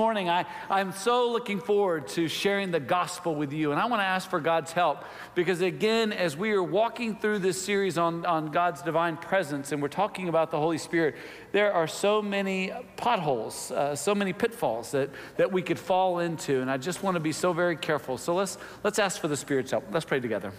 morning, 0.00 0.30
I, 0.30 0.46
I'm 0.70 0.92
so 0.92 1.30
looking 1.30 1.60
forward 1.60 2.08
to 2.08 2.26
sharing 2.26 2.70
the 2.70 2.80
gospel 2.80 3.34
with 3.34 3.52
you. 3.52 3.70
And 3.70 3.78
I 3.78 3.84
want 3.84 4.00
to 4.00 4.06
ask 4.06 4.30
for 4.30 4.40
God's 4.40 4.72
help 4.72 5.04
because, 5.34 5.60
again, 5.60 6.14
as 6.14 6.38
we 6.38 6.52
are 6.52 6.62
walking 6.62 7.16
through 7.16 7.40
this 7.40 7.62
series 7.62 7.98
on, 7.98 8.24
on 8.24 8.50
God's 8.50 8.80
divine 8.80 9.18
presence 9.18 9.72
and 9.72 9.82
we're 9.82 9.88
talking 9.88 10.30
about 10.30 10.50
the 10.50 10.56
Holy 10.56 10.78
Spirit, 10.78 11.16
there 11.52 11.74
are 11.74 11.86
so 11.86 12.22
many 12.22 12.72
potholes, 12.96 13.70
uh, 13.72 13.94
so 13.94 14.14
many 14.14 14.32
pitfalls 14.32 14.90
that, 14.92 15.10
that 15.36 15.52
we 15.52 15.60
could 15.60 15.78
fall 15.78 16.20
into. 16.20 16.62
And 16.62 16.70
I 16.70 16.78
just 16.78 17.02
want 17.02 17.16
to 17.16 17.20
be 17.20 17.32
so 17.32 17.52
very 17.52 17.76
careful. 17.76 18.16
So 18.16 18.34
let's, 18.34 18.56
let's 18.82 18.98
ask 18.98 19.20
for 19.20 19.28
the 19.28 19.36
Spirit's 19.36 19.70
help. 19.70 19.84
Let's 19.90 20.06
pray 20.06 20.20
together. 20.20 20.50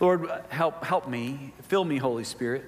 Lord, 0.00 0.30
help, 0.48 0.82
help 0.82 1.06
me. 1.10 1.52
Fill 1.64 1.84
me, 1.84 1.98
Holy 1.98 2.24
Spirit. 2.24 2.64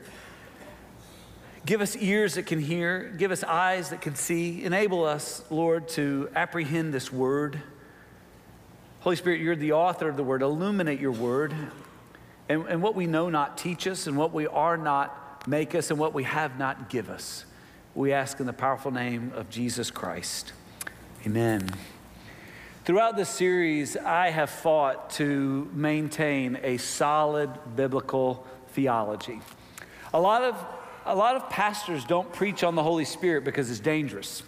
Give 1.68 1.82
us 1.82 1.96
ears 1.96 2.36
that 2.36 2.46
can 2.46 2.60
hear. 2.60 3.12
Give 3.18 3.30
us 3.30 3.44
eyes 3.44 3.90
that 3.90 4.00
can 4.00 4.14
see. 4.14 4.64
Enable 4.64 5.04
us, 5.04 5.44
Lord, 5.50 5.86
to 5.88 6.30
apprehend 6.34 6.94
this 6.94 7.12
word. 7.12 7.60
Holy 9.00 9.16
Spirit, 9.16 9.42
you're 9.42 9.54
the 9.54 9.72
author 9.72 10.08
of 10.08 10.16
the 10.16 10.22
word. 10.22 10.40
Illuminate 10.40 10.98
your 10.98 11.12
word. 11.12 11.52
And, 12.48 12.64
and 12.68 12.80
what 12.80 12.94
we 12.94 13.06
know 13.06 13.28
not, 13.28 13.58
teach 13.58 13.86
us. 13.86 14.06
And 14.06 14.16
what 14.16 14.32
we 14.32 14.46
are 14.46 14.78
not, 14.78 15.46
make 15.46 15.74
us. 15.74 15.90
And 15.90 16.00
what 16.00 16.14
we 16.14 16.24
have 16.24 16.58
not, 16.58 16.88
give 16.88 17.10
us. 17.10 17.44
We 17.94 18.14
ask 18.14 18.40
in 18.40 18.46
the 18.46 18.54
powerful 18.54 18.90
name 18.90 19.32
of 19.34 19.50
Jesus 19.50 19.90
Christ. 19.90 20.54
Amen. 21.26 21.68
Throughout 22.86 23.14
this 23.14 23.28
series, 23.28 23.94
I 23.94 24.30
have 24.30 24.48
fought 24.48 25.10
to 25.10 25.68
maintain 25.74 26.60
a 26.62 26.78
solid 26.78 27.50
biblical 27.76 28.46
theology. 28.68 29.42
A 30.14 30.18
lot 30.18 30.40
of 30.40 30.56
a 31.08 31.14
lot 31.14 31.36
of 31.36 31.48
pastors 31.48 32.04
don't 32.04 32.30
preach 32.34 32.62
on 32.62 32.74
the 32.74 32.82
Holy 32.82 33.06
Spirit 33.06 33.42
because 33.42 33.70
it's 33.70 33.80
dangerous. 33.80 34.42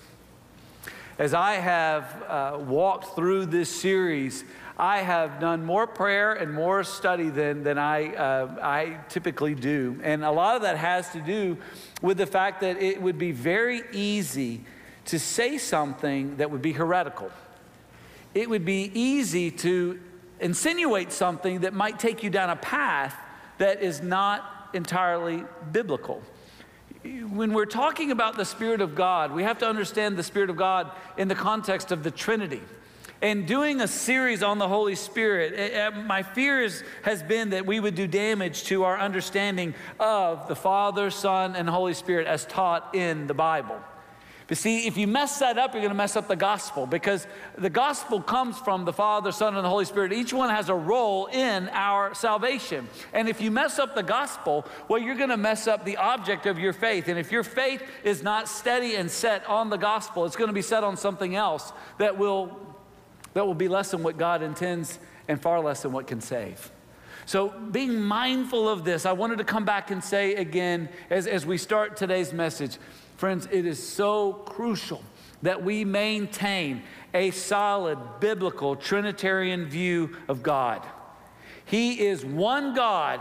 As 1.19 1.33
I 1.33 1.55
have 1.55 2.23
uh, 2.29 2.59
walked 2.61 3.17
through 3.17 3.47
this 3.47 3.71
series, 3.71 4.45
I 4.79 4.99
have 4.99 5.41
done 5.41 5.65
more 5.65 5.87
prayer 5.87 6.35
and 6.35 6.53
more 6.53 6.85
study 6.85 7.31
than, 7.31 7.63
than 7.65 7.79
I, 7.79 8.15
uh, 8.15 8.59
I 8.63 8.99
typically 9.09 9.55
do. 9.55 9.99
And 10.03 10.23
a 10.23 10.31
lot 10.31 10.57
of 10.57 10.63
that 10.63 10.77
has 10.77 11.11
to 11.13 11.21
do 11.21 11.57
with 12.03 12.19
the 12.19 12.27
fact 12.27 12.61
that 12.61 12.77
it 12.77 13.01
would 13.01 13.19
be 13.19 13.33
very 13.33 13.83
easy 13.93 14.61
to 15.07 15.19
say 15.19 15.57
something 15.57 16.37
that 16.37 16.51
would 16.51 16.63
be 16.63 16.73
heretical. 16.73 17.31
It 18.35 18.51
would 18.51 18.67
be 18.67 18.91
easy 18.93 19.51
to 19.51 19.99
insinuate 20.41 21.11
something 21.11 21.61
that 21.61 21.73
might 21.73 21.99
take 21.99 22.23
you 22.23 22.29
down 22.29 22.51
a 22.51 22.57
path 22.57 23.17
that 23.57 23.83
is 23.83 24.03
not 24.03 24.69
entirely 24.75 25.45
biblical 25.73 26.23
when 27.03 27.55
we're 27.55 27.67
talking 27.67 28.11
about 28.11 28.37
the 28.37 28.45
Spirit 28.45 28.81
of 28.81 28.95
God, 28.95 29.33
we 29.33 29.43
have 29.43 29.59
to 29.59 29.69
understand 29.69 30.17
the 30.17 30.23
Spirit 30.23 30.51
of 30.51 30.57
God 30.57 30.91
in 31.17 31.29
the 31.29 31.35
context 31.35 31.93
of 31.93 32.03
the 32.03 32.11
Trinity. 32.11 32.63
And 33.23 33.47
doing 33.47 33.81
a 33.81 33.89
series 33.89 34.43
on 34.43 34.59
the 34.59 34.69
Holy 34.69 34.95
Spirit, 34.95 35.53
eh, 35.55 35.69
eh, 35.73 35.91
my 35.91 36.23
fears 36.23 36.83
has 37.03 37.23
been 37.23 37.51
that 37.51 37.67
we 37.67 37.79
would 37.79 37.95
do 37.95 38.07
damage 38.07 38.65
to 38.65 38.85
our 38.85 38.99
understanding 38.99 39.75
of 39.99 40.49
the 40.49 40.57
Father, 40.57 41.11
Son, 41.11 41.55
and 41.55 41.69
Holy 41.69 41.93
Spirit 41.93 42.27
as 42.27 42.47
taught 42.47 42.95
in 42.95 43.27
the 43.27 43.35
Bible. 43.35 43.79
But 44.51 44.59
see, 44.59 44.89
if 44.89 44.97
you 44.97 45.07
mess 45.07 45.39
that 45.39 45.59
up, 45.59 45.75
you're 45.75 45.81
going 45.81 45.93
to 45.93 45.97
mess 45.97 46.17
up 46.17 46.27
the 46.27 46.35
gospel 46.35 46.85
because 46.85 47.25
the 47.57 47.71
gospel 47.71 48.21
comes 48.21 48.59
from 48.59 48.85
the 48.85 48.93
Father, 48.93 49.31
Son, 49.31 49.55
and 49.55 49.65
the 49.65 49.69
Holy 49.69 49.85
Spirit. 49.85 50.13
Each 50.13 50.33
one 50.33 50.51
has 50.51 50.69
a 50.69 50.75
role 50.75 51.27
in 51.27 51.69
our 51.69 52.15
salvation. 52.15 52.89
And 53.13 53.29
if 53.29 53.41
you 53.41 53.53
mess 53.53 53.79
up 53.79 53.95
the 53.95 54.03
gospel, 54.03 54.67
well, 54.89 55.01
you're 55.01 55.15
going 55.15 55.29
to 55.29 55.37
mess 55.37 55.69
up 55.69 55.85
the 55.85 55.99
object 55.99 56.47
of 56.47 56.59
your 56.59 56.73
faith. 56.73 57.07
And 57.07 57.17
if 57.17 57.31
your 57.31 57.45
faith 57.45 57.81
is 58.03 58.25
not 58.25 58.49
steady 58.49 58.97
and 58.97 59.09
set 59.09 59.47
on 59.47 59.71
the 59.71 59.77
gospel, 59.77 60.25
it's 60.25 60.35
going 60.35 60.49
to 60.49 60.53
be 60.53 60.63
set 60.63 60.83
on 60.83 60.97
something 60.97 61.37
else 61.37 61.73
that 61.99 62.19
will, 62.19 62.59
that 63.35 63.47
will 63.47 63.55
be 63.55 63.69
less 63.69 63.93
than 63.93 64.03
what 64.03 64.19
God 64.19 64.43
intends 64.43 64.99
and 65.29 65.41
far 65.41 65.61
less 65.61 65.83
than 65.83 65.93
what 65.93 66.09
can 66.09 66.21
save. 66.21 66.73
So, 67.25 67.51
being 67.51 68.01
mindful 68.01 68.69
of 68.69 68.83
this, 68.83 69.07
I 69.07 69.13
wanted 69.13 69.39
to 69.39 69.45
come 69.45 69.65
back 69.65 69.93
and 69.93 70.03
say 70.03 70.35
again 70.35 70.89
as, 71.09 71.29
as 71.29 71.47
we 71.47 71.57
start 71.57 71.97
today's 71.97 72.33
message 72.33 72.79
Friends, 73.21 73.47
it 73.53 73.67
is 73.67 73.87
so 73.87 74.33
crucial 74.33 75.03
that 75.43 75.63
we 75.63 75.85
maintain 75.85 76.83
a 77.13 77.31
solid 77.33 77.99
biblical 78.19 78.77
Trinitarian 78.77 79.67
view 79.67 80.17
of 80.27 80.43
God. 80.43 80.81
He 81.67 82.01
is 82.01 82.25
one 82.25 82.75
God 82.75 83.21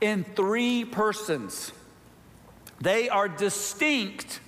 in 0.00 0.24
three 0.24 0.86
persons. 0.86 1.72
They 2.80 3.10
are 3.10 3.28
distinct, 3.28 4.40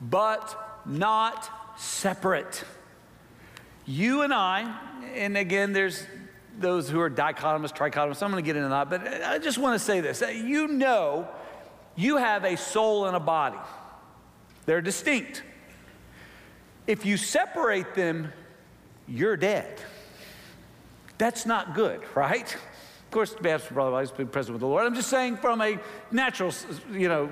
but 0.00 0.58
not 0.86 1.78
separate. 1.78 2.64
You 3.84 4.22
and 4.22 4.32
I, 4.32 4.74
and 5.16 5.36
again, 5.36 5.74
there's 5.74 6.02
those 6.58 6.88
who 6.88 6.98
are 6.98 7.10
dichotomous, 7.10 7.76
trichotomous, 7.76 8.22
I'm 8.22 8.30
going 8.30 8.42
to 8.42 8.46
get 8.46 8.56
into 8.56 8.70
that, 8.70 8.88
but 8.88 9.06
I 9.22 9.36
just 9.36 9.58
want 9.58 9.78
to 9.78 9.84
say 9.84 10.00
this. 10.00 10.22
You 10.22 10.66
know, 10.66 11.28
you 11.94 12.16
have 12.16 12.44
a 12.44 12.56
soul 12.56 13.04
and 13.04 13.14
a 13.14 13.20
body. 13.20 13.58
They're 14.66 14.80
distinct. 14.80 15.42
If 16.86 17.06
you 17.06 17.16
separate 17.16 17.94
them, 17.94 18.32
you're 19.06 19.36
dead. 19.36 19.80
That's 21.18 21.44
not 21.46 21.74
good, 21.74 22.00
right? 22.14 22.52
Of 22.52 23.10
course, 23.10 23.34
perhaps 23.34 23.68
brother 23.68 23.90
always 23.90 24.10
been 24.10 24.28
present 24.28 24.54
with 24.54 24.60
the 24.60 24.66
Lord. 24.66 24.86
I'm 24.86 24.94
just 24.94 25.10
saying 25.10 25.36
from 25.38 25.60
a 25.60 25.78
natural, 26.10 26.52
you 26.92 27.08
know, 27.08 27.30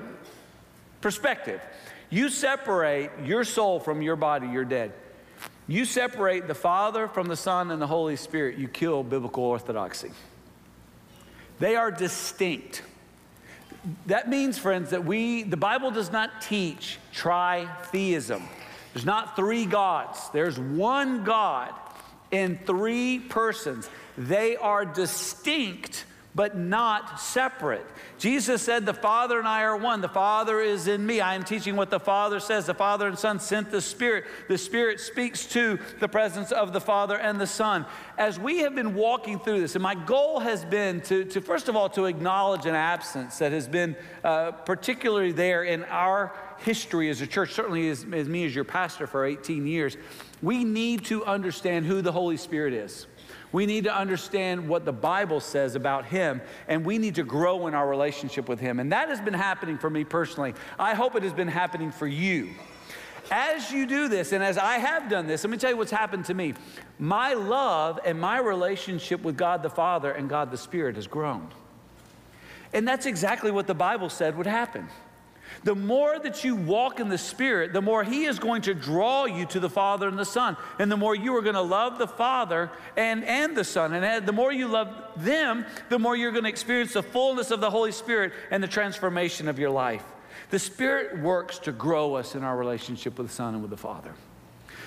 perspective. 1.01 1.61
You 2.09 2.29
separate 2.29 3.11
your 3.23 3.43
soul 3.43 3.79
from 3.79 4.01
your 4.01 4.15
body, 4.15 4.47
you're 4.47 4.65
dead. 4.65 4.93
You 5.67 5.85
separate 5.85 6.47
the 6.47 6.55
Father 6.55 7.07
from 7.07 7.27
the 7.27 7.35
Son 7.35 7.71
and 7.71 7.81
the 7.81 7.87
Holy 7.87 8.15
Spirit, 8.15 8.57
you 8.57 8.67
kill 8.67 9.03
biblical 9.03 9.43
orthodoxy. 9.43 10.11
They 11.59 11.75
are 11.75 11.91
distinct 11.91 12.81
that 14.07 14.29
means, 14.29 14.57
friends, 14.57 14.89
that 14.89 15.05
we, 15.05 15.43
the 15.43 15.57
Bible 15.57 15.91
does 15.91 16.11
not 16.11 16.41
teach 16.41 16.97
tritheism. 17.13 18.41
There's 18.93 19.05
not 19.05 19.35
three 19.35 19.65
gods, 19.65 20.29
there's 20.33 20.59
one 20.59 21.23
God 21.23 21.73
in 22.31 22.59
three 22.65 23.19
persons. 23.19 23.89
They 24.17 24.55
are 24.57 24.85
distinct 24.85 26.05
but 26.39 26.55
not 26.55 27.19
separate. 27.19 27.85
Jesus 28.17 28.61
said, 28.61 28.85
The 28.85 28.93
Father 28.93 29.39
and 29.39 29.45
I 29.45 29.63
are 29.63 29.75
one. 29.75 29.99
The 29.99 30.07
Father 30.07 30.61
is 30.61 30.87
in 30.87 31.05
me. 31.05 31.19
I 31.19 31.35
am 31.35 31.43
teaching 31.43 31.75
what 31.75 31.89
the 31.89 31.99
Father 31.99 32.39
says. 32.39 32.65
The 32.65 32.73
Father 32.73 33.09
and 33.09 33.19
Son 33.19 33.41
sent 33.41 33.71
the 33.71 33.81
Spirit. 33.81 34.23
The 34.47 34.57
Spirit 34.57 35.01
speaks 35.01 35.45
to 35.47 35.77
the 35.99 36.07
presence 36.07 36.53
of 36.53 36.71
the 36.71 36.79
Father 36.79 37.17
and 37.17 37.41
the 37.41 37.45
Son. 37.45 37.85
As 38.17 38.39
we 38.39 38.59
have 38.59 38.73
been 38.73 38.95
walking 38.95 39.37
through 39.37 39.59
this, 39.59 39.75
and 39.75 39.83
my 39.83 39.95
goal 39.95 40.39
has 40.39 40.63
been 40.63 41.01
to, 41.01 41.25
to 41.25 41.41
first 41.41 41.67
of 41.67 41.75
all, 41.75 41.89
to 41.89 42.05
acknowledge 42.05 42.65
an 42.65 42.73
absence 42.73 43.37
that 43.39 43.51
has 43.51 43.67
been 43.67 43.97
uh, 44.23 44.53
particularly 44.53 45.33
there 45.33 45.65
in 45.65 45.83
our 45.89 46.33
history 46.59 47.09
as 47.09 47.19
a 47.19 47.27
church, 47.27 47.51
certainly 47.51 47.89
as, 47.89 48.05
as 48.13 48.29
me 48.29 48.45
as 48.45 48.55
your 48.55 48.63
pastor 48.63 49.07
for 49.07 49.25
18 49.25 49.67
years. 49.67 49.97
We 50.41 50.63
need 50.63 51.05
to 51.05 51.25
understand 51.25 51.85
who 51.85 52.01
the 52.01 52.11
Holy 52.11 52.37
Spirit 52.37 52.73
is. 52.73 53.07
We 53.51 53.65
need 53.65 53.85
to 53.85 53.95
understand 53.95 54.69
what 54.69 54.85
the 54.85 54.93
Bible 54.93 55.39
says 55.39 55.75
about 55.75 56.05
Him, 56.05 56.41
and 56.67 56.85
we 56.85 56.97
need 56.97 57.15
to 57.15 57.23
grow 57.23 57.67
in 57.67 57.73
our 57.73 57.87
relationship 57.87 58.47
with 58.47 58.59
Him. 58.59 58.79
And 58.79 58.91
that 58.91 59.09
has 59.09 59.19
been 59.19 59.33
happening 59.33 59.77
for 59.77 59.89
me 59.89 60.03
personally. 60.03 60.53
I 60.77 60.93
hope 60.93 61.15
it 61.15 61.23
has 61.23 61.33
been 61.33 61.47
happening 61.47 61.91
for 61.91 62.07
you. 62.07 62.49
As 63.31 63.71
you 63.71 63.85
do 63.85 64.07
this, 64.07 64.31
and 64.31 64.43
as 64.43 64.57
I 64.57 64.77
have 64.77 65.09
done 65.09 65.27
this, 65.27 65.43
let 65.43 65.49
me 65.49 65.57
tell 65.57 65.71
you 65.71 65.77
what's 65.77 65.91
happened 65.91 66.25
to 66.25 66.33
me. 66.33 66.53
My 66.97 67.33
love 67.33 67.99
and 68.05 68.19
my 68.19 68.39
relationship 68.39 69.21
with 69.21 69.37
God 69.37 69.61
the 69.61 69.69
Father 69.69 70.11
and 70.11 70.29
God 70.29 70.51
the 70.51 70.57
Spirit 70.57 70.95
has 70.95 71.07
grown. 71.07 71.47
And 72.73 72.87
that's 72.87 73.05
exactly 73.05 73.51
what 73.51 73.67
the 73.67 73.73
Bible 73.73 74.09
said 74.09 74.37
would 74.37 74.47
happen. 74.47 74.87
The 75.63 75.75
more 75.75 76.17
that 76.19 76.43
you 76.43 76.55
walk 76.55 76.99
in 76.99 77.09
the 77.09 77.17
Spirit, 77.17 77.73
the 77.73 77.81
more 77.81 78.03
He 78.03 78.25
is 78.25 78.39
going 78.39 78.61
to 78.63 78.73
draw 78.73 79.25
you 79.25 79.45
to 79.47 79.59
the 79.59 79.69
Father 79.69 80.07
and 80.07 80.17
the 80.17 80.25
Son. 80.25 80.55
And 80.77 80.91
the 80.91 80.97
more 80.97 81.15
you 81.15 81.35
are 81.35 81.41
going 81.41 81.55
to 81.55 81.61
love 81.61 81.97
the 81.97 82.07
Father 82.07 82.71
and, 82.95 83.23
and 83.25 83.55
the 83.55 83.63
Son. 83.63 83.93
And 83.93 84.25
the 84.25 84.31
more 84.31 84.53
you 84.53 84.67
love 84.67 84.89
them, 85.17 85.65
the 85.89 85.99
more 85.99 86.15
you're 86.15 86.31
going 86.31 86.43
to 86.43 86.49
experience 86.49 86.93
the 86.93 87.03
fullness 87.03 87.51
of 87.51 87.59
the 87.59 87.69
Holy 87.69 87.91
Spirit 87.91 88.33
and 88.51 88.63
the 88.63 88.67
transformation 88.67 89.47
of 89.47 89.59
your 89.59 89.69
life. 89.69 90.03
The 90.49 90.59
Spirit 90.59 91.19
works 91.19 91.59
to 91.59 91.71
grow 91.71 92.15
us 92.15 92.35
in 92.35 92.43
our 92.43 92.57
relationship 92.57 93.17
with 93.17 93.27
the 93.27 93.33
Son 93.33 93.53
and 93.53 93.61
with 93.61 93.71
the 93.71 93.77
Father. 93.77 94.13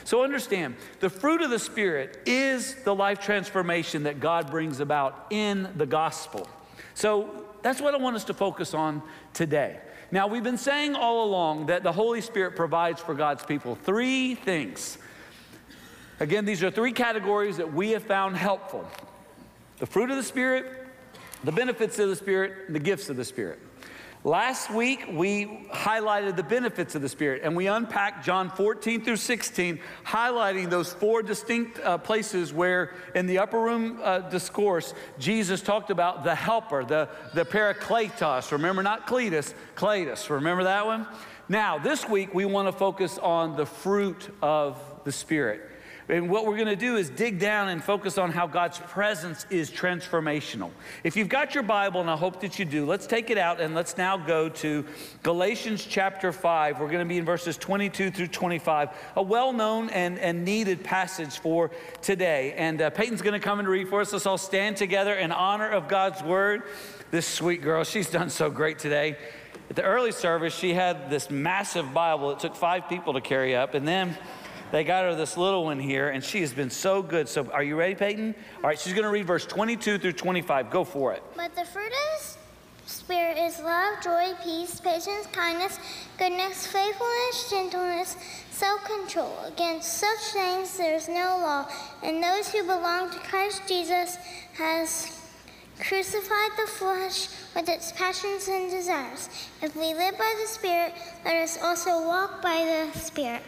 So 0.04 0.24
understand, 0.24 0.76
the 1.00 1.10
fruit 1.10 1.42
of 1.42 1.50
the 1.50 1.58
Spirit 1.58 2.20
is 2.26 2.74
the 2.82 2.94
life 2.94 3.20
transformation 3.20 4.04
that 4.04 4.18
God 4.18 4.50
brings 4.50 4.80
about 4.80 5.26
in 5.30 5.68
the 5.76 5.86
gospel. 5.86 6.48
So 6.94 7.46
that's 7.62 7.80
what 7.80 7.94
I 7.94 7.98
want 7.98 8.16
us 8.16 8.24
to 8.24 8.34
focus 8.34 8.74
on 8.74 9.02
today. 9.32 9.78
Now, 10.12 10.26
we've 10.26 10.44
been 10.44 10.58
saying 10.58 10.94
all 10.94 11.24
along 11.24 11.66
that 11.66 11.82
the 11.82 11.90
Holy 11.90 12.20
Spirit 12.20 12.54
provides 12.54 13.00
for 13.00 13.14
God's 13.14 13.46
people 13.46 13.76
three 13.76 14.34
things. 14.34 14.98
Again, 16.20 16.44
these 16.44 16.62
are 16.62 16.70
three 16.70 16.92
categories 16.92 17.56
that 17.56 17.72
we 17.72 17.92
have 17.92 18.02
found 18.02 18.36
helpful 18.36 18.86
the 19.78 19.86
fruit 19.86 20.10
of 20.10 20.16
the 20.16 20.22
Spirit, 20.22 20.86
the 21.42 21.50
benefits 21.50 21.98
of 21.98 22.10
the 22.10 22.14
Spirit, 22.14 22.66
and 22.66 22.76
the 22.76 22.80
gifts 22.80 23.08
of 23.08 23.16
the 23.16 23.24
Spirit. 23.24 23.58
Last 24.24 24.70
week, 24.70 25.04
we 25.10 25.46
highlighted 25.72 26.36
the 26.36 26.44
benefits 26.44 26.94
of 26.94 27.02
the 27.02 27.08
Spirit, 27.08 27.42
and 27.42 27.56
we 27.56 27.66
unpacked 27.66 28.24
John 28.24 28.50
14 28.50 29.04
through 29.04 29.16
16, 29.16 29.80
highlighting 30.06 30.70
those 30.70 30.92
four 30.92 31.24
distinct 31.24 31.80
uh, 31.80 31.98
places 31.98 32.52
where, 32.52 32.94
in 33.16 33.26
the 33.26 33.38
upper 33.38 33.58
room 33.58 33.98
uh, 34.00 34.20
discourse, 34.20 34.94
Jesus 35.18 35.60
talked 35.60 35.90
about 35.90 36.22
the 36.22 36.36
helper, 36.36 36.84
the, 36.84 37.08
the 37.34 37.44
parakletos. 37.44 38.52
Remember, 38.52 38.84
not 38.84 39.08
Cletus, 39.08 39.54
Cletus. 39.74 40.30
Remember 40.30 40.62
that 40.62 40.86
one? 40.86 41.08
Now, 41.48 41.78
this 41.78 42.08
week, 42.08 42.32
we 42.32 42.44
want 42.44 42.68
to 42.68 42.72
focus 42.72 43.18
on 43.18 43.56
the 43.56 43.66
fruit 43.66 44.32
of 44.40 44.80
the 45.02 45.10
Spirit. 45.10 45.68
And 46.08 46.28
what 46.28 46.46
we're 46.46 46.56
going 46.56 46.68
to 46.68 46.76
do 46.76 46.96
is 46.96 47.10
dig 47.10 47.38
down 47.38 47.68
and 47.68 47.82
focus 47.82 48.18
on 48.18 48.32
how 48.32 48.46
God's 48.46 48.78
presence 48.78 49.46
is 49.50 49.70
transformational. 49.70 50.70
If 51.04 51.16
you've 51.16 51.28
got 51.28 51.54
your 51.54 51.62
Bible, 51.62 52.00
and 52.00 52.10
I 52.10 52.16
hope 52.16 52.40
that 52.40 52.58
you 52.58 52.64
do, 52.64 52.84
let's 52.84 53.06
take 53.06 53.30
it 53.30 53.38
out 53.38 53.60
and 53.60 53.74
let's 53.74 53.96
now 53.96 54.16
go 54.16 54.48
to 54.48 54.84
Galatians 55.22 55.86
chapter 55.88 56.32
5. 56.32 56.80
We're 56.80 56.88
going 56.88 56.98
to 56.98 57.08
be 57.08 57.18
in 57.18 57.24
verses 57.24 57.56
22 57.56 58.10
through 58.10 58.26
25, 58.28 58.90
a 59.16 59.22
well 59.22 59.52
known 59.52 59.90
and, 59.90 60.18
and 60.18 60.44
needed 60.44 60.82
passage 60.82 61.38
for 61.38 61.70
today. 62.00 62.54
And 62.56 62.82
uh, 62.82 62.90
Peyton's 62.90 63.22
going 63.22 63.40
to 63.40 63.44
come 63.44 63.60
and 63.60 63.68
read 63.68 63.88
for 63.88 64.00
us. 64.00 64.12
Let's 64.12 64.26
all 64.26 64.38
stand 64.38 64.76
together 64.76 65.14
in 65.14 65.30
honor 65.30 65.68
of 65.68 65.88
God's 65.88 66.22
word. 66.22 66.62
This 67.12 67.26
sweet 67.26 67.62
girl, 67.62 67.84
she's 67.84 68.10
done 68.10 68.30
so 68.30 68.50
great 68.50 68.78
today. 68.78 69.16
At 69.70 69.76
the 69.76 69.82
early 69.82 70.12
service, 70.12 70.54
she 70.54 70.74
had 70.74 71.08
this 71.08 71.30
massive 71.30 71.94
Bible. 71.94 72.32
It 72.32 72.40
took 72.40 72.56
five 72.56 72.88
people 72.88 73.14
to 73.14 73.20
carry 73.20 73.54
up. 73.54 73.74
And 73.74 73.86
then 73.86 74.18
they 74.72 74.84
got 74.84 75.04
her 75.04 75.14
this 75.14 75.36
little 75.36 75.64
one 75.64 75.78
here, 75.78 76.08
and 76.08 76.24
she 76.24 76.40
has 76.40 76.52
been 76.52 76.70
so 76.70 77.02
good. 77.02 77.28
So, 77.28 77.48
are 77.52 77.62
you 77.62 77.76
ready, 77.76 77.94
Peyton? 77.94 78.34
All 78.56 78.62
right, 78.62 78.78
she's 78.78 78.94
going 78.94 79.04
to 79.04 79.10
read 79.10 79.26
verse 79.26 79.44
22 79.46 79.98
through 79.98 80.12
25. 80.12 80.70
Go 80.70 80.82
for 80.82 81.12
it. 81.12 81.22
But 81.36 81.54
the 81.54 81.64
fruit 81.64 81.92
of 82.16 82.38
Spirit 82.86 83.36
is 83.38 83.60
love, 83.60 84.02
joy, 84.02 84.32
peace, 84.42 84.80
patience, 84.80 85.26
kindness, 85.32 85.78
goodness, 86.18 86.66
faithfulness, 86.66 87.50
gentleness, 87.50 88.16
self 88.50 88.84
control. 88.84 89.38
Against 89.46 89.98
such 89.98 90.18
things 90.32 90.76
there 90.76 90.96
is 90.96 91.08
no 91.08 91.38
law. 91.40 91.68
And 92.02 92.22
those 92.22 92.50
who 92.50 92.62
belong 92.62 93.10
to 93.10 93.18
Christ 93.18 93.62
Jesus 93.68 94.16
has 94.54 95.20
crucified 95.80 96.50
the 96.56 96.70
flesh 96.70 97.28
with 97.54 97.68
its 97.68 97.92
passions 97.92 98.48
and 98.48 98.70
desires. 98.70 99.28
If 99.62 99.74
we 99.76 99.94
live 99.94 100.18
by 100.18 100.34
the 100.40 100.48
Spirit, 100.48 100.94
let 101.24 101.36
us 101.36 101.58
also 101.62 102.06
walk 102.06 102.42
by 102.42 102.88
the 102.92 102.98
Spirit. 102.98 103.42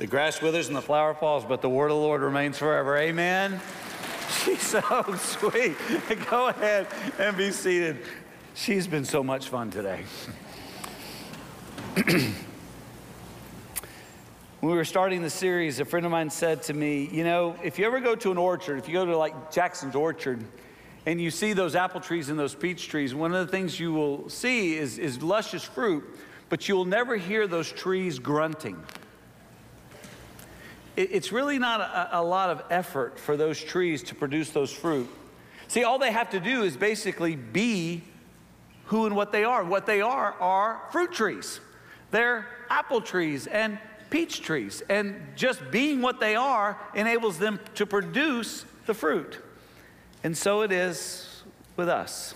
The 0.00 0.06
grass 0.06 0.40
withers 0.40 0.68
and 0.68 0.74
the 0.74 0.80
flower 0.80 1.12
falls, 1.12 1.44
but 1.44 1.60
the 1.60 1.68
word 1.68 1.90
of 1.90 1.96
the 1.98 2.02
Lord 2.02 2.22
remains 2.22 2.56
forever. 2.56 2.96
Amen. 2.96 3.60
She's 4.30 4.62
so 4.62 4.80
sweet. 5.18 5.76
Go 6.30 6.48
ahead 6.48 6.86
and 7.18 7.36
be 7.36 7.50
seated. 7.50 7.98
She's 8.54 8.86
been 8.86 9.04
so 9.04 9.22
much 9.22 9.50
fun 9.50 9.70
today. 9.70 10.04
when 11.96 12.32
we 14.62 14.72
were 14.72 14.86
starting 14.86 15.20
the 15.20 15.28
series, 15.28 15.80
a 15.80 15.84
friend 15.84 16.06
of 16.06 16.12
mine 16.12 16.30
said 16.30 16.62
to 16.62 16.72
me, 16.72 17.06
You 17.12 17.24
know, 17.24 17.54
if 17.62 17.78
you 17.78 17.84
ever 17.84 18.00
go 18.00 18.14
to 18.16 18.30
an 18.30 18.38
orchard, 18.38 18.78
if 18.78 18.88
you 18.88 18.94
go 18.94 19.04
to 19.04 19.18
like 19.18 19.52
Jackson's 19.52 19.94
Orchard, 19.94 20.42
and 21.04 21.20
you 21.20 21.30
see 21.30 21.52
those 21.52 21.76
apple 21.76 22.00
trees 22.00 22.30
and 22.30 22.38
those 22.38 22.54
peach 22.54 22.88
trees, 22.88 23.14
one 23.14 23.34
of 23.34 23.46
the 23.46 23.52
things 23.52 23.78
you 23.78 23.92
will 23.92 24.30
see 24.30 24.78
is, 24.78 24.96
is 24.96 25.22
luscious 25.22 25.62
fruit, 25.62 26.04
but 26.48 26.70
you 26.70 26.74
will 26.74 26.86
never 26.86 27.18
hear 27.18 27.46
those 27.46 27.70
trees 27.70 28.18
grunting 28.18 28.82
it's 30.96 31.32
really 31.32 31.58
not 31.58 31.80
a, 31.80 32.20
a 32.20 32.22
lot 32.22 32.50
of 32.50 32.62
effort 32.70 33.18
for 33.18 33.36
those 33.36 33.62
trees 33.62 34.02
to 34.04 34.14
produce 34.14 34.50
those 34.50 34.72
fruit. 34.72 35.08
See, 35.68 35.84
all 35.84 35.98
they 35.98 36.12
have 36.12 36.30
to 36.30 36.40
do 36.40 36.62
is 36.62 36.76
basically 36.76 37.36
be 37.36 38.02
who 38.86 39.06
and 39.06 39.14
what 39.14 39.30
they 39.30 39.44
are. 39.44 39.64
What 39.64 39.86
they 39.86 40.00
are 40.00 40.32
are 40.40 40.82
fruit 40.90 41.12
trees. 41.12 41.60
They're 42.10 42.46
apple 42.68 43.00
trees 43.00 43.46
and 43.46 43.78
peach 44.10 44.42
trees. 44.42 44.82
And 44.88 45.14
just 45.36 45.70
being 45.70 46.02
what 46.02 46.18
they 46.18 46.34
are 46.34 46.76
enables 46.94 47.38
them 47.38 47.60
to 47.76 47.86
produce 47.86 48.64
the 48.86 48.94
fruit. 48.94 49.38
And 50.24 50.36
so 50.36 50.62
it 50.62 50.72
is 50.72 51.42
with 51.76 51.88
us. 51.88 52.34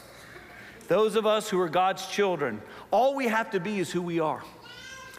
Those 0.87 1.17
of 1.17 1.27
us 1.27 1.49
who 1.49 1.59
are 1.61 1.69
God's 1.69 2.07
children, 2.07 2.63
all 2.91 3.15
we 3.15 3.27
have 3.27 3.51
to 3.51 3.61
be 3.61 3.81
is 3.81 3.91
who 3.91 4.03
we 4.03 4.21
are. 4.21 4.45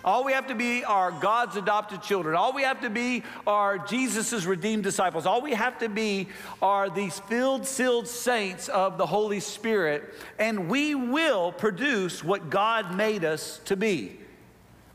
All 0.05 0.23
we 0.23 0.33
have 0.33 0.45
to 0.47 0.55
be 0.55 0.83
are 0.83 1.11
God's 1.11 1.55
adopted 1.55 2.03
children. 2.03 2.35
All 2.35 2.53
we 2.53 2.61
have 2.61 2.79
to 2.81 2.91
be 2.91 3.23
are 3.47 3.79
Jesus' 3.79 4.45
redeemed 4.45 4.83
disciples. 4.83 5.25
All 5.25 5.41
we 5.41 5.53
have 5.53 5.79
to 5.79 5.89
be 5.89 6.27
are 6.61 6.91
these 6.91 7.17
filled, 7.21 7.65
sealed 7.65 8.07
saints 8.07 8.69
of 8.69 8.99
the 8.99 9.07
Holy 9.07 9.39
Spirit, 9.39 10.13
and 10.37 10.69
we 10.69 10.93
will 10.93 11.51
produce 11.51 12.23
what 12.23 12.51
God 12.51 12.95
made 12.95 13.25
us 13.25 13.59
to 13.65 13.75
be. 13.75 14.19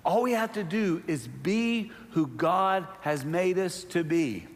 All 0.04 0.22
we 0.22 0.30
have 0.32 0.52
to 0.52 0.62
do 0.62 1.02
is 1.08 1.26
be 1.26 1.90
who 2.12 2.28
God 2.28 2.86
has 3.00 3.24
made 3.24 3.58
us 3.58 3.82
to 3.84 4.04
be. 4.04 4.46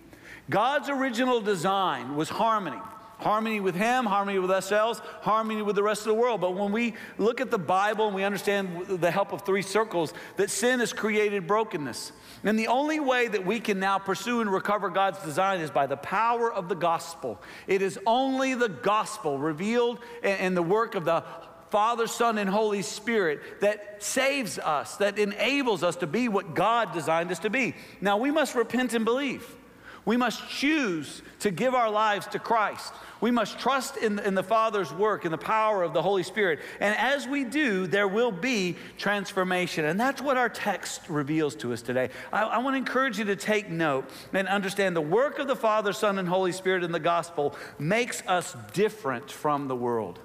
God's 0.49 0.89
original 0.89 1.41
design 1.41 2.15
was 2.15 2.29
harmony. 2.29 2.81
Harmony 3.25 3.59
with 3.59 3.75
Him, 3.75 4.05
harmony 4.05 4.39
with 4.39 4.51
ourselves, 4.51 5.01
harmony 5.23 5.63
with 5.63 5.77
the 5.77 5.83
rest 5.83 6.03
of 6.03 6.09
the 6.09 6.15
world. 6.15 6.43
But 6.43 6.55
when 6.55 6.73
we 6.73 6.93
look 7.17 7.41
at 7.41 7.51
the 7.51 7.59
Bible 7.59 8.09
and 8.09 8.15
we 8.15 8.23
understand 8.23 8.87
the 8.87 9.11
help 9.11 9.33
of 9.33 9.47
three 9.47 9.63
circles, 9.63 10.13
that 10.37 10.51
sin 10.51 10.81
has 10.81 10.93
created 10.93 11.47
brokenness. 11.47 12.13
And 12.45 12.59
the 12.59 12.69
only 12.69 13.01
way 13.01 13.27
that 13.27 13.47
we 13.47 13.61
can 13.61 13.81
now 13.81 13.99
pursue 13.99 14.43
and 14.43 14.53
recover 14.53 14.91
God's 14.91 15.23
design 15.23 15.61
is 15.61 15.71
by 15.71 15.87
the 15.87 15.97
power 15.97 16.53
of 16.53 16.69
the 16.69 16.75
gospel. 16.75 17.41
It 17.67 17.81
is 17.81 17.99
only 18.07 18.53
the 18.53 18.69
gospel 18.69 19.39
revealed 19.39 20.01
in 20.23 20.55
the 20.55 20.63
work 20.63 20.95
of 20.95 21.07
the 21.07 21.25
Father, 21.71 22.07
Son, 22.07 22.37
and 22.37 22.51
Holy 22.51 22.83
Spirit 22.83 23.41
that 23.63 24.03
saves 24.03 24.59
us, 24.59 24.99
that 24.99 25.19
enables 25.19 25.83
us 25.83 25.97
to 25.97 26.07
be 26.07 26.29
what 26.29 26.55
God 26.55 26.93
designed 26.93 27.33
us 27.33 27.39
to 27.39 27.49
be. 27.49 27.75
Now, 28.03 28.19
we 28.19 28.31
must 28.31 28.55
repent 28.55 28.93
and 28.93 29.07
believe. 29.07 29.57
We 30.05 30.17
must 30.17 30.49
choose 30.49 31.23
to 31.41 31.51
give 31.51 31.75
our 31.75 31.91
lives 31.91 32.27
to 32.29 32.39
Christ. 32.39 32.93
We 33.21 33.31
must 33.31 33.59
trust 33.59 33.97
in, 33.97 34.19
in 34.19 34.35
the 34.35 34.43
Father's 34.43 34.93
work 34.93 35.25
and 35.25 35.33
the 35.33 35.39
power 35.39 35.83
of 35.83 35.95
the 35.95 36.03
Holy 36.03 36.23
Spirit. 36.23 36.61
And 36.79 36.95
as 36.99 37.27
we 37.27 37.45
do, 37.45 37.87
there 37.87 38.07
will 38.07 38.31
be 38.31 38.77
transformation. 38.99 39.87
And 39.87 39.99
that's 39.99 40.21
what 40.21 40.37
our 40.37 40.51
text 40.51 41.09
reveals 41.09 41.55
to 41.57 41.73
us 41.73 41.81
today. 41.81 42.11
I, 42.33 42.43
I 42.43 42.59
want 42.59 42.75
to 42.75 42.79
encourage 42.79 43.19
you 43.19 43.25
to 43.27 43.37
take 43.37 43.71
note 43.71 44.11
and 44.35 44.47
understand 44.47 44.95
the 44.95 45.01
work 45.01 45.39
of 45.39 45.49
the 45.49 45.57
Father, 45.57 45.95
Son, 45.95 46.19
and 46.19 46.29
Holy 46.29 46.53
Spirit 46.53 46.85
in 46.85 46.93
the 46.93 47.01
gospel 47.01 47.57
makes 47.79 48.23
us 48.27 48.55
different 48.75 49.31
from 49.31 49.69
the 49.69 49.77
world. 49.77 50.19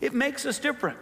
It 0.00 0.12
makes 0.12 0.44
us 0.44 0.58
different. 0.58 0.98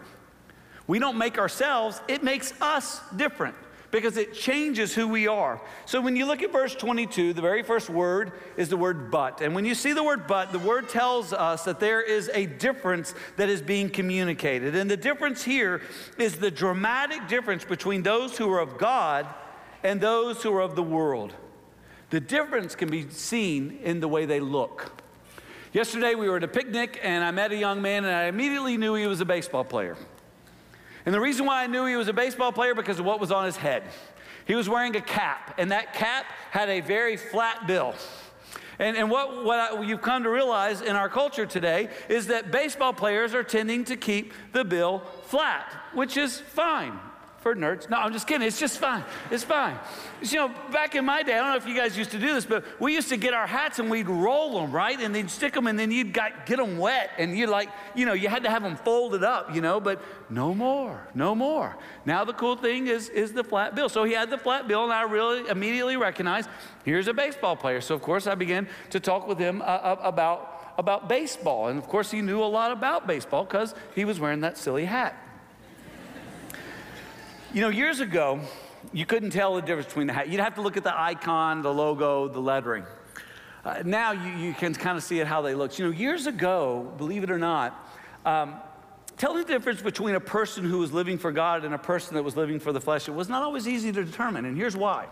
We 0.87 0.99
don't 0.99 1.17
make 1.17 1.39
ourselves, 1.39 2.01
it 2.09 2.23
makes 2.23 2.53
us 2.61 3.01
different 3.17 3.55
because 3.91 4.17
it 4.17 4.35
changes 4.35 4.95
who 4.95 5.09
we 5.09 5.27
are. 5.27 5.61
So 5.87 6.01
when 6.01 6.17
you 6.17 6.27
look 6.27 6.43
at 6.43 6.53
verse 6.53 6.75
22, 6.75 7.33
the 7.33 7.41
very 7.41 7.63
first 7.63 7.89
word 7.89 8.33
is 8.57 8.69
the 8.69 8.77
word 8.77 9.11
but. 9.11 9.41
And 9.41 9.55
when 9.55 9.65
you 9.65 9.75
see 9.75 9.93
the 9.93 10.05
word 10.05 10.27
but, 10.27 10.53
the 10.53 10.59
word 10.59 10.89
tells 10.89 11.33
us 11.33 11.65
that 11.65 11.81
there 11.81 12.03
is 12.03 12.31
a 12.35 12.47
difference 12.47 13.15
that 13.37 13.49
is 13.49 13.63
being 13.63 13.89
communicated. 13.89 14.75
And 14.77 14.91
the 14.91 14.97
difference 14.97 15.43
here 15.43 15.81
is 16.19 16.37
the 16.37 16.51
dramatic 16.51 17.29
difference 17.29 17.65
between 17.65 18.03
those 18.03 18.37
who 18.37 18.51
are 18.51 18.61
of 18.61 18.77
God 18.77 19.27
and 19.83 20.01
those 20.01 20.43
who 20.43 20.53
are 20.55 20.61
of 20.63 20.77
the 20.77 20.83
world. 20.83 21.35
The 22.11 22.21
difference 22.21 22.75
can 22.75 22.91
be 22.91 23.09
seen 23.11 23.79
in 23.83 24.01
the 24.01 24.09
way 24.09 24.27
they 24.27 24.41
look. 24.41 25.03
Yesterday 25.73 26.15
we 26.15 26.29
were 26.29 26.39
at 26.39 26.45
a 26.45 26.49
picnic 26.49 26.99
and 27.03 27.23
I 27.23 27.31
met 27.31 27.53
a 27.53 27.57
young 27.57 27.83
man 27.83 28.05
and 28.05 28.15
I 28.15 28.25
immediately 28.25 28.77
knew 28.77 28.95
he 28.95 29.07
was 29.07 29.21
a 29.21 29.27
baseball 29.27 29.65
player. 29.65 29.97
And 31.07 31.15
the 31.15 31.21
reason 31.21 31.47
why 31.47 31.63
I 31.63 31.67
knew 31.67 31.87
he 31.87 31.97
was 31.97 32.09
a 32.09 32.13
baseball 32.13 32.53
player 32.53 32.75
because 32.75 32.99
of 32.99 33.05
what 33.05 33.21
was 33.21 33.33
on 33.33 33.45
his 33.45 33.57
head. 33.57 33.85
He 34.47 34.55
was 34.55 34.69
wearing 34.69 34.97
a 34.97 35.01
cap, 35.01 35.55
and 35.59 35.71
that 35.73 35.93
cap 35.93 36.27
had 36.51 36.69
a 36.69 36.81
very 36.81 37.17
flat 37.17 37.67
bill. 37.67 37.95
And, 38.79 38.97
and 38.97 39.11
what, 39.11 39.45
what 39.45 39.59
I, 39.59 39.83
you've 39.83 40.03
come 40.03 40.23
to 40.23 40.31
realize 40.31 40.81
in 40.81 40.97
our 40.97 41.09
culture 41.09 41.47
today 41.47 41.89
is 42.09 42.29
that 42.29 42.51
baseball 42.51 42.93
players 42.93 43.35
are 43.35 43.43
tending 43.43 43.85
to 43.85 43.97
keep 43.97 44.33
the 44.53 44.65
bill 44.65 45.03
flat, 45.25 45.73
which 45.93 46.17
is 46.17 46.39
fine 46.41 46.99
for 47.49 47.59
nerds. 47.59 47.89
No, 47.89 47.97
I'm 47.97 48.13
just 48.13 48.27
kidding. 48.27 48.47
It's 48.47 48.61
just 48.61 48.79
fine. 48.79 49.03
It's 49.31 49.45
fine. 49.45 49.79
You 50.21 50.39
know, 50.39 50.55
back 50.71 50.95
in 50.95 51.05
my 51.05 51.23
day, 51.23 51.33
I 51.33 51.39
don't 51.39 51.51
know 51.51 51.57
if 51.57 51.67
you 51.67 51.75
guys 51.75 51.97
used 51.97 52.11
to 52.11 52.19
do 52.19 52.35
this, 52.35 52.45
but 52.45 52.65
we 52.79 52.95
used 52.95 53.09
to 53.09 53.17
get 53.17 53.33
our 53.33 53.47
hats 53.47 53.79
and 53.79 53.91
we'd 53.91 54.09
roll 54.09 54.61
them, 54.61 54.71
right? 54.71 55.01
And 55.01 55.15
then 55.15 55.29
stick 55.29 55.55
them, 55.55 55.67
and 55.67 55.79
then 55.79 55.91
you'd 55.91 56.13
got, 56.13 56.45
get 56.45 56.59
them 56.59 56.77
wet, 56.77 57.11
and 57.17 57.37
you 57.37 57.47
like, 57.47 57.71
you 57.95 58.05
know, 58.05 58.13
you 58.13 58.29
had 58.29 58.43
to 58.43 58.51
have 58.51 58.63
them 58.63 58.77
folded 58.77 59.23
up, 59.25 59.55
you 59.55 59.63
know. 59.63 59.81
But 59.81 60.03
no 60.29 60.55
more, 60.55 61.07
no 61.15 61.35
more. 61.35 61.77
Now 62.05 62.25
the 62.25 62.35
cool 62.35 62.57
thing 62.57 62.89
is 62.89 63.09
is 63.09 63.33
the 63.33 63.45
flat 63.45 63.75
bill. 63.75 63.89
So 63.89 64.05
he 64.05 64.13
had 64.13 64.29
the 64.29 64.39
flat 64.39 64.69
bill, 64.69 64.85
and 64.85 64.93
I 64.93 65.03
really 65.03 65.49
immediately 65.49 65.97
recognized 65.97 66.51
here's 66.85 67.09
a 67.09 67.15
baseball 67.15 67.57
player. 67.57 67.81
So 67.81 67.95
of 67.95 68.03
course 68.03 68.27
I 68.27 68.35
began 68.35 68.69
to 68.91 69.01
talk 69.01 69.27
with 69.27 69.39
him 69.39 69.63
uh, 69.63 69.65
uh 69.65 69.97
about 70.03 70.75
about 70.77 71.09
baseball, 71.09 71.69
and 71.69 71.79
of 71.79 71.89
course 71.89 72.11
he 72.11 72.21
knew 72.21 72.43
a 72.43 72.51
lot 72.59 72.73
about 72.73 73.07
baseball 73.07 73.45
because 73.45 73.75
he 73.95 74.05
was 74.05 74.21
wearing 74.21 74.41
that 74.41 74.59
silly 74.59 74.85
hat. 74.85 75.28
You 77.55 77.63
know, 77.63 77.71
years 77.71 78.01
ago, 78.01 78.41
you 78.93 79.07
couldn't 79.07 79.31
tell 79.31 79.55
the 79.55 79.63
difference 79.63 79.87
between 79.87 80.07
the 80.07 80.13
hat. 80.13 80.29
You'd 80.29 80.41
have 80.41 80.57
to 80.57 80.61
look 80.61 80.77
at 80.77 80.85
the 80.85 80.95
icon, 80.95 81.63
the 81.63 81.73
logo, 81.73 82.29
the 82.29 82.41
lettering. 82.41 82.85
Uh, 83.65 83.83
now 83.87 84.13
you, 84.13 84.49
you 84.49 84.53
can 84.53 84.75
kind 84.75 84.99
of 84.99 85.03
see 85.03 85.19
it 85.19 85.27
how 85.27 85.41
they 85.41 85.55
look. 85.55 85.79
You 85.79 85.87
know, 85.87 85.91
years 85.91 86.27
ago, 86.27 86.93
believe 86.99 87.23
it 87.23 87.31
or 87.31 87.39
not, 87.39 87.91
um, 88.27 88.57
telling 89.17 89.47
the 89.47 89.49
difference 89.51 89.81
between 89.81 90.15
a 90.15 90.21
person 90.21 90.63
who 90.63 90.77
was 90.77 90.93
living 90.93 91.17
for 91.17 91.33
God 91.33 91.65
and 91.65 91.73
a 91.73 91.79
person 91.79 92.17
that 92.17 92.23
was 92.23 92.37
living 92.37 92.61
for 92.61 92.71
the 92.71 92.83
flesh, 92.83 93.09
it 93.09 93.15
was 93.15 93.31
not 93.31 93.43
always 93.43 93.67
easy 93.67 93.93
to 93.93 94.05
determine. 94.05 94.45
And 94.45 94.55
here's 94.55 94.77
why. 94.77 95.07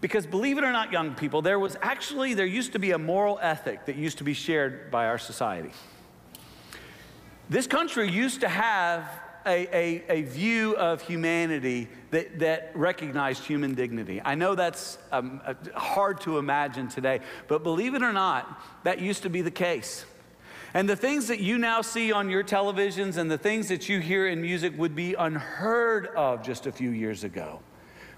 Because 0.00 0.26
believe 0.26 0.56
it 0.56 0.64
or 0.64 0.72
not, 0.72 0.92
young 0.92 1.14
people, 1.14 1.42
there 1.42 1.58
was 1.58 1.76
actually, 1.82 2.32
there 2.32 2.46
used 2.46 2.72
to 2.72 2.78
be 2.78 2.92
a 2.92 2.98
moral 2.98 3.38
ethic 3.42 3.84
that 3.84 3.96
used 3.96 4.16
to 4.16 4.24
be 4.24 4.32
shared 4.32 4.90
by 4.90 5.08
our 5.08 5.18
society. 5.18 5.72
This 7.50 7.66
country 7.66 8.10
used 8.10 8.40
to 8.40 8.48
have 8.48 9.06
a, 9.46 9.66
a, 9.72 10.04
a 10.08 10.22
view 10.22 10.76
of 10.76 11.02
humanity 11.02 11.88
that, 12.10 12.38
that 12.38 12.70
recognized 12.74 13.44
human 13.44 13.74
dignity. 13.74 14.20
I 14.24 14.34
know 14.34 14.54
that's 14.54 14.98
um, 15.12 15.40
hard 15.74 16.20
to 16.22 16.38
imagine 16.38 16.88
today, 16.88 17.20
but 17.48 17.62
believe 17.62 17.94
it 17.94 18.02
or 18.02 18.12
not, 18.12 18.60
that 18.84 19.00
used 19.00 19.22
to 19.22 19.30
be 19.30 19.42
the 19.42 19.50
case. 19.50 20.04
And 20.74 20.88
the 20.88 20.96
things 20.96 21.28
that 21.28 21.38
you 21.38 21.56
now 21.56 21.82
see 21.82 22.10
on 22.10 22.28
your 22.28 22.42
televisions 22.42 23.16
and 23.16 23.30
the 23.30 23.38
things 23.38 23.68
that 23.68 23.88
you 23.88 24.00
hear 24.00 24.26
in 24.26 24.42
music 24.42 24.76
would 24.76 24.96
be 24.96 25.14
unheard 25.14 26.08
of 26.08 26.42
just 26.42 26.66
a 26.66 26.72
few 26.72 26.90
years 26.90 27.22
ago. 27.22 27.60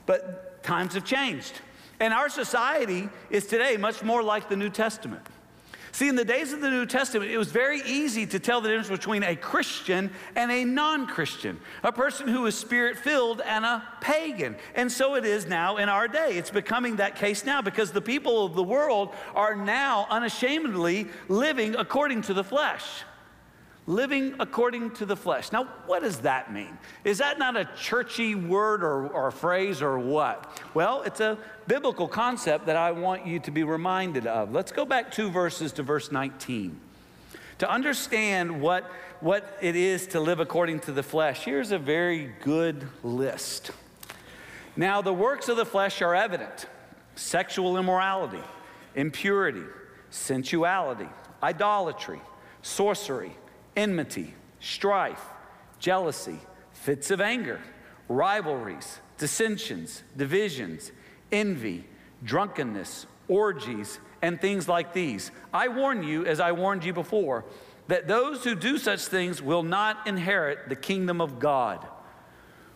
But 0.07 0.63
times 0.63 0.95
have 0.95 1.05
changed. 1.05 1.61
And 2.01 2.15
our 2.15 2.29
society 2.29 3.09
is 3.31 3.47
today 3.47 3.77
much 3.77 4.03
more 4.03 4.23
like 4.23 4.49
the 4.49 4.57
New 4.57 4.71
Testament. 4.71 5.27
See, 5.97 6.09
in 6.09 6.15
the 6.15 6.27
days 6.27 6.53
of 6.53 6.61
the 6.61 6.69
New 6.69 6.85
Testament, 6.85 7.31
it 7.31 7.39
was 7.39 7.51
very 7.51 7.81
easy 7.87 8.27
to 8.27 8.39
tell 8.39 8.61
the 8.61 8.69
difference 8.69 8.91
between 8.91 9.23
a 9.23 9.35
Christian 9.35 10.11
and 10.35 10.53
a 10.53 10.63
non 10.63 11.07
Christian, 11.07 11.59
a 11.83 11.91
person 11.91 12.29
who 12.29 12.45
is 12.45 12.55
spirit 12.55 12.99
filled 12.99 13.41
and 13.41 13.65
a 13.65 13.83
pagan. 14.03 14.57
And 14.75 14.93
so 14.93 15.15
it 15.15 15.25
is 15.25 15.47
now 15.47 15.79
in 15.79 15.89
our 15.89 16.07
day. 16.07 16.37
It's 16.37 16.51
becoming 16.51 16.97
that 16.97 17.17
case 17.17 17.47
now 17.47 17.63
because 17.63 17.93
the 17.93 18.03
people 18.03 18.45
of 18.45 18.55
the 18.55 18.63
world 18.63 19.15
are 19.35 19.57
now 19.57 20.07
unashamedly 20.11 21.09
living 21.29 21.75
according 21.77 22.21
to 22.25 22.35
the 22.35 22.45
flesh 22.45 22.85
living 23.87 24.35
according 24.41 24.91
to 24.91 25.07
the 25.07 25.17
flesh. 25.17 25.53
Now, 25.53 25.65
what 25.87 26.03
does 26.03 26.19
that 26.19 26.53
mean? 26.53 26.77
Is 27.05 27.19
that 27.19 27.39
not 27.39 27.57
a 27.57 27.69
churchy 27.79 28.35
word 28.35 28.83
or, 28.83 29.07
or, 29.09 29.31
phrase 29.31 29.81
or 29.81 29.99
what? 29.99 30.61
Well, 30.75 31.03
it's 31.03 31.21
a 31.21 31.39
biblical 31.69 32.09
concept 32.09 32.67
that 32.67 32.77
I 32.77 32.91
want 32.93 33.27
you 33.27 33.39
to 33.41 33.51
be 33.51 33.63
reminded 33.63 34.27
of. 34.27 34.53
Let's 34.53 34.73
go 34.73 34.85
back 34.85 35.13
two 35.13 35.31
verses 35.31 35.73
to 35.75 35.83
verse 35.83 36.11
19. 36.11 36.81
To 37.59 37.71
understand 37.71 38.61
what, 38.61 38.85
what 39.21 39.57
it 39.63 39.77
is 39.77 40.09
to 40.09 40.21
live 40.21 40.41
according 40.41 40.81
to 40.81 40.93
the 40.93 41.03
flesh, 41.03 41.45
here's 41.45 41.71
a 41.71 41.79
very 41.79 42.33
good 42.43 42.87
list. 43.05 43.71
Now, 44.77 45.01
the 45.01 45.15
works 45.15 45.49
of 45.49 45.57
the 45.57 45.65
flesh 45.65 46.03
are 46.03 46.15
evident 46.15 46.67
sexual 47.15 47.79
immorality, 47.79 48.43
impurity, 48.95 49.63
sensuality, 50.11 51.09
idolatry, 51.43 52.21
sorcery 52.61 53.35
enmity, 53.77 54.35
strife, 54.61 55.23
jealousy, 55.79 56.39
fits 56.73 57.11
of 57.11 57.21
anger, 57.21 57.61
rivalries, 58.09 59.01
dissensions, 59.19 60.03
divisions, 60.17 60.93
envy, 61.31 61.85
drunkenness, 62.25 63.07
orgies, 63.29 63.99
and 64.23 64.41
things 64.41 64.69
like 64.69 64.93
these. 64.93 65.31
I 65.53 65.69
warn 65.69 66.03
you, 66.03 66.25
as 66.25 66.41
I 66.41 66.53
warned 66.53 66.85
you 66.85 66.93
before, 66.93 67.45
that 67.89 68.09
those 68.09 68.45
who 68.45 68.55
do 68.55 68.79
such 68.79 69.07
things 69.07 69.41
will 69.41 69.63
not 69.63 70.07
inherit 70.07 70.69
the 70.69 70.77
kingdom 70.77 71.21
of 71.21 71.39
God. 71.39 71.87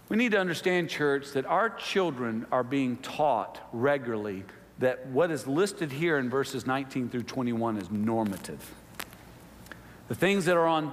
We 0.09 0.17
need 0.17 0.33
to 0.33 0.41
understand, 0.41 0.89
church, 0.89 1.33
that 1.33 1.47
our 1.47 1.71
children 1.71 2.47
are 2.51 2.65
being 2.65 2.97
taught 2.99 3.61
regularly 3.73 4.45
that 4.79 5.07
what 5.09 5.31
is 5.31 5.47
listed 5.47 5.93
here 5.93 6.19
in 6.19 6.31
verses 6.31 6.67
19 6.67 7.11
through 7.11 7.23
21 7.25 7.77
is 7.77 7.91
normative. 7.91 8.75
The 10.11 10.17
things 10.17 10.47
that 10.47 10.57
are 10.57 10.67
on 10.67 10.93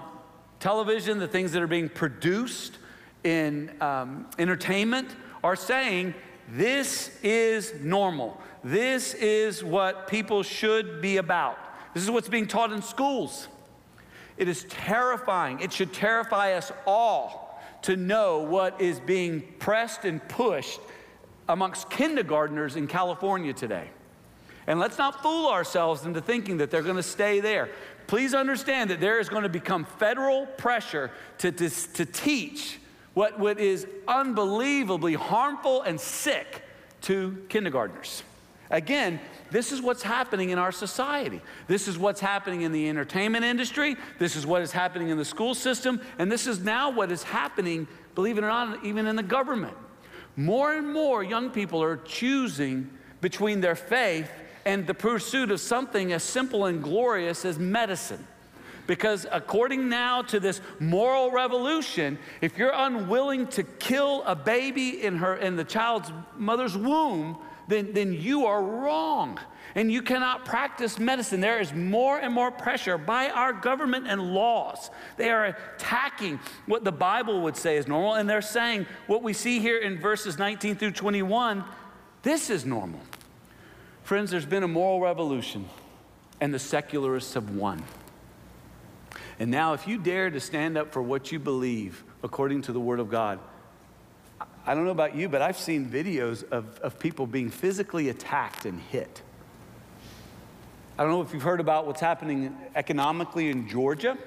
television, 0.60 1.18
the 1.18 1.28
things 1.28 1.52
that 1.54 1.64
are 1.64 1.68
being 1.68 1.90
produced 1.90 2.78
in 3.24 3.72
um, 3.82 4.28
entertainment 4.38 5.10
are 5.44 5.56
saying 5.56 6.14
this 6.50 7.10
is 7.24 7.74
normal. 7.82 8.40
This 8.64 9.16
is 9.16 9.64
what 9.64 10.08
people 10.08 10.44
should 10.44 11.02
be 11.02 11.18
about. 11.18 11.58
This 11.96 12.04
is 12.04 12.12
what's 12.12 12.30
being 12.30 12.46
taught 12.46 12.72
in 12.72 12.84
schools. 12.84 13.48
It 14.38 14.48
is 14.48 14.66
terrifying. 14.66 15.62
It 15.62 15.74
should 15.74 15.94
terrify 15.94 16.54
us 16.54 16.72
all 16.86 17.60
to 17.82 17.96
know 17.96 18.44
what 18.44 18.80
is 18.80 19.00
being 19.00 19.42
pressed 19.58 20.06
and 20.06 20.22
pushed 20.30 20.80
amongst 21.50 21.90
kindergartners 21.90 22.76
in 22.76 22.86
California 22.86 23.54
today. 23.54 23.90
And 24.68 24.80
let's 24.80 25.00
not 25.00 25.24
fool 25.24 25.48
ourselves 25.48 26.06
into 26.06 26.22
thinking 26.22 26.58
that 26.58 26.70
they're 26.70 26.84
going 26.84 26.98
to 26.98 27.04
stay 27.04 27.40
there. 27.40 27.70
Please 28.08 28.34
understand 28.34 28.90
that 28.90 29.02
there 29.02 29.20
is 29.20 29.30
going 29.30 29.44
to 29.44 29.50
become 29.50 29.84
federal 29.84 30.46
pressure 30.46 31.12
to, 31.40 31.52
to, 31.52 31.70
to 31.70 32.06
teach 32.06 32.80
what, 33.14 33.38
what 33.38 33.60
is 33.60 33.86
unbelievably 34.08 35.16
harmful 35.16 35.82
and 35.82 36.00
sick 36.00 36.64
to 37.02 37.44
kindergartners. 37.50 38.24
Again, 38.70 39.20
this 39.50 39.72
is 39.72 39.82
what's 39.82 40.04
happening 40.04 40.50
in 40.50 40.58
our 40.58 40.72
society. 40.72 41.42
This 41.68 41.88
is 41.88 41.98
what's 41.98 42.20
happening 42.20 42.62
in 42.62 42.72
the 42.72 42.90
entertainment 42.90 43.46
industry. 43.46 43.96
This 44.20 44.36
is 44.36 44.46
what 44.46 44.62
is 44.62 44.72
happening 44.72 45.10
in 45.10 45.18
the 45.18 45.26
school 45.26 45.56
system. 45.56 46.02
And 46.20 46.32
this 46.32 46.48
is 46.48 46.60
now 46.60 46.90
what 46.90 47.12
is 47.12 47.24
happening, 47.24 47.88
believe 48.14 48.38
it 48.38 48.44
or 48.44 48.48
not, 48.48 48.84
even 48.84 49.08
in 49.08 49.16
the 49.16 49.24
government. 49.24 49.76
More 50.36 50.74
and 50.74 50.92
more 50.92 51.24
young 51.24 51.50
people 51.50 51.82
are 51.82 51.98
choosing 51.98 52.90
between 53.22 53.62
their 53.62 53.76
faith 53.76 54.30
and 54.68 54.86
the 54.86 54.94
pursuit 54.94 55.50
of 55.50 55.62
something 55.62 56.12
as 56.12 56.22
simple 56.22 56.66
and 56.66 56.84
glorious 56.84 57.46
as 57.46 57.58
medicine. 57.58 58.28
Because 58.86 59.26
according 59.32 59.88
now 59.88 60.24
to 60.24 60.42
this 60.42 60.60
moral 60.82 61.32
revolution, 61.32 62.20
if 62.42 62.58
you're 62.58 62.74
unwilling 62.76 63.48
to 63.48 63.64
kill 63.64 64.24
a 64.24 64.36
baby 64.36 65.02
in 65.04 65.16
her 65.20 65.38
in 65.38 65.56
the 65.56 65.64
child's 65.64 66.12
mother's 66.36 66.76
womb, 66.76 67.38
then, 67.70 67.94
then 67.94 68.12
you 68.12 68.46
are 68.46 68.62
wrong. 68.62 69.40
And 69.74 69.90
you 69.90 70.02
cannot 70.02 70.44
practice 70.44 71.00
medicine. 71.00 71.40
There 71.40 71.62
is 71.62 71.72
more 71.74 72.18
and 72.18 72.34
more 72.34 72.52
pressure 72.52 72.98
by 72.98 73.30
our 73.30 73.54
government 73.54 74.08
and 74.10 74.34
laws. 74.34 74.90
They 75.16 75.30
are 75.30 75.46
attacking 75.46 76.42
what 76.66 76.84
the 76.84 76.92
Bible 76.92 77.42
would 77.44 77.56
say 77.56 77.78
is 77.78 77.88
normal, 77.88 78.16
and 78.16 78.30
they're 78.30 78.42
saying 78.42 78.86
what 79.06 79.24
we 79.24 79.32
see 79.32 79.60
here 79.60 79.78
in 79.78 79.98
verses 79.98 80.38
19 80.38 80.76
through 80.76 80.92
21 80.92 81.64
this 82.24 82.50
is 82.50 82.66
normal. 82.66 83.00
Friends, 84.08 84.32
there's 84.32 84.46
been 84.46 84.64
a 84.64 84.70
moral 84.70 85.02
revolution, 85.02 85.68
and 86.40 86.54
the 86.54 86.60
secularists 86.60 87.34
have 87.34 87.50
won. 87.50 87.84
And 89.38 89.52
now, 89.52 89.74
if 89.74 89.86
you 89.86 89.98
dare 89.98 90.30
to 90.30 90.40
stand 90.40 90.78
up 90.78 90.94
for 90.94 91.02
what 91.02 91.30
you 91.34 91.40
believe 91.40 92.06
according 92.24 92.62
to 92.62 92.72
the 92.72 92.80
Word 92.80 93.02
of 93.02 93.12
God, 93.12 93.38
I 94.66 94.74
don't 94.74 94.86
know 94.86 94.92
about 94.92 95.18
you, 95.18 95.28
but 95.28 95.42
I've 95.42 95.58
seen 95.58 95.90
videos 95.90 96.50
of, 96.52 96.80
of 96.80 96.98
people 97.00 97.28
being 97.28 97.50
physically 97.50 98.08
attacked 98.08 98.66
and 98.66 98.80
hit. 98.80 99.22
I 100.98 101.04
don't 101.04 101.12
know 101.12 101.22
if 101.22 101.34
you've 101.34 101.44
heard 101.44 101.60
about 101.60 101.86
what's 101.86 102.00
happening 102.00 102.56
economically 102.76 103.50
in 103.50 103.68
Georgia, 103.68 104.18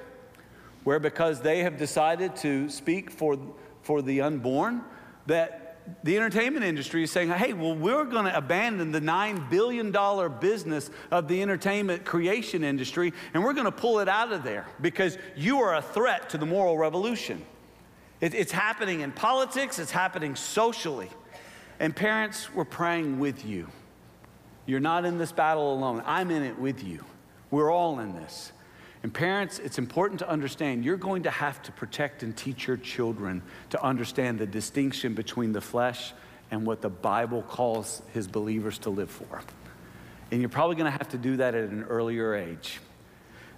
where 0.85 0.99
because 0.99 1.41
they 1.41 1.61
have 1.61 1.79
decided 1.79 2.37
to 2.37 2.69
speak 2.69 3.11
for, 3.11 3.39
for 3.81 4.03
the 4.03 4.21
unborn, 4.21 4.83
that 5.25 5.60
the 6.03 6.17
entertainment 6.17 6.65
industry 6.65 7.03
is 7.03 7.11
saying, 7.11 7.31
hey, 7.31 7.53
well, 7.53 7.75
we're 7.75 8.05
going 8.05 8.25
to 8.25 8.37
abandon 8.37 8.93
the 8.93 9.01
$9 9.01 9.51
billion 9.51 9.93
business 10.41 10.91
of 11.11 11.29
the 11.29 11.43
entertainment 11.43 12.05
creation 12.05 12.65
industry 12.65 13.13
and 13.35 13.43
we're 13.43 13.53
going 13.53 13.67
to 13.67 13.73
pull 13.73 13.99
it 13.99 14.09
out 14.09 14.33
of 14.33 14.43
there 14.43 14.67
because 14.81 15.19
you 15.37 15.61
are 15.61 15.75
a 15.75 15.83
threat 15.83 16.31
to 16.31 16.39
the 16.39 16.47
moral 16.47 16.79
revolution. 16.79 17.45
It, 18.21 18.35
it's 18.35 18.53
happening 18.53 19.01
in 19.01 19.13
politics, 19.13 19.79
it's 19.79 19.91
happening 19.91 20.37
socially. 20.37 21.11
And 21.79 21.97
parents, 21.97 22.53
we're 22.55 22.67
praying 22.67 23.19
with 23.19 23.45
you. 23.45 23.69
You're 24.67 24.81
not 24.81 25.05
in 25.05 25.19
this 25.19 25.33
battle 25.33 25.73
alone. 25.73 26.03
I'm 26.07 26.31
in 26.31 26.43
it 26.43 26.59
with 26.59 26.85
you. 26.85 27.05
We're 27.51 27.73
all 27.73 27.99
in 28.01 28.15
this. 28.15 28.53
And 29.02 29.12
parents, 29.12 29.59
it's 29.59 29.78
important 29.78 30.19
to 30.21 30.28
understand 30.28 30.85
you're 30.85 30.97
going 30.97 31.23
to 31.23 31.30
have 31.30 31.62
to 31.62 31.73
protect 31.73 32.23
and 32.23 32.37
teach 32.37 32.66
your 32.66 32.76
children 32.76 33.42
to 33.71 33.83
understand 33.83 34.38
the 34.38 34.47
distinction 34.47 35.14
between 35.14 35.52
the 35.52 35.61
flesh 35.61 36.12
and 36.50 36.66
what 36.66 36.83
the 36.83 36.90
Bible 36.90 37.42
calls 37.42 38.02
his 38.12 38.26
believers 38.26 38.78
to 38.80 38.90
live 38.90 39.11
for. 39.11 39.42
And 40.30 40.40
you're 40.40 40.50
probably 40.50 40.76
going 40.76 40.90
to 40.90 40.99
have 40.99 41.09
to 41.11 41.19
do 41.19 41.38
that 41.38 41.54
at 41.54 41.71
an 41.71 41.85
earlier 41.85 42.35
age. 42.35 42.80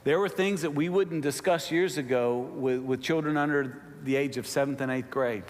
There 0.05 0.19
were 0.19 0.29
things 0.29 0.63
that 0.63 0.75
we 0.75 0.89
wouldn't 0.89 1.23
discuss 1.23 1.71
years 1.71 1.99
ago 1.99 2.39
with, 2.39 2.81
with 2.81 3.03
children 3.03 3.37
under 3.37 3.83
the 4.03 4.17
age 4.17 4.37
of 4.37 4.47
seventh 4.47 4.81
and 4.81 4.91
eighth 4.91 5.11
grade. 5.11 5.45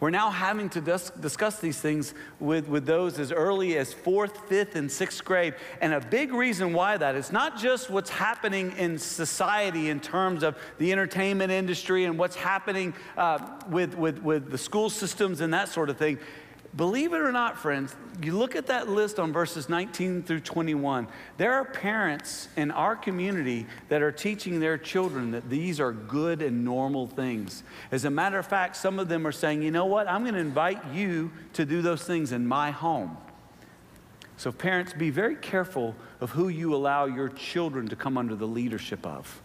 We're 0.00 0.08
now 0.10 0.30
having 0.30 0.70
to 0.70 0.80
dis- 0.80 1.10
discuss 1.20 1.60
these 1.60 1.78
things 1.78 2.14
with, 2.40 2.68
with 2.68 2.86
those 2.86 3.18
as 3.18 3.30
early 3.30 3.76
as 3.76 3.92
fourth, 3.92 4.48
fifth, 4.48 4.74
and 4.74 4.90
sixth 4.90 5.22
grade. 5.24 5.54
And 5.82 5.92
a 5.92 6.00
big 6.00 6.32
reason 6.32 6.72
why 6.72 6.96
that 6.96 7.14
is 7.14 7.30
not 7.30 7.58
just 7.58 7.90
what's 7.90 8.08
happening 8.08 8.72
in 8.78 8.98
society 8.98 9.90
in 9.90 10.00
terms 10.00 10.42
of 10.42 10.56
the 10.78 10.90
entertainment 10.90 11.52
industry 11.52 12.04
and 12.04 12.18
what's 12.18 12.36
happening 12.36 12.94
uh, 13.18 13.38
with, 13.68 13.94
with, 13.94 14.22
with 14.22 14.50
the 14.50 14.58
school 14.58 14.88
systems 14.88 15.42
and 15.42 15.52
that 15.52 15.68
sort 15.68 15.90
of 15.90 15.98
thing. 15.98 16.18
Believe 16.76 17.12
it 17.12 17.20
or 17.20 17.32
not, 17.32 17.58
friends, 17.58 17.96
you 18.22 18.38
look 18.38 18.54
at 18.54 18.68
that 18.68 18.88
list 18.88 19.18
on 19.18 19.32
verses 19.32 19.68
19 19.68 20.22
through 20.22 20.40
21. 20.40 21.08
There 21.36 21.52
are 21.52 21.64
parents 21.64 22.48
in 22.56 22.70
our 22.70 22.94
community 22.94 23.66
that 23.88 24.02
are 24.02 24.12
teaching 24.12 24.60
their 24.60 24.78
children 24.78 25.32
that 25.32 25.50
these 25.50 25.80
are 25.80 25.90
good 25.90 26.42
and 26.42 26.64
normal 26.64 27.08
things. 27.08 27.64
As 27.90 28.04
a 28.04 28.10
matter 28.10 28.38
of 28.38 28.46
fact, 28.46 28.76
some 28.76 29.00
of 29.00 29.08
them 29.08 29.26
are 29.26 29.32
saying, 29.32 29.62
you 29.62 29.72
know 29.72 29.86
what, 29.86 30.06
I'm 30.08 30.22
going 30.22 30.34
to 30.34 30.40
invite 30.40 30.94
you 30.94 31.32
to 31.54 31.64
do 31.64 31.82
those 31.82 32.04
things 32.04 32.30
in 32.30 32.46
my 32.46 32.70
home. 32.70 33.16
So, 34.36 34.52
parents, 34.52 34.92
be 34.94 35.10
very 35.10 35.36
careful 35.36 35.94
of 36.20 36.30
who 36.30 36.48
you 36.48 36.74
allow 36.74 37.06
your 37.06 37.28
children 37.28 37.88
to 37.88 37.96
come 37.96 38.16
under 38.16 38.36
the 38.36 38.46
leadership 38.46 39.04
of. 39.04 39.42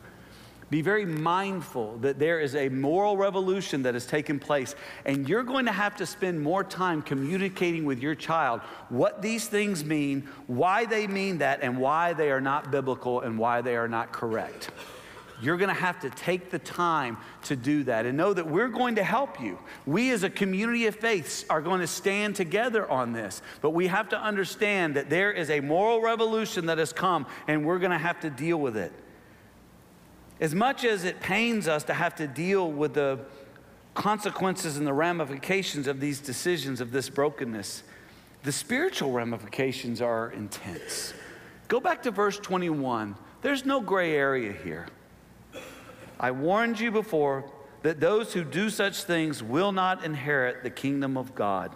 Be 0.69 0.81
very 0.81 1.05
mindful 1.05 1.97
that 1.99 2.17
there 2.17 2.39
is 2.39 2.55
a 2.55 2.69
moral 2.69 3.17
revolution 3.17 3.83
that 3.83 3.93
has 3.93 4.07
taken 4.07 4.39
place, 4.39 4.73
and 5.05 5.29
you're 5.29 5.43
going 5.43 5.65
to 5.65 5.71
have 5.71 5.95
to 5.97 6.05
spend 6.07 6.41
more 6.41 6.63
time 6.63 7.03
communicating 7.03 7.85
with 7.85 7.99
your 7.99 8.15
child 8.15 8.61
what 8.89 9.21
these 9.21 9.47
things 9.47 9.85
mean, 9.85 10.27
why 10.47 10.85
they 10.85 11.05
mean 11.05 11.37
that, 11.37 11.61
and 11.61 11.77
why 11.77 12.13
they 12.13 12.31
are 12.31 12.41
not 12.41 12.71
biblical 12.71 13.21
and 13.21 13.37
why 13.37 13.61
they 13.61 13.75
are 13.75 13.87
not 13.87 14.11
correct. 14.11 14.71
You're 15.41 15.57
going 15.57 15.69
to 15.69 15.79
have 15.79 15.99
to 15.99 16.09
take 16.09 16.49
the 16.49 16.59
time 16.59 17.17
to 17.43 17.55
do 17.55 17.83
that 17.83 18.05
and 18.05 18.17
know 18.17 18.33
that 18.33 18.47
we're 18.47 18.69
going 18.69 18.95
to 18.95 19.03
help 19.03 19.39
you. 19.39 19.59
We, 19.85 20.11
as 20.11 20.23
a 20.23 20.29
community 20.29 20.87
of 20.87 20.95
faiths, 20.95 21.45
are 21.49 21.61
going 21.61 21.81
to 21.81 21.87
stand 21.87 22.35
together 22.35 22.89
on 22.89 23.11
this. 23.11 23.41
But 23.61 23.71
we 23.71 23.87
have 23.87 24.09
to 24.09 24.19
understand 24.19 24.95
that 24.95 25.09
there 25.09 25.31
is 25.31 25.49
a 25.49 25.59
moral 25.59 26.01
revolution 26.01 26.67
that 26.67 26.77
has 26.77 26.93
come, 26.93 27.27
and 27.47 27.65
we're 27.65 27.79
going 27.79 27.91
to 27.91 27.97
have 27.97 28.21
to 28.21 28.29
deal 28.29 28.57
with 28.57 28.77
it. 28.77 28.93
As 30.39 30.53
much 30.53 30.83
as 30.83 31.03
it 31.05 31.21
pains 31.21 31.67
us 31.67 31.83
to 31.85 31.93
have 31.93 32.15
to 32.15 32.27
deal 32.27 32.69
with 32.69 32.93
the 32.93 33.19
consequences 33.93 34.77
and 34.77 34.85
the 34.85 34.93
ramifications 34.93 35.87
of 35.87 35.99
these 35.99 36.19
decisions, 36.19 36.81
of 36.81 36.91
this 36.91 37.09
brokenness, 37.09 37.83
the 38.43 38.51
spiritual 38.51 39.11
ramifications 39.11 40.01
are 40.01 40.31
intense. 40.31 41.13
Go 41.67 41.79
back 41.79 42.03
to 42.03 42.11
verse 42.11 42.37
21. 42.37 43.15
There's 43.41 43.65
no 43.65 43.79
gray 43.79 44.13
area 44.13 44.51
here. 44.51 44.87
I 46.19 46.31
warned 46.31 46.79
you 46.79 46.91
before 46.91 47.49
that 47.81 47.99
those 47.99 48.33
who 48.33 48.43
do 48.43 48.69
such 48.69 49.03
things 49.03 49.41
will 49.41 49.71
not 49.71 50.03
inherit 50.03 50.63
the 50.63 50.69
kingdom 50.69 51.17
of 51.17 51.33
God. 51.33 51.71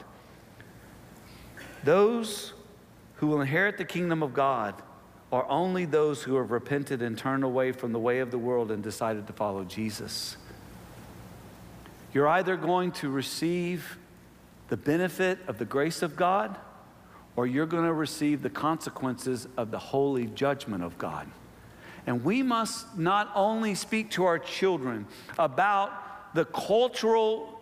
Those 1.84 2.54
who 3.16 3.28
will 3.28 3.42
inherit 3.42 3.78
the 3.78 3.86
kingdom 3.86 4.22
of 4.22 4.34
God 4.34 4.82
are 5.32 5.48
only 5.48 5.86
those 5.86 6.24
who 6.24 6.36
have 6.38 6.52
repented 6.52 7.02
and 7.02 7.18
turned 7.18 7.44
away 7.44 7.72
from 7.72 7.92
the 7.92 8.00
way 8.00 8.20
of 8.20 8.32
the 8.32 8.38
world 8.38 8.72
and 8.72 8.82
decided 8.82 9.28
to 9.28 9.34
follow 9.34 9.64
Jesus. 9.64 10.38
You're 12.14 12.28
either 12.28 12.58
going 12.58 12.92
to 12.94 13.10
receive 13.10 13.98
the 14.70 14.78
benefit 14.78 15.40
of 15.48 15.60
the 15.60 15.66
grace 15.66 16.02
of 16.02 16.16
God 16.16 16.58
or 17.36 17.46
you're 17.46 17.68
going 17.68 17.86
to 17.86 17.94
receive 17.94 18.42
the 18.42 18.50
consequences 18.50 19.48
of 19.56 19.72
the 19.72 19.78
holy 19.78 20.26
judgment 20.28 20.84
of 20.84 20.98
God. 20.98 21.28
And 22.08 22.24
we 22.24 22.42
must 22.42 22.98
not 22.98 23.32
only 23.36 23.76
speak 23.76 24.10
to 24.12 24.26
our 24.26 24.40
children 24.40 25.06
about 25.38 26.34
the 26.34 26.46
cultural 26.46 27.56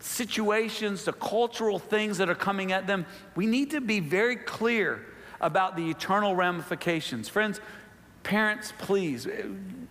situations, 0.00 1.04
the 1.04 1.12
cultural 1.12 1.78
things 1.78 2.18
that 2.18 2.28
are 2.28 2.34
coming 2.34 2.72
at 2.72 2.86
them, 2.86 3.06
we 3.36 3.46
need 3.46 3.70
to 3.70 3.80
be 3.80 4.00
very 4.00 4.36
clear 4.36 5.04
about 5.46 5.76
the 5.76 5.88
eternal 5.88 6.34
ramifications. 6.34 7.28
Friends, 7.28 7.60
parents, 8.24 8.72
please 8.78 9.28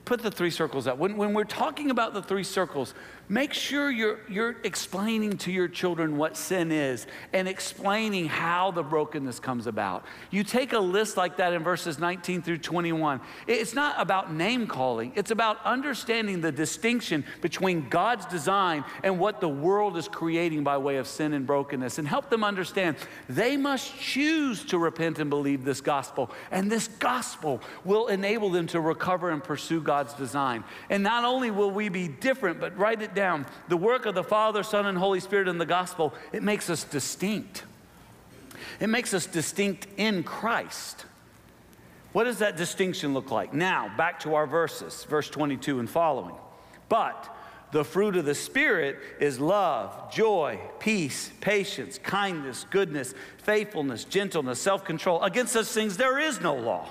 put 0.03 0.21
the 0.21 0.29
three 0.29 0.49
circles 0.49 0.85
up. 0.85 0.97
When, 0.97 1.15
when 1.15 1.33
we're 1.33 1.45
talking 1.45 1.89
about 1.89 2.13
the 2.13 2.21
three 2.21 2.43
circles, 2.43 2.93
make 3.27 3.53
sure 3.53 3.89
you're, 3.89 4.19
you're 4.29 4.55
explaining 4.63 5.37
to 5.37 5.51
your 5.51 5.67
children 5.67 6.17
what 6.17 6.37
sin 6.37 6.71
is 6.71 7.07
and 7.33 7.47
explaining 7.47 8.27
how 8.27 8.71
the 8.71 8.83
brokenness 8.83 9.39
comes 9.39 9.67
about. 9.67 10.05
You 10.29 10.43
take 10.43 10.73
a 10.73 10.79
list 10.79 11.17
like 11.17 11.37
that 11.37 11.53
in 11.53 11.63
verses 11.63 11.97
19 11.97 12.41
through 12.41 12.59
21. 12.59 13.21
It's 13.47 13.73
not 13.73 13.95
about 13.99 14.33
name 14.33 14.67
calling, 14.67 15.11
it's 15.15 15.31
about 15.31 15.63
understanding 15.65 16.41
the 16.41 16.51
distinction 16.51 17.25
between 17.41 17.89
God's 17.89 18.25
design 18.25 18.83
and 19.03 19.19
what 19.19 19.41
the 19.41 19.49
world 19.49 19.97
is 19.97 20.07
creating 20.07 20.63
by 20.63 20.77
way 20.77 20.97
of 20.97 21.07
sin 21.07 21.33
and 21.33 21.47
brokenness 21.47 21.97
and 21.97 22.07
help 22.07 22.29
them 22.29 22.43
understand 22.43 22.95
they 23.27 23.57
must 23.57 23.97
choose 23.99 24.63
to 24.65 24.77
repent 24.77 25.19
and 25.19 25.29
believe 25.29 25.63
this 25.63 25.81
gospel. 25.81 26.29
And 26.51 26.71
this 26.71 26.87
gospel 26.87 27.61
will 27.83 28.07
enable 28.07 28.49
them 28.49 28.67
to 28.67 28.79
recover 28.79 29.31
and 29.31 29.43
pursue 29.43 29.81
God's 29.81 30.13
design. 30.13 30.63
And 30.89 31.01
not 31.01 31.23
only 31.23 31.49
will 31.49 31.71
we 31.71 31.89
be 31.89 32.07
different, 32.07 32.59
but 32.59 32.77
write 32.77 33.01
it 33.01 33.14
down. 33.15 33.45
The 33.69 33.77
work 33.77 34.05
of 34.05 34.13
the 34.13 34.23
Father, 34.23 34.61
Son, 34.61 34.85
and 34.85 34.97
Holy 34.97 35.19
Spirit 35.19 35.47
in 35.47 35.57
the 35.57 35.65
gospel, 35.65 36.13
it 36.31 36.43
makes 36.43 36.69
us 36.69 36.83
distinct. 36.83 37.63
It 38.79 38.87
makes 38.87 39.13
us 39.13 39.25
distinct 39.25 39.87
in 39.97 40.23
Christ. 40.23 41.05
What 42.11 42.25
does 42.25 42.39
that 42.39 42.55
distinction 42.55 43.13
look 43.13 43.31
like? 43.31 43.53
Now, 43.53 43.91
back 43.97 44.21
to 44.21 44.35
our 44.35 44.47
verses, 44.47 45.03
verse 45.05 45.29
22 45.29 45.79
and 45.79 45.89
following. 45.89 46.35
But 46.87 47.35
the 47.71 47.83
fruit 47.83 48.15
of 48.15 48.25
the 48.25 48.35
Spirit 48.35 48.97
is 49.19 49.39
love, 49.39 50.13
joy, 50.13 50.59
peace, 50.79 51.31
patience, 51.41 51.97
kindness, 51.97 52.65
goodness, 52.69 53.13
faithfulness, 53.39 54.05
gentleness, 54.05 54.61
self 54.61 54.85
control. 54.85 55.21
Against 55.23 55.53
such 55.53 55.65
things 55.67 55.97
there 55.97 56.19
is 56.19 56.39
no 56.39 56.55
law. 56.55 56.87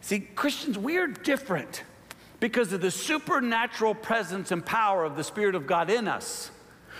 See, 0.00 0.20
Christians, 0.20 0.78
we're 0.78 1.08
different 1.08 1.82
because 2.42 2.72
of 2.72 2.80
the 2.80 2.90
supernatural 2.90 3.94
presence 3.94 4.50
and 4.50 4.66
power 4.66 5.04
of 5.04 5.14
the 5.14 5.22
Spirit 5.22 5.54
of 5.54 5.64
God 5.64 5.88
in 5.88 6.08
us. 6.08 6.50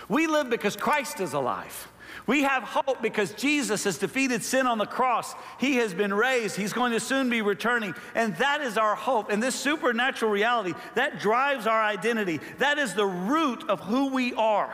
We 0.07 0.25
live 0.25 0.49
because 0.49 0.77
Christ 0.77 1.19
is 1.19 1.33
alive. 1.33 1.89
We 2.25 2.43
have 2.43 2.63
hope 2.63 3.01
because 3.01 3.33
Jesus 3.33 3.83
has 3.83 3.97
defeated 3.97 4.41
sin 4.41 4.67
on 4.67 4.77
the 4.77 4.85
cross. 4.85 5.35
He 5.59 5.75
has 5.75 5.93
been 5.93 6.13
raised. 6.13 6.55
He's 6.55 6.71
going 6.71 6.93
to 6.93 6.99
soon 7.01 7.29
be 7.29 7.41
returning. 7.41 7.93
And 8.15 8.37
that 8.37 8.61
is 8.61 8.77
our 8.77 8.95
hope. 8.95 9.29
And 9.29 9.43
this 9.43 9.53
supernatural 9.53 10.31
reality, 10.31 10.75
that 10.95 11.19
drives 11.19 11.67
our 11.67 11.83
identity. 11.83 12.39
That 12.59 12.77
is 12.77 12.93
the 12.93 13.05
root 13.05 13.69
of 13.69 13.81
who 13.81 14.13
we 14.13 14.33
are. 14.35 14.73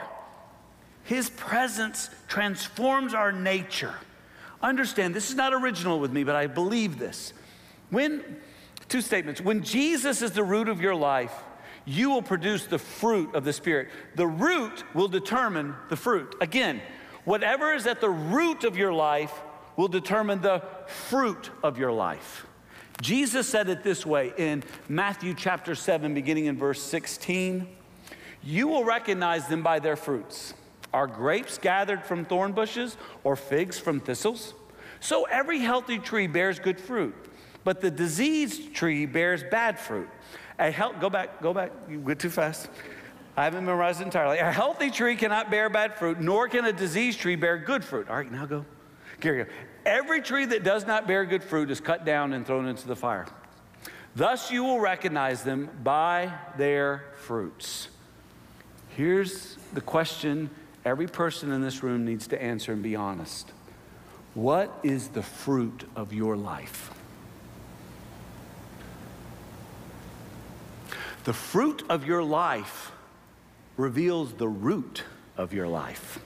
His 1.02 1.32
presence 1.32 2.12
transforms 2.28 3.16
our 3.16 3.32
nature. 3.32 3.96
Understand, 4.62 5.16
this 5.16 5.32
is 5.32 5.36
not 5.36 5.52
original 5.52 6.00
with 6.00 6.14
me, 6.14 6.24
but 6.24 6.36
I 6.36 6.46
believe 6.46 7.00
this. 7.00 7.34
When 7.90 8.38
Two 8.90 9.02
statements. 9.02 9.40
When 9.40 9.64
Jesus 9.64 10.24
is 10.24 10.32
the 10.32 10.44
root 10.44 10.68
of 10.68 10.82
your 10.82 10.96
life, 10.96 11.34
you 11.86 12.10
will 12.10 12.24
produce 12.24 12.66
the 12.66 12.80
fruit 12.80 13.36
of 13.36 13.46
the 13.46 13.54
Spirit. 13.54 13.90
The 14.16 14.28
root 14.28 14.84
will 14.96 15.08
determine 15.08 15.76
the 15.90 15.96
fruit. 15.96 16.36
Again, 16.42 16.82
whatever 17.24 17.74
is 17.74 17.86
at 17.86 18.02
the 18.02 18.10
root 18.10 18.64
of 18.64 18.78
your 18.78 18.92
life 18.92 19.32
will 19.78 19.88
determine 19.88 20.42
the 20.42 20.64
fruit 20.88 21.52
of 21.64 21.78
your 21.78 21.92
life. 21.92 22.48
Jesus 23.00 23.48
said 23.48 23.70
it 23.70 23.84
this 23.84 24.06
way 24.06 24.34
in 24.38 24.64
Matthew 24.90 25.34
chapter 25.36 25.76
7, 25.76 26.14
beginning 26.14 26.46
in 26.46 26.58
verse 26.58 26.82
16 26.82 27.68
You 28.44 28.68
will 28.68 28.84
recognize 28.84 29.48
them 29.48 29.62
by 29.62 29.80
their 29.80 29.96
fruits. 29.96 30.56
Are 30.92 31.08
grapes 31.08 31.60
gathered 31.60 32.04
from 32.04 32.26
thorn 32.26 32.54
bushes 32.54 32.98
or 33.24 33.36
figs 33.36 33.78
from 33.78 34.00
thistles? 34.00 34.56
So 35.00 35.26
every 35.26 35.60
healthy 35.60 36.00
tree 36.00 36.26
bears 36.26 36.58
good 36.60 36.82
fruit 36.82 37.16
but 37.70 37.82
the 37.82 37.92
diseased 37.92 38.74
tree 38.74 39.06
bears 39.06 39.44
bad 39.44 39.78
fruit. 39.78 40.10
A 40.58 40.72
health, 40.72 40.96
go 41.00 41.08
back, 41.08 41.40
go 41.40 41.54
back, 41.54 41.72
you 41.88 42.00
went 42.00 42.20
too 42.20 42.32
fast. 42.32 42.68
I 43.38 43.44
haven't 43.44 43.64
memorized 43.64 44.02
entirely. 44.02 44.40
A 44.40 44.52
healthy 44.52 44.90
tree 44.90 45.16
cannot 45.16 45.52
bear 45.52 45.70
bad 45.70 45.96
fruit, 45.96 46.20
nor 46.20 46.48
can 46.48 46.66
a 46.66 46.74
diseased 46.74 47.20
tree 47.20 47.36
bear 47.36 47.60
good 47.60 47.86
fruit. 47.86 48.10
All 48.10 48.16
right, 48.16 48.32
now 48.32 48.48
go. 48.48 48.66
Gary, 49.20 49.46
every 49.86 50.20
tree 50.20 50.46
that 50.46 50.64
does 50.64 50.88
not 50.88 51.06
bear 51.06 51.26
good 51.26 51.44
fruit 51.44 51.70
is 51.70 51.80
cut 51.80 52.06
down 52.06 52.34
and 52.34 52.44
thrown 52.44 52.66
into 52.66 52.88
the 52.88 52.96
fire. 52.96 53.28
Thus 54.16 54.50
you 54.50 54.64
will 54.64 54.80
recognize 54.80 55.44
them 55.44 55.70
by 55.84 56.34
their 56.58 57.14
fruits. 57.18 57.90
Here's 58.98 59.58
the 59.76 59.82
question 59.82 60.50
every 60.86 61.06
person 61.06 61.52
in 61.52 61.62
this 61.62 61.84
room 61.84 62.04
needs 62.04 62.26
to 62.30 62.42
answer 62.42 62.74
and 62.74 62.82
be 62.82 62.96
honest. 62.96 63.54
What 64.34 64.76
is 64.82 65.10
the 65.10 65.22
fruit 65.22 65.88
of 65.96 66.14
your 66.14 66.36
life? 66.36 66.96
The 71.24 71.34
fruit 71.34 71.84
of 71.90 72.06
your 72.06 72.24
life 72.24 72.92
reveals 73.78 74.34
the 74.34 74.48
root 74.48 75.04
of 75.38 75.54
your 75.54 75.68
life. 75.68 76.20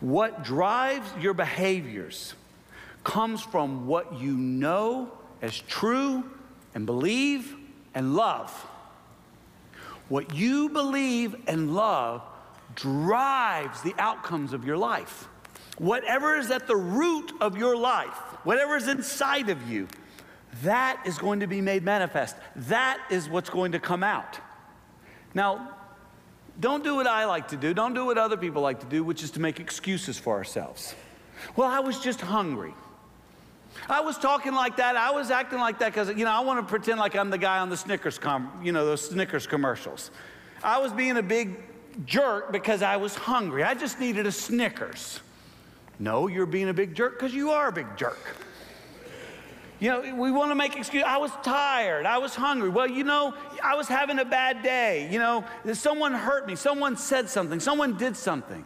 What 0.00 0.42
drives 0.42 1.08
your 1.20 1.34
behaviors 1.34 2.34
comes 3.04 3.42
from 3.42 3.86
what 3.86 4.20
you 4.20 4.36
know 4.36 5.12
as 5.40 5.58
true 5.60 6.24
and 6.74 6.86
believe 6.86 7.54
and 7.94 8.14
love. 8.14 8.50
What 10.08 10.34
you 10.34 10.68
believe 10.68 11.36
and 11.46 11.74
love 11.74 12.22
drives 12.74 13.82
the 13.82 13.94
outcomes 13.98 14.52
of 14.52 14.64
your 14.64 14.76
life. 14.76 15.28
Whatever 15.78 16.36
is 16.36 16.50
at 16.50 16.66
the 16.66 16.76
root 16.76 17.32
of 17.40 17.56
your 17.56 17.76
life, 17.76 18.14
whatever 18.44 18.76
is 18.76 18.88
inside 18.88 19.48
of 19.48 19.68
you, 19.68 19.88
that 20.62 21.02
is 21.06 21.18
going 21.18 21.40
to 21.40 21.46
be 21.46 21.60
made 21.60 21.82
manifest. 21.82 22.36
That 22.54 23.00
is 23.10 23.28
what's 23.28 23.50
going 23.50 23.72
to 23.72 23.78
come 23.78 24.02
out. 24.02 24.38
Now, 25.34 25.76
Don't 26.60 26.84
do 26.84 26.96
what 26.96 27.06
I 27.06 27.24
like 27.24 27.48
to 27.48 27.56
do. 27.56 27.72
Don't 27.72 27.94
do 27.94 28.04
what 28.04 28.18
other 28.18 28.36
people 28.36 28.60
like 28.60 28.80
to 28.80 28.86
do, 28.86 29.02
which 29.02 29.22
is 29.22 29.30
to 29.32 29.40
make 29.40 29.58
excuses 29.58 30.18
for 30.18 30.36
ourselves. 30.36 30.94
Well, 31.56 31.66
I 31.66 31.80
was 31.80 31.98
just 31.98 32.20
hungry. 32.20 32.74
I 33.88 34.02
was 34.02 34.18
talking 34.18 34.52
like 34.52 34.76
that. 34.76 34.96
I 34.96 35.12
was 35.12 35.30
acting 35.30 35.58
like 35.58 35.78
that 35.78 35.92
because, 35.94 36.08
you 36.10 36.26
know, 36.26 36.30
I 36.30 36.40
want 36.40 36.60
to 36.60 36.70
pretend 36.70 36.98
like 37.00 37.16
I'm 37.16 37.30
the 37.30 37.38
guy 37.38 37.58
on 37.58 37.70
the 37.70 37.76
Snickers, 37.76 38.18
com- 38.18 38.60
you 38.62 38.70
know, 38.70 38.84
those 38.84 39.08
Snickers 39.08 39.46
commercials. 39.46 40.10
I 40.62 40.78
was 40.78 40.92
being 40.92 41.16
a 41.16 41.22
big 41.22 41.56
jerk 42.04 42.52
because 42.52 42.82
I 42.82 42.98
was 42.98 43.14
hungry. 43.14 43.62
I 43.64 43.74
just 43.74 43.98
needed 43.98 44.26
a 44.26 44.32
Snickers. 44.32 45.20
No, 45.98 46.26
you're 46.26 46.46
being 46.46 46.68
a 46.68 46.74
big 46.74 46.94
jerk 46.94 47.18
because 47.18 47.34
you 47.34 47.50
are 47.50 47.68
a 47.68 47.72
big 47.72 47.86
jerk. 47.96 48.36
You 49.82 49.88
know, 49.88 50.14
we 50.14 50.30
want 50.30 50.52
to 50.52 50.54
make 50.54 50.76
excuses. 50.76 51.08
I 51.08 51.16
was 51.16 51.32
tired. 51.42 52.06
I 52.06 52.18
was 52.18 52.36
hungry. 52.36 52.68
Well, 52.68 52.86
you 52.86 53.02
know, 53.02 53.34
I 53.64 53.74
was 53.74 53.88
having 53.88 54.20
a 54.20 54.24
bad 54.24 54.62
day. 54.62 55.08
You 55.10 55.18
know, 55.18 55.44
someone 55.72 56.14
hurt 56.14 56.46
me. 56.46 56.54
Someone 56.54 56.96
said 56.96 57.28
something. 57.28 57.58
Someone 57.58 57.98
did 57.98 58.16
something. 58.16 58.64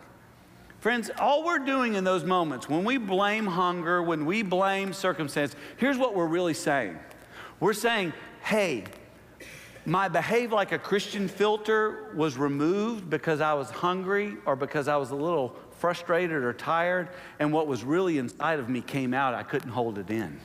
Friends, 0.80 1.10
all 1.18 1.42
we're 1.42 1.58
doing 1.58 1.94
in 1.94 2.04
those 2.04 2.22
moments, 2.22 2.68
when 2.68 2.84
we 2.84 2.98
blame 2.98 3.46
hunger, 3.46 4.02
when 4.02 4.26
we 4.26 4.42
blame 4.42 4.92
circumstance, 4.92 5.56
here's 5.78 5.96
what 5.96 6.14
we're 6.14 6.26
really 6.26 6.52
saying. 6.52 6.98
We're 7.60 7.72
saying, 7.72 8.12
hey, 8.42 8.84
my 9.86 10.08
behave 10.08 10.52
like 10.52 10.72
a 10.72 10.78
Christian 10.78 11.28
filter 11.28 12.12
was 12.14 12.36
removed 12.36 13.08
because 13.08 13.40
I 13.40 13.54
was 13.54 13.70
hungry 13.70 14.36
or 14.44 14.54
because 14.54 14.86
I 14.86 14.98
was 14.98 15.12
a 15.12 15.16
little 15.16 15.56
frustrated 15.78 16.44
or 16.44 16.52
tired, 16.52 17.08
and 17.38 17.54
what 17.54 17.66
was 17.66 17.84
really 17.84 18.18
inside 18.18 18.58
of 18.58 18.68
me 18.68 18.82
came 18.82 19.14
out. 19.14 19.32
I 19.32 19.44
couldn't 19.44 19.70
hold 19.70 19.96
it 19.96 20.10
in. 20.10 20.38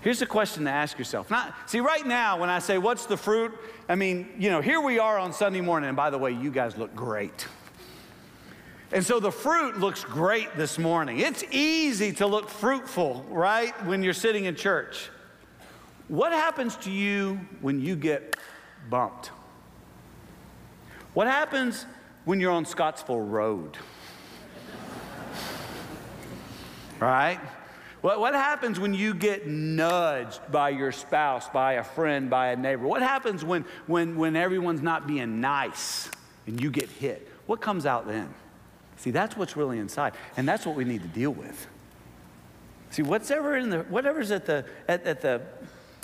Here's 0.00 0.22
a 0.22 0.26
question 0.26 0.64
to 0.64 0.70
ask 0.70 0.96
yourself. 0.98 1.30
Not, 1.30 1.54
see, 1.68 1.80
right 1.80 2.06
now, 2.06 2.38
when 2.38 2.50
I 2.50 2.60
say, 2.60 2.78
What's 2.78 3.06
the 3.06 3.16
fruit? 3.16 3.52
I 3.88 3.96
mean, 3.96 4.28
you 4.38 4.50
know, 4.50 4.60
here 4.60 4.80
we 4.80 4.98
are 4.98 5.18
on 5.18 5.32
Sunday 5.32 5.60
morning, 5.60 5.88
and 5.88 5.96
by 5.96 6.10
the 6.10 6.18
way, 6.18 6.32
you 6.32 6.50
guys 6.50 6.76
look 6.76 6.94
great. 6.94 7.46
And 8.92 9.04
so 9.04 9.20
the 9.20 9.32
fruit 9.32 9.78
looks 9.78 10.04
great 10.04 10.56
this 10.56 10.78
morning. 10.78 11.18
It's 11.18 11.44
easy 11.50 12.12
to 12.14 12.26
look 12.26 12.48
fruitful, 12.48 13.24
right, 13.28 13.74
when 13.84 14.02
you're 14.02 14.14
sitting 14.14 14.46
in 14.46 14.54
church. 14.54 15.10
What 16.06 16.32
happens 16.32 16.76
to 16.76 16.90
you 16.90 17.38
when 17.60 17.80
you 17.80 17.96
get 17.96 18.36
bumped? 18.88 19.30
What 21.12 21.26
happens 21.26 21.84
when 22.24 22.40
you're 22.40 22.52
on 22.52 22.64
Scottsville 22.64 23.20
Road? 23.20 23.76
right? 27.00 27.40
What, 28.00 28.20
what 28.20 28.34
happens 28.34 28.78
when 28.78 28.94
you 28.94 29.12
get 29.12 29.46
nudged 29.46 30.40
by 30.52 30.70
your 30.70 30.92
spouse, 30.92 31.48
by 31.48 31.74
a 31.74 31.84
friend, 31.84 32.30
by 32.30 32.48
a 32.48 32.56
neighbor? 32.56 32.86
What 32.86 33.02
happens 33.02 33.44
when, 33.44 33.64
when, 33.86 34.16
when 34.16 34.36
everyone's 34.36 34.82
not 34.82 35.06
being 35.06 35.40
nice 35.40 36.08
and 36.46 36.60
you 36.60 36.70
get 36.70 36.88
hit? 36.88 37.28
What 37.46 37.60
comes 37.60 37.86
out 37.86 38.06
then? 38.06 38.32
See, 38.96 39.10
that's 39.10 39.36
what's 39.36 39.56
really 39.56 39.78
inside, 39.78 40.14
and 40.36 40.48
that's 40.48 40.66
what 40.66 40.76
we 40.76 40.84
need 40.84 41.02
to 41.02 41.08
deal 41.08 41.30
with. 41.30 41.66
See, 42.90 43.02
whatever 43.02 43.56
in 43.56 43.70
the, 43.70 43.78
whatever's 43.84 44.30
at 44.30 44.46
the, 44.46 44.64
at, 44.88 45.04
at 45.04 45.20
the, 45.20 45.42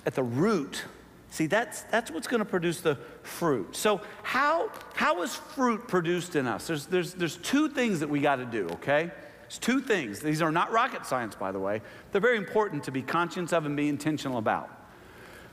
at 0.07 0.15
the 0.15 0.23
root, 0.23 0.85
see, 1.31 1.47
that's, 1.47 1.83
that's 1.83 2.11
what's 2.11 2.27
going 2.27 2.41
to 2.41 2.45
produce 2.45 2.81
the 2.81 2.97
fruit. 3.23 3.75
So, 3.75 4.01
how, 4.23 4.71
how 4.95 5.23
is 5.23 5.35
fruit 5.35 5.89
produced 5.89 6.37
in 6.37 6.47
us? 6.47 6.67
There's, 6.67 6.87
there's, 6.87 7.15
there's 7.15 7.37
two 7.39 7.69
things 7.69 8.01
that 8.01 8.09
we 8.09 8.21
got 8.21 8.37
to 8.37 8.45
do, 8.45 8.69
okay? 8.75 9.11
It's 9.55 9.65
two 9.65 9.81
things. 9.81 10.19
These 10.19 10.43
are 10.43 10.51
not 10.51 10.73
rocket 10.73 11.07
science, 11.07 11.37
by 11.37 11.53
the 11.53 11.61
way. 11.61 11.81
They're 12.11 12.21
very 12.21 12.39
important 12.39 12.83
to 12.85 12.91
be 12.91 13.03
conscious 13.03 13.53
of 13.53 13.67
and 13.67 13.77
be 13.77 13.89
intentional 13.89 14.39
about. 14.39 14.69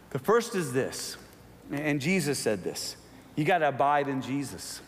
The 0.09 0.17
first 0.17 0.55
is 0.55 0.73
this, 0.73 1.17
and 1.71 2.01
Jesus 2.01 2.39
said 2.39 2.63
this 2.63 2.95
you 3.35 3.45
got 3.45 3.59
to 3.59 3.67
abide 3.67 4.07
in 4.07 4.23
Jesus. 4.23 4.81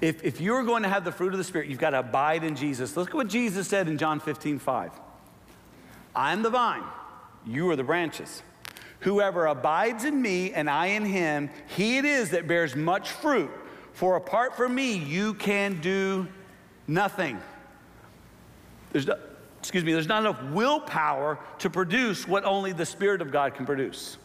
If, 0.00 0.22
if 0.22 0.40
you're 0.40 0.62
going 0.62 0.84
to 0.84 0.88
have 0.88 1.04
the 1.04 1.10
fruit 1.10 1.32
of 1.32 1.38
the 1.38 1.42
Spirit, 1.44 1.68
you've 1.68 1.80
got 1.80 1.90
to 1.90 1.98
abide 1.98 2.44
in 2.44 2.54
Jesus. 2.54 2.96
Look 2.96 3.08
at 3.08 3.14
what 3.16 3.26
Jesus 3.26 3.66
said 3.66 3.88
in 3.88 3.98
John 3.98 4.20
15, 4.20 4.60
5. 4.60 4.92
I 6.14 6.32
am 6.32 6.42
the 6.42 6.50
vine, 6.50 6.84
you 7.44 7.68
are 7.68 7.74
the 7.74 7.82
branches. 7.82 8.44
Whoever 9.00 9.46
abides 9.46 10.04
in 10.04 10.22
me 10.22 10.52
and 10.52 10.70
I 10.70 10.86
in 10.86 11.04
him, 11.04 11.50
he 11.66 11.98
it 11.98 12.04
is 12.04 12.30
that 12.30 12.46
bears 12.46 12.76
much 12.76 13.10
fruit. 13.10 13.50
For 13.92 14.14
apart 14.14 14.56
from 14.56 14.72
me, 14.72 14.96
you 14.96 15.34
can 15.34 15.80
do 15.80 16.28
nothing. 16.86 17.40
There's 18.92 19.06
no, 19.06 19.16
excuse 19.58 19.82
me, 19.82 19.92
there's 19.92 20.08
not 20.08 20.20
enough 20.22 20.42
willpower 20.52 21.38
to 21.58 21.70
produce 21.70 22.28
what 22.28 22.44
only 22.44 22.72
the 22.72 22.86
Spirit 22.86 23.22
of 23.22 23.32
God 23.32 23.54
can 23.54 23.66
produce. 23.66 24.18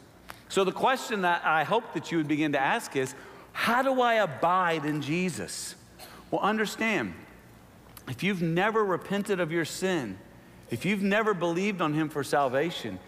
So 0.49 0.63
the 0.63 0.71
question 0.71 1.21
that 1.21 1.45
I 1.45 1.63
hope 1.63 1.93
that 1.93 2.11
you 2.11 2.17
would 2.17 2.27
begin 2.27 2.51
to 2.53 2.59
ask 2.59 2.95
is, 2.95 3.15
how 3.53 3.81
do 3.81 4.01
I 4.01 4.15
abide 4.15 4.85
in 4.85 5.01
Jesus? 5.01 5.75
Well, 6.29 6.41
understand, 6.41 7.13
if 8.07 8.23
you've 8.23 8.41
never 8.41 8.83
repented 8.83 9.39
of 9.39 9.51
your 9.51 9.65
sin, 9.65 10.17
if 10.69 10.85
you've 10.85 11.01
never 11.01 11.33
believed 11.33 11.81
on 11.81 11.93
Him 11.93 12.09
for 12.09 12.23
salvation, 12.23 12.99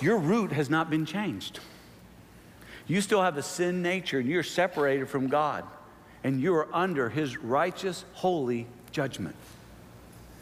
your 0.00 0.18
root 0.18 0.52
has 0.52 0.68
not 0.68 0.90
been 0.90 1.06
changed. 1.06 1.60
You 2.86 3.00
still 3.00 3.22
have 3.22 3.36
a 3.36 3.42
sin 3.42 3.82
nature 3.82 4.18
and 4.18 4.28
you're 4.28 4.42
separated 4.42 5.08
from 5.08 5.28
God 5.28 5.64
and 6.24 6.40
you 6.40 6.54
are 6.54 6.68
under 6.72 7.08
His 7.08 7.36
righteous, 7.36 8.04
holy 8.14 8.66
judgment. 8.90 9.36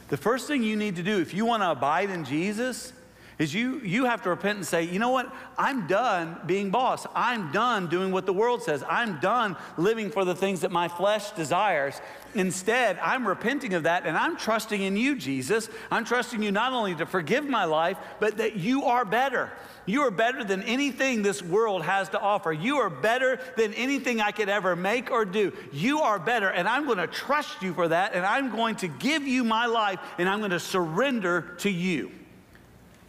The 0.08 0.16
first 0.16 0.46
thing 0.46 0.62
you 0.62 0.76
need 0.76 0.96
to 0.96 1.02
do 1.02 1.20
if 1.20 1.34
you 1.34 1.44
want 1.44 1.62
to 1.62 1.70
abide 1.70 2.10
in 2.10 2.24
Jesus 2.24 2.92
is 3.38 3.52
you, 3.52 3.80
you 3.80 4.06
have 4.06 4.22
to 4.22 4.30
repent 4.30 4.56
and 4.56 4.66
say, 4.66 4.84
you 4.84 4.98
know 4.98 5.10
what? 5.10 5.30
I'm 5.58 5.86
done 5.86 6.40
being 6.46 6.70
boss. 6.70 7.06
I'm 7.14 7.52
done 7.52 7.88
doing 7.88 8.10
what 8.10 8.24
the 8.24 8.32
world 8.32 8.62
says. 8.62 8.82
I'm 8.88 9.20
done 9.20 9.56
living 9.76 10.10
for 10.10 10.24
the 10.24 10.34
things 10.34 10.62
that 10.62 10.70
my 10.70 10.88
flesh 10.88 11.32
desires. 11.32 12.00
Instead, 12.34 12.98
I'm 13.02 13.28
repenting 13.28 13.74
of 13.74 13.82
that 13.82 14.06
and 14.06 14.16
I'm 14.16 14.38
trusting 14.38 14.80
in 14.80 14.96
you, 14.96 15.16
Jesus. 15.16 15.68
I'm 15.90 16.06
trusting 16.06 16.42
you 16.42 16.50
not 16.50 16.72
only 16.72 16.94
to 16.94 17.04
forgive 17.04 17.46
my 17.46 17.64
life, 17.64 17.98
but 18.20 18.38
that 18.38 18.56
you 18.56 18.84
are 18.84 19.04
better. 19.04 19.52
You 19.86 20.02
are 20.02 20.10
better 20.10 20.42
than 20.42 20.62
anything 20.64 21.22
this 21.22 21.42
world 21.42 21.82
has 21.82 22.08
to 22.10 22.20
offer. 22.20 22.52
You 22.52 22.78
are 22.78 22.90
better 22.90 23.38
than 23.56 23.72
anything 23.74 24.20
I 24.20 24.32
could 24.32 24.48
ever 24.48 24.74
make 24.74 25.10
or 25.12 25.24
do. 25.24 25.52
You 25.72 26.00
are 26.00 26.18
better, 26.18 26.48
and 26.48 26.68
I'm 26.68 26.86
going 26.86 26.98
to 26.98 27.06
trust 27.06 27.62
you 27.62 27.72
for 27.72 27.88
that, 27.88 28.14
and 28.14 28.26
I'm 28.26 28.50
going 28.50 28.74
to 28.76 28.88
give 28.88 29.26
you 29.26 29.44
my 29.44 29.66
life, 29.66 30.00
and 30.18 30.28
I'm 30.28 30.40
going 30.40 30.50
to 30.50 30.60
surrender 30.60 31.54
to 31.60 31.70
you. 31.70 32.10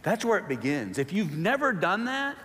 That's 0.04 0.24
where 0.24 0.38
it 0.38 0.48
begins. 0.48 0.98
If 0.98 1.12
you've 1.12 1.36
never 1.36 1.72
done 1.72 2.04
that, 2.04 2.36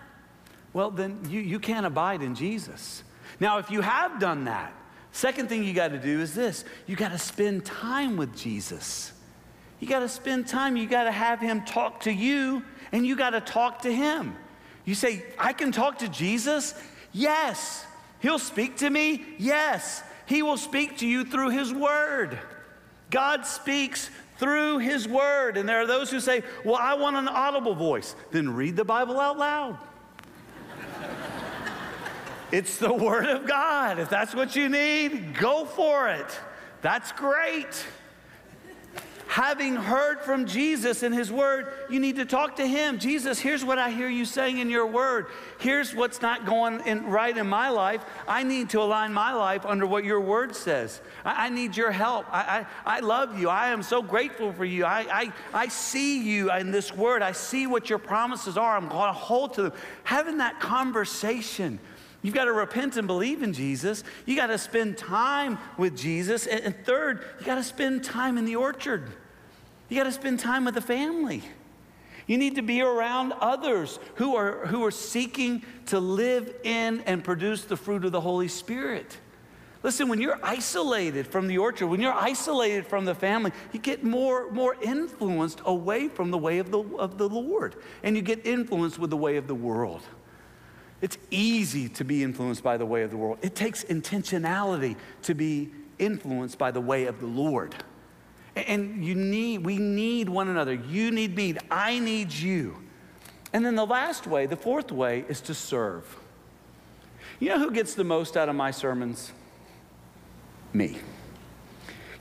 well, 0.74 0.90
then 0.90 1.20
you, 1.30 1.40
you 1.40 1.60
can't 1.60 1.86
abide 1.86 2.24
in 2.24 2.34
Jesus. 2.34 3.04
Now, 3.40 3.60
if 3.60 3.70
you 3.70 3.82
have 3.82 4.20
done 4.20 4.46
that, 4.46 4.74
second 5.12 5.48
thing 5.48 5.64
you 5.64 5.74
got 5.74 5.90
to 5.90 6.00
do 6.00 6.20
is 6.20 6.34
this 6.34 6.66
you 6.88 6.96
got 6.96 7.12
to 7.12 7.20
spend 7.20 7.66
time 7.66 8.18
with 8.18 8.36
Jesus. 8.36 9.14
You 9.80 9.88
got 9.88 10.00
to 10.00 10.10
spend 10.10 10.48
time, 10.48 10.78
you 10.78 10.88
got 10.88 11.04
to 11.04 11.12
have 11.12 11.40
him 11.40 11.66
talk 11.66 12.02
to 12.02 12.12
you, 12.12 12.64
and 12.94 13.06
you 13.06 13.18
got 13.18 13.32
to 13.32 13.42
talk 13.42 13.82
to 13.82 13.94
him. 13.94 14.38
You 14.86 14.96
say, 14.96 15.26
I 15.38 15.52
can 15.52 15.74
talk 15.74 16.00
to 16.00 16.08
Jesus? 16.08 16.74
Yes. 17.12 17.86
He'll 18.22 18.40
speak 18.40 18.78
to 18.78 18.90
me? 18.90 19.26
Yes. 19.38 20.02
He 20.26 20.42
will 20.42 20.58
speak 20.58 21.00
to 21.00 21.08
you 21.08 21.26
through 21.26 21.50
his 21.50 21.74
word. 21.74 22.40
God 23.10 23.46
speaks 23.46 24.10
through 24.38 24.80
His 24.80 25.08
Word. 25.08 25.56
And 25.56 25.70
there 25.70 25.80
are 25.82 25.88
those 25.88 26.10
who 26.10 26.20
say, 26.20 26.44
Well, 26.66 26.76
I 26.76 26.96
want 26.96 27.16
an 27.16 27.28
audible 27.28 27.76
voice. 27.76 28.16
Then 28.32 28.54
read 28.54 28.76
the 28.76 28.84
Bible 28.84 29.20
out 29.20 29.38
loud. 29.38 29.78
it's 32.52 32.78
the 32.78 32.94
Word 32.94 33.26
of 33.26 33.48
God. 33.48 34.00
If 34.00 34.10
that's 34.10 34.34
what 34.34 34.56
you 34.56 34.68
need, 34.68 35.38
go 35.38 35.66
for 35.66 36.10
it. 36.10 36.40
That's 36.82 37.12
great 37.12 37.86
having 39.34 39.76
heard 39.76 40.22
from 40.22 40.46
Jesus 40.46 41.02
and 41.02 41.12
his 41.12 41.32
word, 41.32 41.66
you 41.90 42.00
need 42.00 42.18
to 42.18 42.24
talk 42.24 42.58
to 42.58 42.68
him. 42.68 43.00
Jesus, 43.00 43.40
here's 43.40 43.66
what 43.66 43.80
I 43.80 43.90
hear 43.90 44.08
you 44.08 44.26
saying 44.26 44.60
in 44.60 44.70
your 44.70 44.86
word. 44.86 45.26
Here's 45.58 45.96
what's 45.96 46.22
not 46.22 46.46
going 46.46 46.82
in, 46.86 47.08
right 47.08 47.36
in 47.36 47.48
my 47.48 47.70
life. 47.70 48.06
I 48.28 48.44
need 48.44 48.70
to 48.70 48.80
align 48.80 49.12
my 49.12 49.34
life 49.34 49.66
under 49.66 49.88
what 49.88 50.04
your 50.04 50.22
word 50.22 50.56
says. 50.56 51.02
I, 51.26 51.48
I 51.48 51.50
need 51.50 51.76
your 51.76 51.90
help. 51.90 52.28
I, 52.32 52.68
I, 52.86 52.98
I, 52.98 53.00
love 53.00 53.40
you. 53.40 53.50
I 53.50 53.70
am 53.70 53.82
so 53.82 54.04
grateful 54.04 54.54
for 54.54 54.66
you. 54.66 54.86
I, 54.86 55.32
I, 55.52 55.68
see 55.68 56.22
you 56.22 56.52
in 56.52 56.70
this 56.70 56.94
word. 56.94 57.24
I 57.24 57.32
see 57.32 57.66
what 57.66 57.90
your 57.90 57.98
promises 57.98 58.56
are. 58.56 58.78
I'm 58.78 58.88
going 58.88 59.08
to 59.08 59.14
hold 59.14 59.56
to 59.56 59.64
them. 59.64 59.74
Having 60.04 60.38
that 60.38 60.60
conversation 60.60 61.80
You've 62.22 62.36
got 62.36 62.46
to 62.46 62.54
repent 62.54 62.96
and 62.96 63.06
believe 63.06 63.44
in 63.44 63.52
Jesus. 63.52 64.02
You 64.26 64.38
got 64.38 64.48
to 64.48 64.58
spend 64.58 64.98
time 64.98 65.58
with 65.78 65.98
Jesus. 65.98 66.48
And 66.48 66.74
third, 66.86 67.22
you 67.42 67.46
got 67.46 67.56
to 67.56 67.64
spend 67.64 68.06
time 68.06 68.38
in 68.38 68.46
the 68.46 68.56
orchard. 68.56 69.12
You 69.94 70.00
got 70.00 70.06
to 70.06 70.12
spend 70.12 70.40
time 70.40 70.66
with 70.66 70.74
the 70.74 70.82
family. 70.82 71.44
You 72.26 72.40
need 72.40 72.56
to 72.56 72.64
be 72.64 72.82
around 72.82 73.32
others 73.34 74.00
who 74.16 74.36
are, 74.36 74.66
who 74.66 74.84
are 74.86 74.90
seeking 74.90 75.62
to 75.86 76.00
live 76.00 76.52
in 76.64 77.02
and 77.02 77.24
produce 77.24 77.66
the 77.66 77.78
fruit 77.78 78.04
of 78.04 78.12
the 78.12 78.20
Holy 78.20 78.48
Spirit. 78.48 79.16
Listen, 79.84 80.10
when 80.10 80.20
you're 80.20 80.40
isolated 80.42 81.28
from 81.28 81.46
the 81.46 81.60
orchard, 81.60 81.86
when 81.86 82.02
you're 82.02 82.12
isolated 82.12 82.88
from 82.88 83.06
the 83.06 83.14
family, 83.14 83.52
you 83.72 83.80
get 83.80 84.04
more, 84.04 84.50
more 84.50 84.76
influenced 84.82 85.62
away 85.64 86.08
from 86.08 86.32
the 86.32 86.40
way 86.40 86.58
of 86.58 86.72
the, 86.72 86.80
of 86.80 87.20
the 87.20 87.30
Lord, 87.30 87.76
and 88.02 88.16
you 88.16 88.24
get 88.24 88.48
influenced 88.48 88.98
with 88.98 89.12
the 89.12 89.18
way 89.18 89.38
of 89.38 89.46
the 89.46 89.54
world. 89.54 90.02
It's 91.02 91.20
easy 91.30 91.88
to 91.90 92.04
be 92.04 92.24
influenced 92.24 92.64
by 92.64 92.78
the 92.78 92.86
way 92.88 93.04
of 93.04 93.12
the 93.12 93.18
world. 93.18 93.38
It 93.44 93.54
takes 93.54 93.84
intentionality 93.84 94.96
to 95.22 95.36
be 95.36 95.70
influenced 96.00 96.58
by 96.58 96.72
the 96.72 96.82
way 96.82 97.06
of 97.06 97.20
the 97.20 97.28
Lord. 97.28 97.76
And 98.56 99.04
you 99.04 99.16
need, 99.16 99.66
we 99.66 99.78
need 99.78 100.30
one 100.30 100.48
another. 100.48 100.74
You 100.74 101.12
need 101.12 101.36
me. 101.36 101.56
I 101.72 102.00
need 102.00 102.32
you. 102.32 102.78
And 103.52 103.66
then 103.66 103.76
the 103.76 103.86
last 103.86 104.28
way, 104.28 104.46
the 104.46 104.56
fourth 104.56 104.92
way, 104.92 105.26
is 105.28 105.42
to 105.42 105.54
serve. 105.54 106.18
You 107.40 107.50
know 107.50 107.60
who 107.60 107.72
gets 107.72 107.96
the 107.96 108.04
most 108.04 108.38
out 108.38 108.50
of 108.50 108.56
my 108.56 108.72
sermons? 108.72 109.32
Me. 110.72 110.98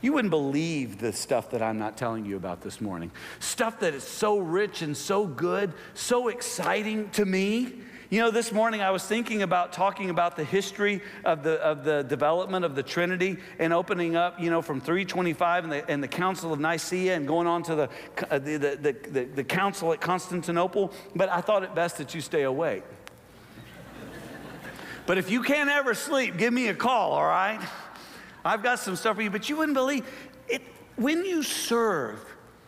You 0.01 0.11
wouldn't 0.13 0.31
believe 0.31 0.99
the 0.99 1.13
stuff 1.13 1.51
that 1.51 1.61
I'm 1.61 1.79
not 1.79 1.95
telling 1.97 2.25
you 2.25 2.35
about 2.35 2.61
this 2.61 2.81
morning. 2.81 3.09
Stuff 3.39 3.79
that 3.79 3.93
is 3.93 4.03
so 4.03 4.37
rich 4.37 4.81
and 4.81 4.97
so 4.97 5.25
good, 5.25 5.71
so 5.93 6.27
exciting 6.27 7.09
to 7.11 7.25
me. 7.25 7.73
You 8.13 8.19
know, 8.19 8.29
this 8.29 8.51
morning 8.51 8.83
I 8.83 8.91
was 8.91 9.03
thinking 9.03 9.41
about 9.41 9.73
talking 9.73 10.11
about 10.11 10.35
the 10.35 10.43
history 10.43 11.01
of 11.25 11.41
the, 11.41 11.53
of 11.53 11.83
the 11.83 12.03
development 12.03 12.63
of 12.63 12.75
the 12.75 12.83
Trinity 12.83 13.37
and 13.57 13.73
opening 13.73 14.15
up, 14.15 14.39
you 14.39 14.51
know, 14.51 14.61
from 14.61 14.79
325 14.79 15.63
and 15.63 15.73
the, 15.73 15.89
and 15.89 16.03
the 16.03 16.07
Council 16.07 16.53
of 16.53 16.59
Nicaea 16.59 17.15
and 17.15 17.27
going 17.27 17.47
on 17.47 17.63
to 17.63 17.73
the, 17.73 17.89
uh, 18.29 18.37
the, 18.37 18.57
the, 18.57 18.95
the, 19.09 19.23
the 19.23 19.43
Council 19.43 19.91
at 19.93 19.99
Constantinople. 19.99 20.93
But 21.15 21.29
I 21.29 21.41
thought 21.41 21.63
it 21.63 21.73
best 21.73 21.97
that 21.97 22.13
you 22.13 22.21
stay 22.21 22.43
awake. 22.43 22.83
but 25.07 25.17
if 25.17 25.31
you 25.31 25.41
can't 25.41 25.71
ever 25.71 25.95
sleep, 25.95 26.37
give 26.37 26.53
me 26.53 26.67
a 26.67 26.75
call, 26.75 27.13
all 27.13 27.25
right? 27.25 27.67
I've 28.45 28.61
got 28.61 28.77
some 28.77 28.95
stuff 28.95 29.15
for 29.15 29.23
you, 29.23 29.31
but 29.31 29.49
you 29.49 29.55
wouldn't 29.55 29.75
believe 29.75 30.05
it. 30.47 30.61
When 30.97 31.25
you 31.25 31.41
serve, 31.41 32.23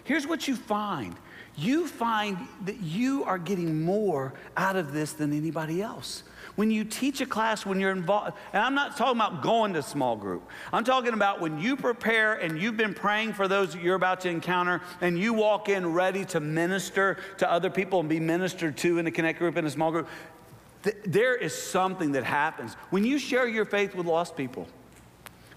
here's 0.06 0.26
what 0.26 0.48
you 0.48 0.56
find 0.56 1.16
you 1.58 1.88
find 1.88 2.38
that 2.66 2.82
you 2.82 3.24
are 3.24 3.38
getting 3.38 3.82
more 3.82 4.34
out 4.58 4.76
of 4.76 4.94
this 4.94 5.14
than 5.14 5.34
anybody 5.34 5.82
else. 5.82 6.24
When 6.56 6.72
you 6.72 6.86
teach 6.86 7.20
a 7.20 7.26
class, 7.26 7.66
when 7.66 7.80
you're 7.80 7.92
involved, 7.92 8.34
and 8.54 8.64
I'm 8.64 8.76
not 8.76 8.96
talking 8.96 9.18
about 9.18 9.42
going 9.42 9.74
to 9.74 9.84
small 9.84 10.16
group. 10.16 10.50
I'm 10.72 10.86
talking 10.86 11.14
about 11.14 11.42
when 11.42 11.60
you 11.60 11.76
prepare 11.76 12.36
and 12.36 12.62
you've 12.62 12.78
been 12.78 12.94
praying 12.94 13.34
for 13.34 13.48
those 13.48 13.74
that 13.74 13.82
you're 13.82 13.96
about 13.96 14.22
to 14.22 14.30
encounter, 14.30 14.82
and 15.02 15.20
you 15.20 15.34
walk 15.34 15.68
in 15.68 15.94
ready 15.94 16.24
to 16.26 16.40
minister 16.40 17.18
to 17.40 17.52
other 17.52 17.70
people 17.70 18.00
and 18.00 18.08
be 18.08 18.20
ministered 18.20 18.78
to 18.78 19.00
in 19.00 19.08
a 19.08 19.12
connect 19.12 19.40
group, 19.40 19.58
in 19.58 19.66
a 19.66 19.70
small 19.70 19.92
group. 19.92 20.08
Th- 20.84 20.96
there 21.06 21.36
is 21.36 21.54
something 21.54 22.14
that 22.14 22.24
happens. 22.24 22.76
When 22.90 23.04
you 23.04 23.20
share 23.20 23.48
your 23.48 23.66
faith 23.66 23.94
with 23.96 24.06
lost 24.06 24.38
people, 24.38 24.68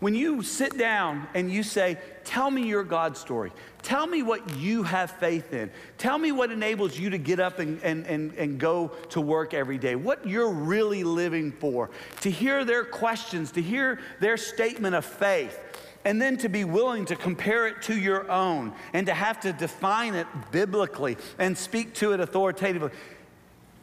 when 0.01 0.15
you 0.15 0.43
sit 0.43 0.79
down 0.79 1.27
and 1.35 1.51
you 1.51 1.63
say, 1.63 1.99
Tell 2.25 2.51
me 2.51 2.67
your 2.67 2.85
God 2.85 3.17
story, 3.17 3.53
tell 3.83 4.07
me 4.07 4.23
what 4.23 4.57
you 4.57 4.83
have 4.83 5.11
faith 5.13 5.55
in, 5.55 5.71
tell 5.97 6.19
me 6.19 6.31
what 6.31 6.53
enables 6.53 6.99
you 6.99 7.11
to 7.11 7.19
get 7.19 7.41
up 7.41 7.59
and, 7.59 7.83
and, 7.83 8.07
and, 8.07 8.35
and 8.35 8.59
go 8.61 8.89
to 9.11 9.21
work 9.21 9.55
every 9.55 9.79
day, 9.79 9.97
what 9.97 10.27
you're 10.27 10.51
really 10.51 11.05
living 11.05 11.53
for, 11.53 11.89
to 12.21 12.31
hear 12.31 12.67
their 12.67 12.85
questions, 12.85 13.51
to 13.53 13.63
hear 13.63 13.99
their 14.21 14.37
statement 14.37 14.95
of 14.95 15.05
faith. 15.05 15.59
And 16.05 16.23
then 16.23 16.39
to 16.39 16.49
be 16.49 16.65
willing 16.65 17.05
to 17.07 17.17
compare 17.17 17.67
it 17.67 17.83
to 17.83 17.99
your 17.99 18.31
own 18.31 18.73
and 18.95 19.07
to 19.09 19.13
have 19.13 19.41
to 19.41 19.53
define 19.53 20.15
it 20.15 20.27
biblically 20.53 21.19
and 21.39 21.59
speak 21.59 21.93
to 21.95 22.13
it 22.13 22.21
authoritatively, 22.21 22.91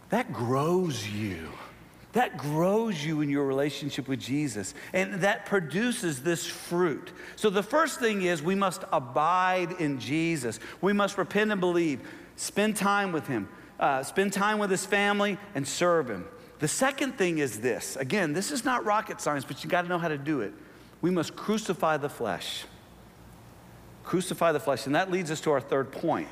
that 0.10 0.32
grows 0.32 1.08
you 1.08 1.50
that 2.16 2.38
grows 2.38 3.06
you 3.06 3.20
in 3.20 3.30
your 3.30 3.46
relationship 3.46 4.08
with 4.08 4.22
Jesus 4.22 4.74
and 4.94 5.16
that 5.16 5.46
produces 5.46 6.24
this 6.24 6.46
fruit. 6.46 7.12
So, 7.36 7.50
the 7.50 7.62
first 7.62 8.00
thing 8.00 8.22
is 8.22 8.42
we 8.42 8.56
must 8.56 8.86
abide 8.94 9.74
in 9.80 10.00
Jesus. 10.00 10.62
We 10.80 10.94
must 10.94 11.18
repent 11.18 11.52
and 11.52 11.60
believe, 11.60 12.00
spend 12.38 12.78
time 12.78 13.12
with 13.12 13.28
Him, 13.28 13.50
uh, 13.82 14.02
spend 14.04 14.32
time 14.32 14.60
with 14.60 14.72
His 14.72 14.86
family, 14.86 15.38
and 15.56 15.68
serve 15.68 16.10
Him. 16.10 16.26
The 16.60 16.70
second 16.70 17.18
thing 17.18 17.40
is 17.40 17.60
this 17.60 17.98
again, 17.98 18.32
this 18.32 18.50
is 18.50 18.64
not 18.64 18.86
rocket 18.86 19.20
science, 19.20 19.44
but 19.44 19.62
you 19.64 19.70
got 19.70 19.82
to 19.82 19.90
know 19.90 20.00
how 20.00 20.08
to 20.08 20.18
do 20.18 20.40
it. 20.40 20.54
We 21.02 21.12
must 21.12 21.36
crucify 21.36 21.98
the 21.98 22.10
flesh. 22.10 22.64
Crucify 24.06 24.54
the 24.54 24.60
flesh. 24.62 24.86
And 24.86 24.96
that 24.96 25.12
leads 25.12 25.32
us 25.32 25.42
to 25.42 25.52
our 25.52 25.60
third 25.60 25.92
point. 25.92 26.30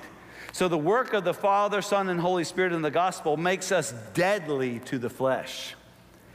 So, 0.52 0.68
the 0.68 0.78
work 0.78 1.14
of 1.14 1.24
the 1.24 1.34
Father, 1.34 1.82
Son, 1.82 2.10
and 2.10 2.20
Holy 2.20 2.44
Spirit 2.44 2.74
in 2.74 2.82
the 2.82 2.92
gospel 2.92 3.38
makes 3.38 3.72
us 3.72 3.94
deadly 4.14 4.80
to 4.86 5.00
the 5.00 5.10
flesh. 5.10 5.76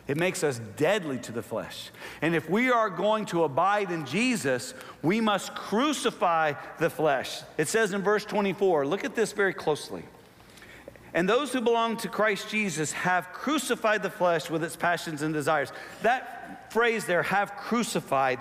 It 0.08 0.16
makes 0.16 0.42
us 0.42 0.58
deadly 0.78 1.18
to 1.18 1.32
the 1.32 1.42
flesh. 1.42 1.90
And 2.22 2.34
if 2.34 2.48
we 2.48 2.70
are 2.70 2.88
going 2.88 3.26
to 3.26 3.44
abide 3.44 3.90
in 3.90 4.06
Jesus, 4.06 4.72
we 5.02 5.20
must 5.20 5.54
crucify 5.54 6.54
the 6.78 6.88
flesh. 6.88 7.42
It 7.58 7.68
says 7.68 7.92
in 7.92 8.00
verse 8.00 8.24
24, 8.24 8.86
look 8.86 9.04
at 9.04 9.14
this 9.14 9.32
very 9.32 9.52
closely. 9.52 10.02
And 11.12 11.28
those 11.28 11.52
who 11.52 11.60
belong 11.60 11.98
to 11.98 12.08
Christ 12.08 12.48
Jesus 12.48 12.92
have 12.92 13.32
crucified 13.32 14.02
the 14.02 14.10
flesh 14.10 14.48
with 14.48 14.64
its 14.64 14.76
passions 14.76 15.20
and 15.20 15.34
desires. 15.34 15.72
That 16.02 16.72
phrase 16.72 17.04
there, 17.04 17.22
have 17.22 17.56
crucified, 17.56 18.38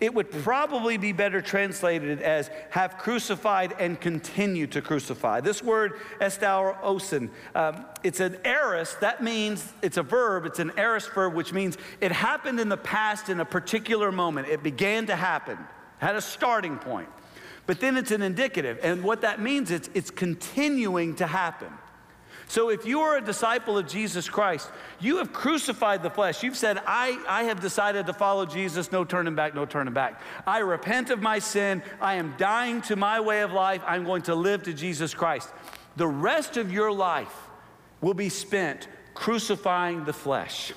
it 0.00 0.12
would 0.12 0.30
probably 0.30 0.96
be 0.96 1.12
better 1.12 1.40
translated 1.40 2.20
as 2.20 2.50
have 2.70 2.98
crucified 2.98 3.74
and 3.78 4.00
continue 4.00 4.66
to 4.66 4.82
crucify. 4.82 5.40
This 5.40 5.62
word, 5.62 6.00
estaurosin, 6.20 7.30
um, 7.54 7.84
it's 8.02 8.20
an 8.20 8.38
aorist. 8.44 9.00
That 9.00 9.22
means 9.22 9.72
it's 9.82 9.96
a 9.96 10.02
verb. 10.02 10.46
It's 10.46 10.58
an 10.58 10.72
aorist 10.76 11.12
verb, 11.12 11.34
which 11.34 11.52
means 11.52 11.78
it 12.00 12.12
happened 12.12 12.58
in 12.58 12.68
the 12.68 12.76
past 12.76 13.28
in 13.28 13.40
a 13.40 13.44
particular 13.44 14.10
moment. 14.10 14.48
It 14.48 14.62
began 14.62 15.06
to 15.06 15.16
happen, 15.16 15.58
had 15.98 16.16
a 16.16 16.20
starting 16.20 16.78
point. 16.78 17.08
But 17.66 17.80
then 17.80 17.96
it's 17.96 18.10
an 18.10 18.20
indicative. 18.20 18.78
And 18.82 19.02
what 19.02 19.22
that 19.22 19.40
means 19.40 19.70
is 19.70 19.88
it's 19.94 20.10
continuing 20.10 21.16
to 21.16 21.26
happen. 21.26 21.68
So 22.54 22.68
if 22.68 22.86
you 22.86 23.00
are 23.00 23.16
a 23.16 23.20
disciple 23.20 23.76
of 23.78 23.88
Jesus 23.88 24.28
Christ, 24.28 24.70
you 25.00 25.16
have 25.16 25.32
crucified 25.32 26.04
the 26.04 26.08
flesh. 26.08 26.44
You've 26.44 26.56
said, 26.56 26.78
I, 26.86 27.20
I 27.26 27.42
have 27.42 27.58
decided 27.60 28.06
to 28.06 28.12
follow 28.12 28.46
Jesus, 28.46 28.92
no 28.92 29.04
turning 29.04 29.34
back, 29.34 29.56
no 29.56 29.66
turning 29.66 29.92
back. 29.92 30.20
I 30.46 30.58
repent 30.60 31.10
of 31.10 31.20
my 31.20 31.40
sin. 31.40 31.82
I 32.00 32.14
am 32.14 32.32
dying 32.38 32.80
to 32.82 32.94
my 32.94 33.18
way 33.18 33.40
of 33.40 33.50
life. 33.50 33.82
I'm 33.84 34.04
going 34.04 34.22
to 34.22 34.36
live 34.36 34.62
to 34.62 34.72
Jesus 34.72 35.14
Christ. 35.14 35.48
The 35.96 36.06
rest 36.06 36.56
of 36.56 36.72
your 36.72 36.92
life 36.92 37.34
will 38.00 38.14
be 38.14 38.28
spent 38.28 38.86
crucifying 39.14 40.04
the 40.04 40.12
flesh. 40.12 40.72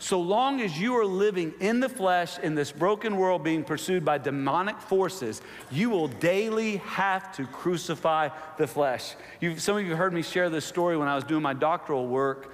So 0.00 0.18
long 0.18 0.62
as 0.62 0.80
you 0.80 0.96
are 0.96 1.04
living 1.04 1.52
in 1.60 1.78
the 1.78 1.88
flesh 1.88 2.38
in 2.38 2.54
this 2.54 2.72
broken 2.72 3.18
world 3.18 3.44
being 3.44 3.62
pursued 3.62 4.02
by 4.02 4.16
demonic 4.16 4.80
forces, 4.80 5.42
you 5.70 5.90
will 5.90 6.08
daily 6.08 6.78
have 6.78 7.36
to 7.36 7.46
crucify 7.46 8.30
the 8.56 8.66
flesh. 8.66 9.14
You've, 9.40 9.60
some 9.60 9.76
of 9.76 9.86
you 9.86 9.94
heard 9.94 10.14
me 10.14 10.22
share 10.22 10.48
this 10.48 10.64
story 10.64 10.96
when 10.96 11.06
I 11.06 11.16
was 11.16 11.24
doing 11.24 11.42
my 11.42 11.52
doctoral 11.52 12.06
work. 12.06 12.50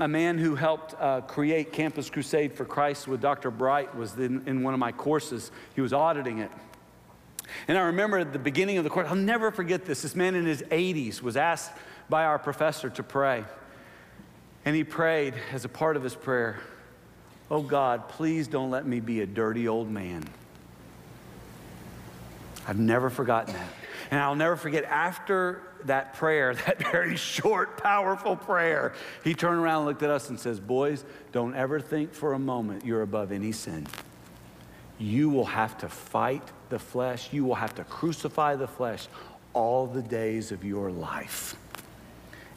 A 0.00 0.08
man 0.08 0.38
who 0.38 0.54
helped 0.54 0.94
uh, 0.98 1.20
create 1.20 1.70
Campus 1.70 2.08
Crusade 2.08 2.54
for 2.54 2.64
Christ 2.64 3.06
with 3.06 3.20
Dr. 3.20 3.50
Bright 3.50 3.94
was 3.94 4.14
in, 4.18 4.48
in 4.48 4.62
one 4.62 4.72
of 4.72 4.80
my 4.80 4.90
courses. 4.90 5.50
He 5.74 5.82
was 5.82 5.92
auditing 5.92 6.38
it. 6.38 6.50
And 7.68 7.76
I 7.76 7.82
remember 7.82 8.18
at 8.18 8.32
the 8.32 8.38
beginning 8.38 8.78
of 8.78 8.84
the 8.84 8.90
course, 8.90 9.06
I'll 9.06 9.16
never 9.16 9.50
forget 9.50 9.84
this. 9.84 10.00
This 10.00 10.16
man 10.16 10.34
in 10.34 10.46
his 10.46 10.62
80s 10.62 11.20
was 11.20 11.36
asked 11.36 11.72
by 12.08 12.24
our 12.24 12.38
professor 12.38 12.88
to 12.88 13.02
pray. 13.02 13.44
And 14.64 14.74
he 14.74 14.82
prayed 14.82 15.34
as 15.52 15.66
a 15.66 15.68
part 15.68 15.98
of 15.98 16.02
his 16.02 16.14
prayer 16.14 16.58
Oh 17.50 17.62
God, 17.62 18.08
please 18.08 18.48
don't 18.48 18.70
let 18.70 18.86
me 18.86 19.00
be 19.00 19.20
a 19.20 19.26
dirty 19.26 19.68
old 19.68 19.90
man. 19.90 20.24
I've 22.66 22.78
never 22.78 23.10
forgotten 23.10 23.54
that. 23.54 23.68
And 24.10 24.20
I'll 24.20 24.34
never 24.34 24.56
forget 24.56 24.84
after 24.84 25.62
that 25.84 26.14
prayer, 26.14 26.54
that 26.66 26.90
very 26.90 27.16
short, 27.16 27.80
powerful 27.82 28.36
prayer, 28.36 28.94
he 29.22 29.34
turned 29.34 29.60
around 29.60 29.78
and 29.78 29.86
looked 29.86 30.02
at 30.02 30.10
us 30.10 30.28
and 30.28 30.38
says, 30.38 30.58
Boys, 30.58 31.04
don't 31.32 31.54
ever 31.54 31.80
think 31.80 32.12
for 32.12 32.32
a 32.32 32.38
moment 32.38 32.84
you're 32.84 33.02
above 33.02 33.32
any 33.32 33.52
sin. 33.52 33.86
You 34.98 35.30
will 35.30 35.44
have 35.44 35.78
to 35.78 35.88
fight 35.88 36.42
the 36.68 36.78
flesh, 36.78 37.32
you 37.32 37.44
will 37.44 37.54
have 37.54 37.74
to 37.76 37.84
crucify 37.84 38.56
the 38.56 38.66
flesh 38.66 39.06
all 39.52 39.86
the 39.86 40.02
days 40.02 40.52
of 40.52 40.64
your 40.64 40.90
life. 40.90 41.56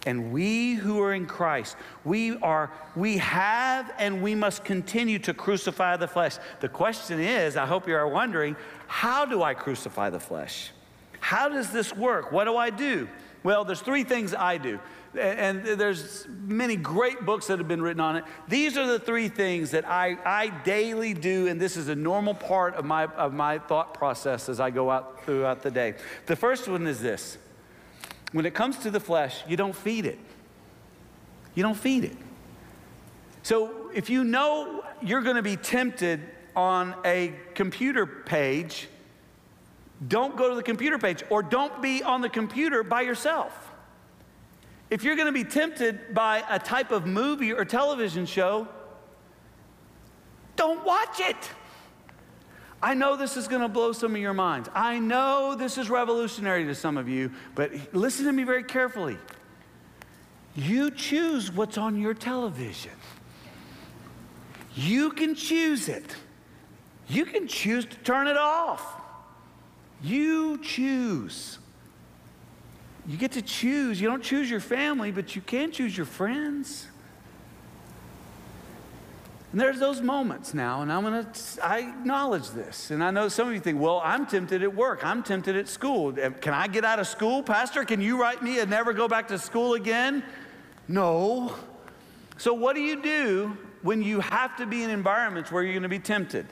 And 0.05 0.31
we 0.31 0.75
who 0.75 1.01
are 1.01 1.13
in 1.13 1.25
Christ, 1.25 1.75
we 2.05 2.37
are 2.37 2.71
we 2.95 3.17
have 3.17 3.91
and 3.97 4.21
we 4.21 4.33
must 4.33 4.63
continue 4.63 5.19
to 5.19 5.33
crucify 5.33 5.97
the 5.97 6.07
flesh. 6.07 6.37
The 6.61 6.69
question 6.69 7.19
is, 7.19 7.57
I 7.57 7.65
hope 7.65 7.87
you 7.87 7.95
are 7.95 8.07
wondering, 8.07 8.55
how 8.87 9.25
do 9.25 9.43
I 9.43 9.53
crucify 9.53 10.09
the 10.09 10.19
flesh? 10.19 10.71
How 11.19 11.49
does 11.49 11.71
this 11.71 11.95
work? 11.95 12.31
What 12.31 12.45
do 12.45 12.55
I 12.55 12.69
do? 12.69 13.09
Well, 13.43 13.63
there's 13.63 13.81
three 13.81 14.03
things 14.03 14.33
I 14.33 14.57
do. 14.57 14.79
And 15.17 15.65
there's 15.65 16.27
many 16.27 16.75
great 16.75 17.25
books 17.25 17.47
that 17.47 17.57
have 17.57 17.67
been 17.67 17.81
written 17.81 17.99
on 17.99 18.17
it. 18.17 18.25
These 18.47 18.77
are 18.77 18.85
the 18.85 18.99
three 18.99 19.27
things 19.27 19.71
that 19.71 19.87
I, 19.87 20.17
I 20.23 20.49
daily 20.63 21.15
do, 21.15 21.47
and 21.47 21.59
this 21.59 21.77
is 21.77 21.87
a 21.87 21.95
normal 21.95 22.35
part 22.35 22.75
of 22.75 22.85
my, 22.85 23.05
of 23.05 23.33
my 23.33 23.57
thought 23.57 23.95
process 23.95 24.49
as 24.49 24.59
I 24.59 24.69
go 24.69 24.91
out 24.91 25.25
throughout 25.25 25.63
the 25.63 25.71
day. 25.71 25.95
The 26.27 26.35
first 26.35 26.67
one 26.67 26.85
is 26.85 27.01
this 27.01 27.39
when 28.31 28.45
it 28.45 28.53
comes 28.53 28.77
to 28.79 28.91
the 28.91 28.99
flesh, 28.99 29.43
you 29.47 29.57
don't 29.57 29.75
feed 29.75 30.05
it. 30.05 30.19
You 31.55 31.63
don't 31.63 31.77
feed 31.77 32.05
it. 32.05 32.15
So 33.43 33.89
if 33.93 34.09
you 34.09 34.23
know 34.23 34.83
you're 35.01 35.21
going 35.21 35.35
to 35.35 35.41
be 35.41 35.55
tempted 35.55 36.21
on 36.55 36.95
a 37.05 37.33
computer 37.55 38.05
page, 38.05 38.87
don't 40.07 40.37
go 40.37 40.49
to 40.49 40.55
the 40.55 40.63
computer 40.63 40.97
page 40.97 41.23
or 41.29 41.41
don't 41.41 41.81
be 41.81 42.03
on 42.03 42.21
the 42.21 42.29
computer 42.29 42.83
by 42.83 43.01
yourself. 43.01 43.71
If 44.89 45.03
you're 45.03 45.15
going 45.15 45.27
to 45.27 45.31
be 45.31 45.43
tempted 45.43 46.13
by 46.13 46.43
a 46.49 46.57
type 46.57 46.91
of 46.91 47.05
movie 47.05 47.53
or 47.53 47.65
television 47.65 48.25
show, 48.25 48.67
don't 50.55 50.83
watch 50.83 51.19
it. 51.19 51.49
I 52.81 52.93
know 52.93 53.15
this 53.17 53.35
is 53.35 53.47
going 53.47 53.61
to 53.61 53.67
blow 53.67 53.91
some 53.91 54.15
of 54.15 54.21
your 54.21 54.33
minds. 54.33 54.69
I 54.73 54.99
know 54.99 55.55
this 55.55 55.77
is 55.77 55.89
revolutionary 55.89 56.65
to 56.65 56.75
some 56.75 56.97
of 56.97 57.09
you, 57.09 57.31
but 57.55 57.71
listen 57.93 58.25
to 58.25 58.31
me 58.31 58.43
very 58.43 58.63
carefully. 58.63 59.17
You 60.55 60.91
choose 60.91 61.51
what's 61.51 61.77
on 61.77 61.99
your 61.99 62.13
television. 62.13 62.91
You 64.75 65.11
can 65.11 65.35
choose 65.35 65.89
it. 65.89 66.15
You 67.07 67.25
can 67.25 67.47
choose 67.47 67.85
to 67.85 67.97
turn 67.97 68.27
it 68.27 68.37
off. 68.37 69.01
You 70.01 70.57
choose. 70.59 71.59
You 73.07 73.17
get 73.17 73.31
to 73.33 73.41
choose. 73.41 73.99
You 73.99 74.07
don't 74.07 74.23
choose 74.23 74.49
your 74.49 74.59
family, 74.59 75.11
but 75.11 75.35
you 75.35 75.41
can 75.41 75.71
choose 75.71 75.97
your 75.97 76.05
friends. 76.05 76.87
And 79.51 79.59
there's 79.59 79.79
those 79.79 79.99
moments 79.99 80.53
now, 80.53 80.83
and 80.83 80.91
I'm 80.91 81.01
gonna, 81.03 81.27
I 81.63 81.79
acknowledge 81.79 82.51
this. 82.51 82.91
And 82.91 83.03
I 83.03 83.09
know 83.09 83.29
some 83.29 83.47
of 83.47 83.53
you 83.53 83.59
think, 83.59 83.81
well, 83.81 83.99
I'm 84.03 84.27
tempted 84.27 84.61
at 84.61 84.75
work, 84.75 85.03
I'm 85.03 85.23
tempted 85.23 85.55
at 85.55 85.67
school. 85.67 86.11
Can 86.13 86.53
I 86.53 86.67
get 86.67 86.85
out 86.85 86.99
of 86.99 87.07
school, 87.07 87.41
Pastor? 87.41 87.83
Can 87.83 87.99
you 87.99 88.21
write 88.21 88.43
me 88.43 88.59
and 88.59 88.69
never 88.69 88.93
go 88.93 89.07
back 89.07 89.27
to 89.29 89.39
school 89.39 89.73
again? 89.73 90.23
No. 90.87 91.55
So, 92.37 92.53
what 92.53 92.75
do 92.75 92.81
you 92.81 93.01
do 93.01 93.57
when 93.81 94.03
you 94.03 94.19
have 94.19 94.55
to 94.57 94.67
be 94.67 94.83
in 94.83 94.91
environments 94.91 95.51
where 95.51 95.63
you're 95.63 95.73
gonna 95.73 95.89
be 95.89 95.99
tempted? 95.99 96.45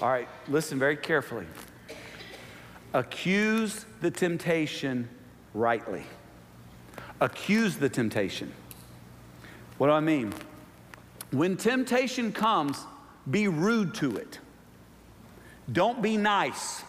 All 0.00 0.08
right, 0.08 0.28
listen 0.48 0.78
very 0.78 0.96
carefully. 0.96 1.46
Accuse 2.94 3.84
the 4.00 4.10
temptation 4.10 5.10
rightly. 5.52 6.04
Accuse 7.20 7.76
the 7.76 7.88
temptation. 7.90 8.52
What 9.76 9.88
do 9.88 9.92
I 9.92 10.00
mean? 10.00 10.32
When 11.34 11.56
temptation 11.56 12.30
comes, 12.30 12.78
be 13.28 13.48
rude 13.48 13.94
to 13.94 14.16
it. 14.16 14.38
Don't 15.72 16.00
be 16.00 16.16
nice. 16.16 16.84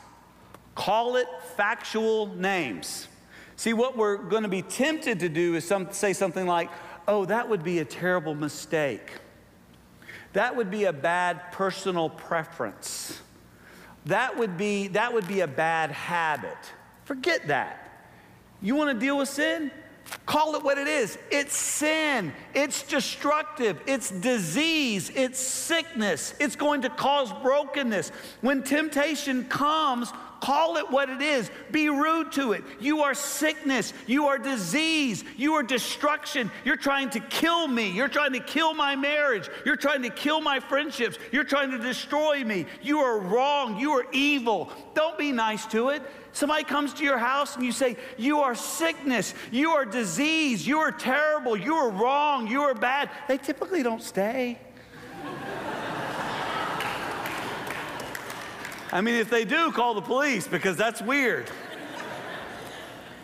Call 0.75 1.15
it 1.15 1.27
factual 1.55 2.27
names. 2.27 3.07
See, 3.55 3.73
what 3.73 3.97
we're 3.97 4.17
going 4.17 4.43
to 4.43 4.49
be 4.49 4.61
tempted 4.61 5.19
to 5.21 5.29
do 5.29 5.55
is 5.55 5.65
some, 5.65 5.91
say 5.91 6.13
something 6.13 6.45
like, 6.45 6.69
oh, 7.07 7.25
that 7.25 7.49
would 7.49 7.63
be 7.63 7.79
a 7.79 7.85
terrible 7.85 8.35
mistake. 8.35 9.13
That 10.33 10.55
would 10.55 10.69
be 10.69 10.83
a 10.83 10.93
bad 10.93 11.51
personal 11.51 12.09
preference. 12.09 13.21
That 14.05 14.37
would 14.37 14.57
be, 14.57 14.89
that 14.89 15.11
would 15.11 15.27
be 15.27 15.39
a 15.39 15.47
bad 15.47 15.91
habit. 15.91 16.57
Forget 17.05 17.47
that. 17.47 18.03
You 18.61 18.75
want 18.75 18.93
to 18.93 18.99
deal 19.03 19.17
with 19.17 19.29
sin? 19.29 19.71
Call 20.25 20.55
it 20.55 20.63
what 20.63 20.77
it 20.77 20.87
is. 20.87 21.17
It's 21.31 21.55
sin. 21.55 22.33
It's 22.53 22.83
destructive. 22.83 23.79
It's 23.85 24.09
disease. 24.11 25.11
It's 25.15 25.39
sickness. 25.39 26.33
It's 26.39 26.55
going 26.55 26.81
to 26.81 26.89
cause 26.89 27.31
brokenness. 27.41 28.11
When 28.41 28.63
temptation 28.63 29.45
comes, 29.45 30.11
call 30.45 30.77
it 30.77 30.91
what 30.91 31.09
it 31.09 31.21
is. 31.21 31.49
Be 31.71 31.89
rude 31.89 32.31
to 32.33 32.51
it. 32.53 32.63
You 32.79 33.01
are 33.01 33.15
sickness. 33.15 33.93
You 34.05 34.27
are 34.27 34.37
disease. 34.37 35.23
You 35.37 35.55
are 35.55 35.63
destruction. 35.63 36.51
You're 36.63 36.75
trying 36.75 37.09
to 37.11 37.19
kill 37.19 37.67
me. 37.67 37.89
You're 37.89 38.07
trying 38.07 38.33
to 38.33 38.39
kill 38.39 38.75
my 38.75 38.95
marriage. 38.95 39.49
You're 39.65 39.75
trying 39.75 40.03
to 40.03 40.11
kill 40.11 40.41
my 40.41 40.59
friendships. 40.59 41.17
You're 41.31 41.45
trying 41.45 41.71
to 41.71 41.79
destroy 41.79 42.43
me. 42.43 42.67
You 42.83 42.99
are 42.99 43.17
wrong. 43.19 43.79
You 43.79 43.93
are 43.93 44.05
evil. 44.11 44.69
Don't 44.93 45.17
be 45.17 45.31
nice 45.31 45.65
to 45.67 45.89
it. 45.89 46.03
Somebody 46.31 46.63
comes 46.63 46.93
to 46.95 47.03
your 47.03 47.17
house 47.17 47.55
and 47.55 47.65
you 47.65 47.71
say, 47.71 47.97
You 48.17 48.41
are 48.41 48.55
sickness, 48.55 49.33
you 49.51 49.69
are 49.69 49.85
disease, 49.85 50.67
you 50.67 50.79
are 50.79 50.91
terrible, 50.91 51.55
you 51.55 51.75
are 51.75 51.89
wrong, 51.89 52.45
you 52.45 52.61
are 52.63 52.73
bad. 52.73 53.09
They 53.29 53.37
typically 53.37 53.83
don't 53.83 54.03
stay. 54.03 54.59
I 58.95 59.01
mean, 59.01 59.15
if 59.15 59.29
they 59.29 59.43
do, 59.43 59.73
call 59.73 59.93
the 59.93 60.01
police 60.01 60.47
because 60.47 60.77
that's 60.77 61.01
weird. 61.01 61.51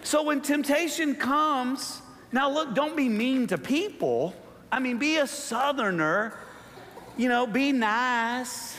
So 0.03 0.21
when 0.21 0.41
temptation 0.41 1.15
comes, 1.15 2.01
now 2.33 2.51
look, 2.51 2.75
don't 2.75 2.97
be 2.97 3.07
mean 3.07 3.47
to 3.47 3.57
people. 3.57 4.35
I 4.69 4.79
mean, 4.79 4.97
be 4.97 5.15
a 5.15 5.25
southerner, 5.25 6.37
you 7.15 7.29
know, 7.29 7.47
be 7.47 7.71
nice. 7.71 8.77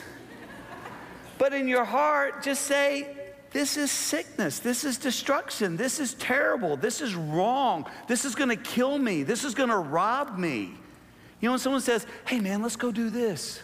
But 1.38 1.55
in 1.55 1.66
your 1.66 1.87
heart, 1.87 2.42
just 2.42 2.66
say, 2.66 3.16
this 3.52 3.78
is 3.78 3.90
sickness. 3.90 4.59
This 4.59 4.85
is 4.85 4.98
destruction. 4.98 5.78
This 5.78 5.98
is 5.98 6.12
terrible. 6.12 6.76
This 6.76 7.00
is 7.00 7.14
wrong. 7.14 7.87
This 8.07 8.26
is 8.26 8.35
going 8.35 8.50
to 8.50 8.57
kill 8.57 8.98
me. 8.98 9.22
This 9.22 9.44
is 9.44 9.55
going 9.55 9.70
to 9.70 9.78
rob 9.78 10.37
me. 10.37 10.74
You 11.40 11.48
know, 11.48 11.52
when 11.52 11.59
someone 11.59 11.81
says, 11.81 12.07
hey, 12.26 12.38
man, 12.38 12.61
let's 12.61 12.76
go 12.76 12.92
do 12.92 13.09
this, 13.09 13.62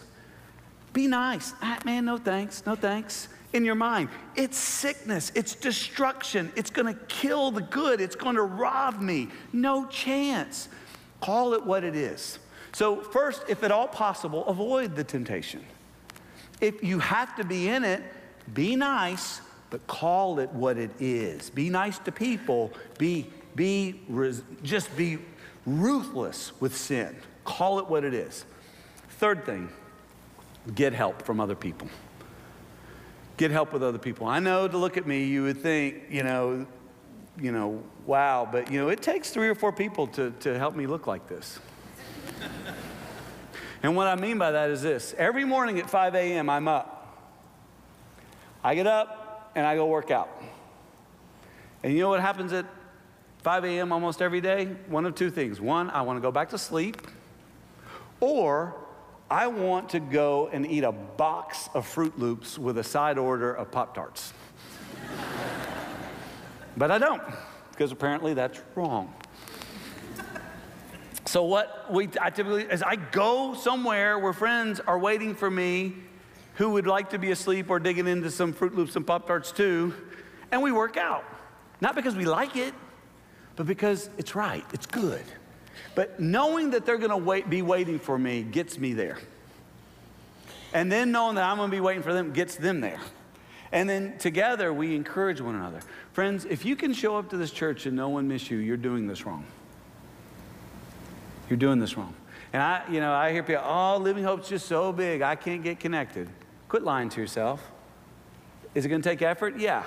be 0.99 1.07
nice. 1.07 1.53
Ah, 1.61 1.79
man, 1.85 2.03
no 2.03 2.17
thanks, 2.17 2.65
no 2.65 2.75
thanks. 2.75 3.29
In 3.53 3.63
your 3.63 3.75
mind, 3.75 4.09
it's 4.35 4.57
sickness, 4.57 5.31
it's 5.33 5.55
destruction, 5.55 6.51
it's 6.57 6.69
to 6.93 6.99
kill 7.07 7.51
the 7.51 7.61
good, 7.61 8.01
it's 8.01 8.17
to 8.35 8.41
rob 8.43 8.99
me. 8.99 9.29
No 9.53 9.85
chance. 9.85 10.67
Call 11.21 11.53
it 11.53 11.65
what 11.65 11.85
it 11.85 11.95
is. 11.95 12.39
So, 12.73 12.97
first, 12.97 13.43
if 13.47 13.63
at 13.63 13.71
all 13.71 13.87
possible, 13.87 14.45
avoid 14.45 14.97
the 14.97 15.05
temptation. 15.05 15.63
If 16.59 16.83
you 16.83 16.99
have 16.99 17.33
to 17.37 17.45
be 17.45 17.69
in 17.69 17.85
it, 17.85 18.03
be 18.53 18.75
nice, 18.75 19.39
but 19.69 19.87
call 19.87 20.39
it 20.39 20.49
what 20.49 20.77
it 20.77 20.91
is. 20.99 21.49
Be 21.49 21.69
nice 21.69 21.97
to 21.99 22.11
people. 22.11 22.73
Be, 22.97 23.25
be, 23.55 24.01
just 24.63 24.93
be 24.97 25.19
ruthless 25.65 26.51
with 26.59 26.75
sin. 26.75 27.15
Call 27.45 27.79
it 27.79 27.87
what 27.87 28.03
it 28.03 28.13
is. 28.13 28.43
Third 29.11 29.45
thing, 29.45 29.69
get 30.71 30.93
help 30.93 31.23
from 31.23 31.39
other 31.39 31.55
people. 31.55 31.87
Get 33.37 33.51
help 33.51 33.73
with 33.73 33.83
other 33.83 33.97
people. 33.97 34.27
I 34.27 34.39
know 34.39 34.67
to 34.67 34.77
look 34.77 34.97
at 34.97 35.07
me, 35.07 35.25
you 35.25 35.43
would 35.43 35.57
think, 35.57 36.03
you 36.09 36.23
know, 36.23 36.65
you 37.39 37.51
know, 37.51 37.81
wow, 38.05 38.47
but 38.51 38.71
you 38.71 38.79
know, 38.79 38.89
it 38.89 39.01
takes 39.01 39.29
three 39.29 39.47
or 39.47 39.55
four 39.55 39.71
people 39.71 40.07
to, 40.07 40.31
to 40.41 40.57
help 40.57 40.75
me 40.75 40.87
look 40.87 41.07
like 41.07 41.27
this. 41.27 41.59
and 43.83 43.95
what 43.95 44.07
I 44.07 44.15
mean 44.15 44.37
by 44.37 44.51
that 44.51 44.69
is 44.69 44.81
this 44.81 45.15
every 45.17 45.45
morning 45.45 45.79
at 45.79 45.89
5 45.89 46.15
a.m., 46.15 46.49
I'm 46.49 46.67
up. 46.67 46.95
I 48.61 48.75
get 48.75 48.87
up, 48.87 49.51
and 49.55 49.65
I 49.65 49.75
go 49.75 49.85
work 49.85 50.11
out. 50.11 50.29
And 51.81 51.93
you 51.93 51.99
know 51.99 52.09
what 52.09 52.19
happens 52.19 52.51
at 52.51 52.65
5 53.43 53.63
a.m. 53.65 53.91
almost 53.93 54.21
every 54.21 54.41
day? 54.41 54.65
One 54.87 55.05
of 55.05 55.15
two 55.15 55.29
things. 55.29 55.61
One, 55.61 55.89
I 55.89 56.01
want 56.01 56.17
to 56.17 56.21
go 56.21 56.31
back 56.31 56.49
to 56.49 56.57
sleep, 56.57 57.07
or 58.19 58.75
I 59.31 59.47
want 59.47 59.89
to 59.89 59.99
go 59.99 60.49
and 60.51 60.65
eat 60.65 60.83
a 60.83 60.91
box 60.91 61.69
of 61.75 61.85
Froot 61.85 62.17
Loops 62.17 62.57
with 62.57 62.79
a 62.79 62.83
side 62.83 63.17
order 63.19 63.53
of 63.53 63.71
Pop 63.71 63.93
Tarts. 63.93 64.33
but 66.75 66.89
I 66.89 66.97
don't, 66.97 67.21
because 67.71 67.91
apparently 67.91 68.33
that's 68.33 68.59
wrong. 68.75 69.13
So 71.25 71.43
what 71.43 71.93
we 71.93 72.09
I 72.19 72.31
typically 72.31 72.63
is 72.63 72.81
I 72.81 72.95
go 72.95 73.53
somewhere 73.53 74.17
where 74.17 74.33
friends 74.33 74.79
are 74.79 74.97
waiting 74.97 75.35
for 75.35 75.51
me 75.51 75.93
who 76.55 76.71
would 76.71 76.87
like 76.87 77.11
to 77.11 77.19
be 77.19 77.29
asleep 77.29 77.69
or 77.69 77.79
digging 77.79 78.07
into 78.07 78.31
some 78.31 78.51
Froot 78.51 78.73
Loops 78.75 78.95
and 78.95 79.05
Pop 79.05 79.27
Tarts 79.27 79.51
too, 79.51 79.93
and 80.51 80.63
we 80.63 80.71
work 80.71 80.97
out. 80.97 81.23
Not 81.81 81.93
because 81.93 82.15
we 82.15 82.25
like 82.25 82.55
it, 82.55 82.73
but 83.55 83.67
because 83.67 84.09
it's 84.17 84.33
right, 84.33 84.65
it's 84.73 84.87
good. 84.87 85.23
But 85.95 86.19
knowing 86.19 86.71
that 86.71 86.85
they're 86.85 86.97
gonna 86.97 87.17
wait, 87.17 87.49
be 87.49 87.61
waiting 87.61 87.99
for 87.99 88.17
me 88.17 88.43
gets 88.43 88.77
me 88.77 88.93
there. 88.93 89.17
And 90.73 90.91
then 90.91 91.11
knowing 91.11 91.35
that 91.35 91.49
I'm 91.49 91.57
gonna 91.57 91.71
be 91.71 91.79
waiting 91.79 92.03
for 92.03 92.13
them 92.13 92.31
gets 92.31 92.55
them 92.55 92.81
there. 92.81 92.99
And 93.71 93.89
then 93.89 94.17
together 94.17 94.73
we 94.73 94.95
encourage 94.95 95.41
one 95.41 95.55
another. 95.55 95.81
Friends, 96.13 96.45
if 96.45 96.65
you 96.65 96.75
can 96.75 96.93
show 96.93 97.17
up 97.17 97.29
to 97.29 97.37
this 97.37 97.51
church 97.51 97.85
and 97.85 97.95
no 97.95 98.09
one 98.09 98.27
miss 98.27 98.49
you, 98.49 98.57
you're 98.57 98.77
doing 98.77 99.07
this 99.07 99.25
wrong. 99.25 99.45
You're 101.49 101.57
doing 101.57 101.79
this 101.79 101.97
wrong. 101.97 102.13
And 102.51 102.61
I, 102.61 102.83
you 102.89 102.99
know, 102.99 103.13
I 103.13 103.31
hear 103.31 103.43
people, 103.43 103.63
oh, 103.65 103.97
Living 103.97 104.23
Hope's 104.23 104.49
just 104.49 104.67
so 104.67 104.91
big, 104.91 105.21
I 105.21 105.35
can't 105.35 105.63
get 105.63 105.79
connected. 105.79 106.29
Quit 106.67 106.83
lying 106.83 107.09
to 107.09 107.21
yourself. 107.21 107.71
Is 108.73 108.85
it 108.85 108.89
going 108.89 109.01
to 109.01 109.09
take 109.09 109.21
effort? 109.21 109.57
Yeah. 109.57 109.83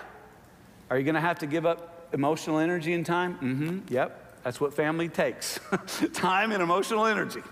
Are 0.90 0.98
you 0.98 1.04
going 1.04 1.14
to 1.14 1.20
have 1.20 1.40
to 1.40 1.46
give 1.46 1.66
up 1.66 2.08
emotional 2.12 2.58
energy 2.58 2.92
and 2.92 3.04
time? 3.04 3.34
Mm-hmm. 3.34 3.94
Yep. 3.94 4.21
That's 4.42 4.60
what 4.60 4.74
family 4.74 5.08
takes 5.08 5.60
time 6.12 6.52
and 6.52 6.62
emotional 6.62 7.06
energy. 7.06 7.42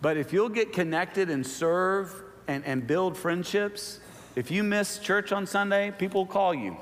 But 0.00 0.16
if 0.16 0.32
you'll 0.32 0.50
get 0.50 0.72
connected 0.72 1.30
and 1.30 1.46
serve 1.46 2.22
and, 2.46 2.64
and 2.64 2.86
build 2.86 3.16
friendships, 3.16 4.00
if 4.36 4.50
you 4.50 4.62
miss 4.62 4.98
church 4.98 5.32
on 5.32 5.46
Sunday, 5.46 5.92
people 5.96 6.22
will 6.22 6.32
call 6.32 6.54
you. 6.54 6.76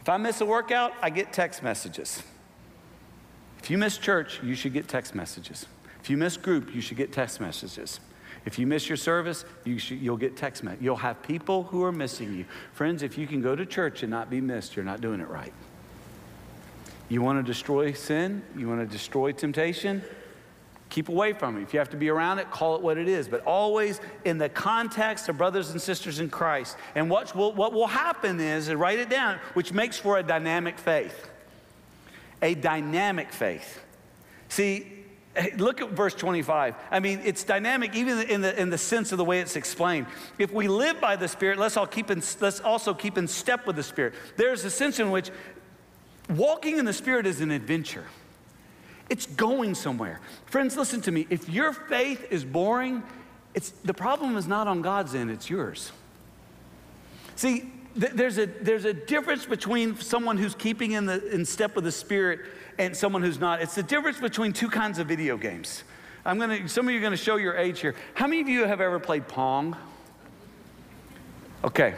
If 0.00 0.08
I 0.08 0.16
miss 0.18 0.40
a 0.40 0.46
workout, 0.46 0.92
I 1.02 1.10
get 1.10 1.32
text 1.32 1.62
messages. 1.62 2.22
If 3.58 3.70
you 3.70 3.78
miss 3.78 3.98
church, 3.98 4.40
you 4.42 4.54
should 4.54 4.72
get 4.72 4.88
text 4.88 5.14
messages. 5.14 5.66
If 6.00 6.08
you 6.08 6.16
miss 6.16 6.36
group, 6.36 6.74
you 6.74 6.80
should 6.80 6.96
get 6.96 7.12
text 7.12 7.40
messages. 7.40 8.00
If 8.44 8.58
you 8.58 8.66
miss 8.66 8.88
your 8.88 8.96
service, 8.96 9.44
you 9.64 9.74
you'll 9.74 10.16
get 10.16 10.36
text 10.36 10.62
message. 10.62 10.80
You'll 10.80 10.96
have 10.96 11.22
people 11.22 11.64
who 11.64 11.82
are 11.84 11.92
missing 11.92 12.32
you. 12.34 12.44
Friends, 12.72 13.02
if 13.02 13.18
you 13.18 13.26
can 13.26 13.42
go 13.42 13.56
to 13.56 13.66
church 13.66 14.02
and 14.02 14.10
not 14.10 14.30
be 14.30 14.40
missed, 14.40 14.76
you're 14.76 14.84
not 14.84 15.00
doing 15.00 15.20
it 15.20 15.28
right. 15.28 15.52
You 17.08 17.22
want 17.22 17.38
to 17.38 17.42
destroy 17.42 17.92
sin? 17.92 18.42
You 18.56 18.68
want 18.68 18.80
to 18.80 18.86
destroy 18.86 19.32
temptation? 19.32 20.02
Keep 20.90 21.08
away 21.08 21.32
from 21.32 21.58
it. 21.58 21.62
If 21.62 21.72
you 21.72 21.78
have 21.78 21.90
to 21.90 21.96
be 21.96 22.08
around 22.08 22.38
it, 22.38 22.50
call 22.50 22.76
it 22.76 22.82
what 22.82 22.96
it 22.96 23.08
is. 23.08 23.28
But 23.28 23.44
always 23.44 24.00
in 24.24 24.38
the 24.38 24.48
context 24.48 25.28
of 25.28 25.36
brothers 25.36 25.70
and 25.70 25.80
sisters 25.80 26.20
in 26.20 26.30
Christ. 26.30 26.76
And 26.94 27.10
what 27.10 27.34
will, 27.34 27.52
what 27.52 27.72
will 27.72 27.86
happen 27.86 28.40
is, 28.40 28.68
and 28.68 28.80
write 28.80 28.98
it 28.98 29.10
down, 29.10 29.38
which 29.54 29.72
makes 29.72 29.98
for 29.98 30.18
a 30.18 30.22
dynamic 30.22 30.78
faith. 30.78 31.28
A 32.40 32.54
dynamic 32.54 33.32
faith. 33.32 33.82
See, 34.48 35.04
look 35.56 35.80
at 35.80 35.90
verse 35.90 36.14
25. 36.14 36.74
I 36.90 37.00
mean, 37.00 37.20
it's 37.24 37.44
dynamic 37.44 37.94
even 37.94 38.20
in 38.22 38.40
the, 38.40 38.58
in 38.58 38.70
the 38.70 38.78
sense 38.78 39.12
of 39.12 39.18
the 39.18 39.24
way 39.24 39.40
it's 39.40 39.56
explained. 39.56 40.06
If 40.38 40.52
we 40.52 40.68
live 40.68 41.00
by 41.00 41.16
the 41.16 41.28
Spirit, 41.28 41.58
let's, 41.58 41.76
all 41.76 41.86
keep 41.86 42.10
in, 42.10 42.22
let's 42.40 42.60
also 42.60 42.94
keep 42.94 43.18
in 43.18 43.28
step 43.28 43.66
with 43.66 43.76
the 43.76 43.82
Spirit. 43.82 44.14
There's 44.36 44.64
a 44.64 44.70
sense 44.70 45.00
in 45.00 45.10
which 45.10 45.30
walking 46.28 46.78
in 46.78 46.84
the 46.84 46.92
Spirit 46.92 47.26
is 47.26 47.40
an 47.40 47.50
adventure. 47.50 48.04
It's 49.10 49.26
going 49.26 49.74
somewhere. 49.74 50.20
Friends, 50.46 50.76
listen 50.76 51.00
to 51.02 51.10
me. 51.10 51.26
If 51.30 51.48
your 51.48 51.72
faith 51.72 52.26
is 52.30 52.44
boring, 52.44 53.02
it's, 53.54 53.70
the 53.70 53.94
problem 53.94 54.36
is 54.36 54.46
not 54.46 54.66
on 54.66 54.82
God's 54.82 55.14
end, 55.14 55.30
it's 55.30 55.48
yours. 55.48 55.92
See, 57.36 57.70
th- 57.98 58.12
there's, 58.12 58.38
a, 58.38 58.46
there's 58.46 58.84
a 58.84 58.92
difference 58.92 59.46
between 59.46 59.96
someone 59.96 60.36
who's 60.36 60.54
keeping 60.54 60.92
in, 60.92 61.06
the, 61.06 61.26
in 61.32 61.44
step 61.44 61.74
with 61.74 61.84
the 61.84 61.92
Spirit 61.92 62.40
and 62.78 62.96
someone 62.96 63.22
who's 63.22 63.40
not. 63.40 63.62
It's 63.62 63.74
the 63.74 63.82
difference 63.82 64.20
between 64.20 64.52
two 64.52 64.68
kinds 64.68 64.98
of 64.98 65.06
video 65.06 65.36
games. 65.36 65.84
I'm 66.24 66.38
gonna, 66.38 66.68
some 66.68 66.86
of 66.86 66.92
you 66.92 67.00
are 67.00 67.02
gonna 67.02 67.16
show 67.16 67.36
your 67.36 67.56
age 67.56 67.80
here. 67.80 67.94
How 68.14 68.26
many 68.26 68.40
of 68.40 68.48
you 68.48 68.64
have 68.64 68.80
ever 68.80 68.98
played 68.98 69.26
Pong? 69.26 69.76
Okay. 71.64 71.94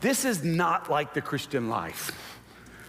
This 0.00 0.24
is 0.24 0.42
not 0.42 0.90
like 0.90 1.14
the 1.14 1.20
Christian 1.20 1.68
life. 1.68 2.37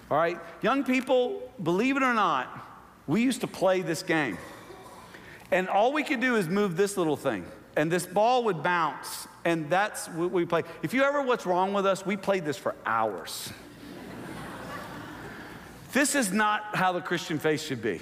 All 0.10 0.18
right? 0.18 0.39
Young 0.62 0.84
people, 0.84 1.41
believe 1.62 1.97
it 1.97 2.03
or 2.03 2.14
not, 2.14 2.47
we 3.07 3.22
used 3.22 3.41
to 3.41 3.47
play 3.47 3.82
this 3.82 4.03
game. 4.03 4.38
And 5.51 5.68
all 5.68 5.93
we 5.93 6.03
could 6.03 6.20
do 6.20 6.36
is 6.36 6.47
move 6.47 6.78
this 6.78 6.97
little 6.97 7.18
thing. 7.18 7.45
And 7.76 7.91
this 7.91 8.05
ball 8.05 8.43
would 8.45 8.62
bounce. 8.62 9.28
And 9.45 9.70
that's 9.70 10.07
what 10.10 10.32
we 10.32 10.45
play. 10.45 10.64
If 10.84 10.93
you 10.93 11.03
ever 11.03 11.22
what's 11.22 11.45
wrong 11.45 11.74
with 11.74 11.86
us, 11.86 12.05
we 12.05 12.18
played 12.18 12.45
this 12.45 12.57
for 12.57 12.76
hours. 12.86 13.51
this 15.93 16.14
is 16.16 16.32
not 16.32 16.76
how 16.76 16.91
the 16.91 17.01
Christian 17.01 17.39
faith 17.39 17.62
should 17.62 17.82
be. 17.82 17.99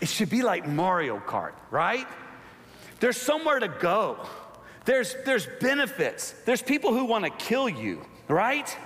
It 0.00 0.08
should 0.08 0.30
be 0.30 0.42
like 0.42 0.66
Mario 0.66 1.18
Kart, 1.18 1.52
right? 1.70 2.06
There's 3.00 3.16
somewhere 3.16 3.58
to 3.58 3.68
go. 3.68 4.18
There's, 4.84 5.14
there's 5.24 5.46
benefits. 5.60 6.32
There's 6.44 6.62
people 6.62 6.92
who 6.92 7.04
want 7.04 7.24
to 7.24 7.30
kill 7.30 7.68
you, 7.68 8.04
right? 8.28 8.76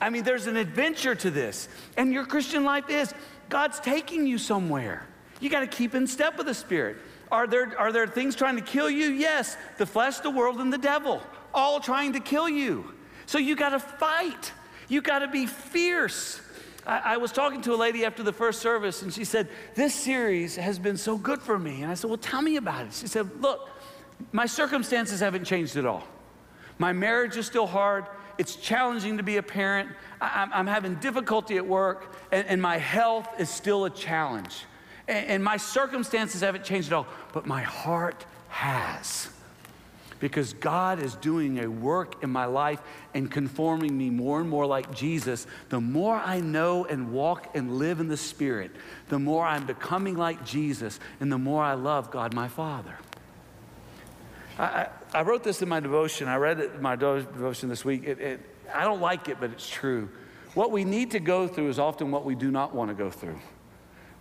I 0.00 0.10
mean, 0.10 0.24
there's 0.24 0.46
an 0.46 0.56
adventure 0.56 1.14
to 1.16 1.30
this. 1.30 1.68
And 1.96 2.12
your 2.12 2.24
Christian 2.24 2.64
life 2.64 2.88
is 2.88 3.12
God's 3.48 3.80
taking 3.80 4.26
you 4.26 4.38
somewhere. 4.38 5.06
You 5.40 5.50
got 5.50 5.60
to 5.60 5.66
keep 5.66 5.94
in 5.94 6.06
step 6.06 6.36
with 6.36 6.46
the 6.46 6.54
Spirit. 6.54 6.96
Are 7.30 7.46
there, 7.46 7.78
are 7.78 7.92
there 7.92 8.06
things 8.06 8.34
trying 8.34 8.56
to 8.56 8.62
kill 8.62 8.90
you? 8.90 9.06
Yes. 9.08 9.56
The 9.76 9.86
flesh, 9.86 10.18
the 10.18 10.30
world, 10.30 10.60
and 10.60 10.72
the 10.72 10.78
devil, 10.78 11.22
all 11.52 11.80
trying 11.80 12.12
to 12.14 12.20
kill 12.20 12.48
you. 12.48 12.92
So 13.26 13.38
you 13.38 13.56
got 13.56 13.70
to 13.70 13.78
fight. 13.78 14.52
You 14.88 15.02
got 15.02 15.20
to 15.20 15.28
be 15.28 15.46
fierce. 15.46 16.40
I, 16.86 16.98
I, 17.14 17.16
was 17.18 17.30
talking 17.30 17.60
to 17.62 17.74
a 17.74 17.76
lady 17.76 18.04
after 18.06 18.22
the 18.22 18.32
first 18.32 18.62
service, 18.62 19.02
and 19.02 19.12
she 19.12 19.24
said, 19.24 19.48
This 19.74 19.94
series 19.94 20.56
has 20.56 20.78
been 20.78 20.96
so 20.96 21.18
good 21.18 21.42
for 21.42 21.58
me. 21.58 21.82
And 21.82 21.90
I 21.90 21.94
said, 21.94 22.08
Well, 22.08 22.18
tell 22.18 22.40
me 22.40 22.56
about 22.56 22.86
it. 22.86 22.94
She 22.94 23.06
said, 23.06 23.28
Look, 23.42 23.68
my 24.32 24.46
circumstances 24.46 25.20
haven't 25.20 25.44
changed 25.44 25.76
at 25.76 25.84
all. 25.84 26.04
My 26.78 26.92
marriage 26.92 27.36
is 27.36 27.44
still 27.46 27.66
hard. 27.66 28.06
It's 28.38 28.54
challenging 28.54 29.16
to 29.16 29.24
be 29.24 29.36
a 29.36 29.42
parent. 29.42 29.90
I, 30.20 30.48
am 30.52 30.66
having 30.66 30.94
difficulty 30.96 31.56
at 31.56 31.66
work, 31.66 32.14
and, 32.32 32.46
and, 32.46 32.62
my 32.62 32.78
health 32.78 33.28
is 33.38 33.50
still 33.50 33.84
a 33.84 33.90
challenge. 33.90 34.64
And, 35.08 35.26
and 35.26 35.44
my 35.44 35.56
circumstances 35.56 36.40
haven't 36.40 36.64
changed 36.64 36.88
at 36.88 36.94
all, 36.94 37.06
but 37.32 37.46
my 37.46 37.62
heart 37.62 38.24
has. 38.48 39.28
Because 40.20 40.52
God 40.52 41.00
is 41.00 41.14
doing 41.16 41.60
a 41.60 41.68
work 41.68 42.22
in 42.22 42.30
my 42.30 42.46
life 42.46 42.80
and 43.14 43.30
conforming 43.30 43.96
me 43.96 44.10
more 44.10 44.40
and 44.40 44.48
more 44.48 44.66
like 44.66 44.92
Jesus. 44.92 45.46
The 45.68 45.80
more 45.80 46.16
I 46.16 46.40
know 46.40 46.84
and 46.84 47.12
walk 47.12 47.56
and 47.56 47.78
live 47.78 48.00
in 48.00 48.08
the 48.08 48.16
Spirit, 48.16 48.72
the 49.08 49.18
more 49.18 49.46
I'm 49.46 49.66
becoming 49.66 50.16
like 50.16 50.44
Jesus, 50.44 50.98
and 51.20 51.30
the 51.30 51.38
more 51.38 51.62
I 51.62 51.74
love 51.74 52.10
God 52.10 52.34
my 52.34 52.48
Father. 52.48 52.98
I, 54.58 54.88
I, 55.14 55.22
wrote 55.22 55.44
this 55.44 55.62
in 55.62 55.68
my 55.68 55.80
devotion. 55.80 56.26
I 56.26 56.36
read 56.36 56.58
it 56.58 56.72
in 56.74 56.82
my 56.82 56.96
devotion 56.96 57.68
this 57.68 57.84
week. 57.84 58.04
It, 58.04 58.20
it, 58.20 58.40
I 58.74 58.84
don't 58.84 59.00
like 59.00 59.28
it, 59.28 59.38
but 59.40 59.50
it's 59.50 59.68
true. 59.68 60.08
What 60.54 60.72
we 60.72 60.84
need 60.84 61.12
to 61.12 61.20
go 61.20 61.46
through 61.46 61.68
is 61.68 61.78
often 61.78 62.10
what 62.10 62.24
we 62.24 62.34
do 62.34 62.50
not 62.50 62.74
want 62.74 62.90
to 62.90 62.94
go 62.94 63.10
through. 63.10 63.38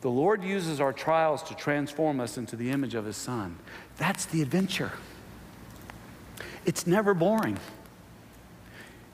The 0.01 0.09
Lord 0.09 0.43
uses 0.43 0.79
our 0.79 0.93
trials 0.93 1.41
to 1.43 1.55
transform 1.55 2.19
us 2.19 2.38
into 2.38 2.55
the 2.55 2.69
image 2.69 2.93
of 2.93 3.05
His 3.05 3.17
Son. 3.17 3.57
That's 3.97 4.25
the 4.25 4.43
adventure. 4.43 4.91
It's 6.65 6.85
never 6.85 7.13
boring. 7.15 7.57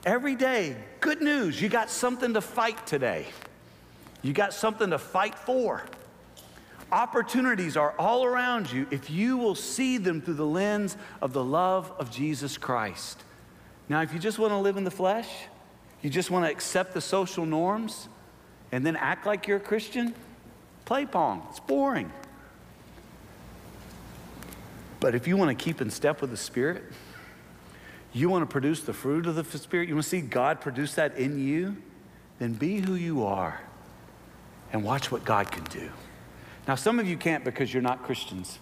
Every 0.04 0.34
day, 0.34 0.76
good 1.00 1.22
news, 1.22 1.62
you 1.62 1.70
got 1.70 1.88
something 1.88 2.34
to 2.34 2.42
fight 2.42 2.86
today. 2.86 3.26
You 4.20 4.34
got 4.34 4.52
something 4.52 4.90
to 4.90 4.98
fight 4.98 5.38
for. 5.38 5.82
Opportunities 6.92 7.76
are 7.76 7.94
all 7.98 8.24
around 8.24 8.70
you 8.70 8.86
if 8.90 9.10
you 9.10 9.36
will 9.36 9.54
see 9.54 9.98
them 9.98 10.20
through 10.20 10.34
the 10.34 10.46
lens 10.46 10.96
of 11.20 11.32
the 11.32 11.42
love 11.42 11.92
of 11.98 12.10
Jesus 12.10 12.56
Christ. 12.56 13.22
Now, 13.88 14.02
if 14.02 14.12
you 14.12 14.18
just 14.18 14.38
want 14.38 14.52
to 14.52 14.58
live 14.58 14.76
in 14.76 14.84
the 14.84 14.90
flesh, 14.90 15.28
you 16.02 16.10
just 16.10 16.30
want 16.30 16.44
to 16.44 16.50
accept 16.50 16.94
the 16.94 17.00
social 17.00 17.46
norms 17.46 18.08
and 18.72 18.84
then 18.84 18.96
act 18.96 19.26
like 19.26 19.46
you're 19.46 19.58
a 19.58 19.60
Christian, 19.60 20.14
play 20.84 21.06
Pong. 21.06 21.46
It's 21.50 21.60
boring. 21.60 22.12
But 25.00 25.14
if 25.14 25.26
you 25.28 25.36
want 25.36 25.56
to 25.56 25.64
keep 25.64 25.80
in 25.80 25.90
step 25.90 26.20
with 26.20 26.30
the 26.30 26.36
Spirit, 26.36 26.82
you 28.12 28.28
want 28.28 28.42
to 28.42 28.50
produce 28.50 28.80
the 28.82 28.92
fruit 28.92 29.26
of 29.26 29.34
the 29.34 29.44
Spirit, 29.58 29.88
you 29.88 29.94
want 29.94 30.04
to 30.04 30.08
see 30.08 30.20
God 30.20 30.60
produce 30.60 30.94
that 30.94 31.16
in 31.16 31.38
you, 31.38 31.76
then 32.38 32.54
be 32.54 32.80
who 32.80 32.94
you 32.94 33.24
are 33.24 33.60
and 34.72 34.82
watch 34.82 35.10
what 35.12 35.24
God 35.24 35.50
can 35.50 35.64
do. 35.64 35.90
Now, 36.66 36.74
some 36.74 36.98
of 36.98 37.06
you 37.08 37.16
can't 37.16 37.44
because 37.44 37.72
you're 37.72 37.82
not 37.82 38.02
Christians. 38.02 38.58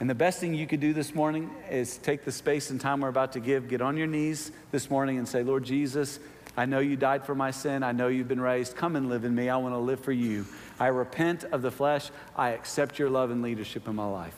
And 0.00 0.08
the 0.10 0.14
best 0.14 0.40
thing 0.40 0.54
you 0.54 0.66
could 0.66 0.80
do 0.80 0.92
this 0.92 1.14
morning 1.14 1.50
is 1.70 1.98
take 1.98 2.24
the 2.24 2.32
space 2.32 2.70
and 2.70 2.80
time 2.80 3.00
we're 3.00 3.08
about 3.08 3.32
to 3.32 3.40
give, 3.40 3.68
get 3.68 3.80
on 3.80 3.96
your 3.96 4.06
knees 4.06 4.52
this 4.70 4.90
morning 4.90 5.18
and 5.18 5.26
say, 5.26 5.42
Lord 5.42 5.64
Jesus, 5.64 6.20
I 6.56 6.66
know 6.66 6.78
you 6.78 6.96
died 6.96 7.24
for 7.24 7.34
my 7.34 7.50
sin. 7.50 7.82
I 7.82 7.92
know 7.92 8.08
you've 8.08 8.28
been 8.28 8.40
raised. 8.40 8.76
Come 8.76 8.96
and 8.96 9.08
live 9.08 9.24
in 9.24 9.34
me. 9.34 9.48
I 9.48 9.56
want 9.56 9.74
to 9.74 9.78
live 9.78 10.00
for 10.00 10.12
you. 10.12 10.46
I 10.78 10.88
repent 10.88 11.44
of 11.44 11.62
the 11.62 11.70
flesh. 11.70 12.10
I 12.36 12.50
accept 12.50 12.98
your 12.98 13.10
love 13.10 13.30
and 13.30 13.42
leadership 13.42 13.88
in 13.88 13.96
my 13.96 14.06
life. 14.06 14.36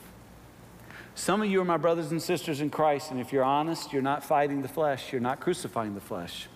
Some 1.13 1.41
of 1.41 1.49
you 1.49 1.61
are 1.61 1.65
my 1.65 1.77
brothers 1.77 2.11
and 2.11 2.21
sisters 2.21 2.61
in 2.61 2.69
Christ, 2.69 3.09
and 3.09 3.19
if 3.19 3.33
you're 3.33 3.43
honest, 3.43 3.91
you're 3.91 4.03
not 4.03 4.23
fighting 4.23 4.61
the 4.61 4.67
flesh. 4.67 5.11
You're 5.11 5.21
not 5.21 5.39
crucifying 5.39 5.95
the 5.95 6.01
flesh. 6.01 6.47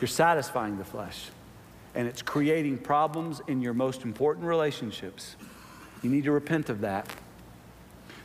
You're 0.00 0.08
satisfying 0.08 0.78
the 0.78 0.84
flesh. 0.84 1.26
And 1.94 2.08
it's 2.08 2.22
creating 2.22 2.78
problems 2.78 3.42
in 3.46 3.60
your 3.60 3.74
most 3.74 4.02
important 4.02 4.46
relationships. 4.46 5.36
You 6.04 6.10
need 6.10 6.24
to 6.24 6.32
repent 6.32 6.68
of 6.68 6.82
that. 6.82 7.08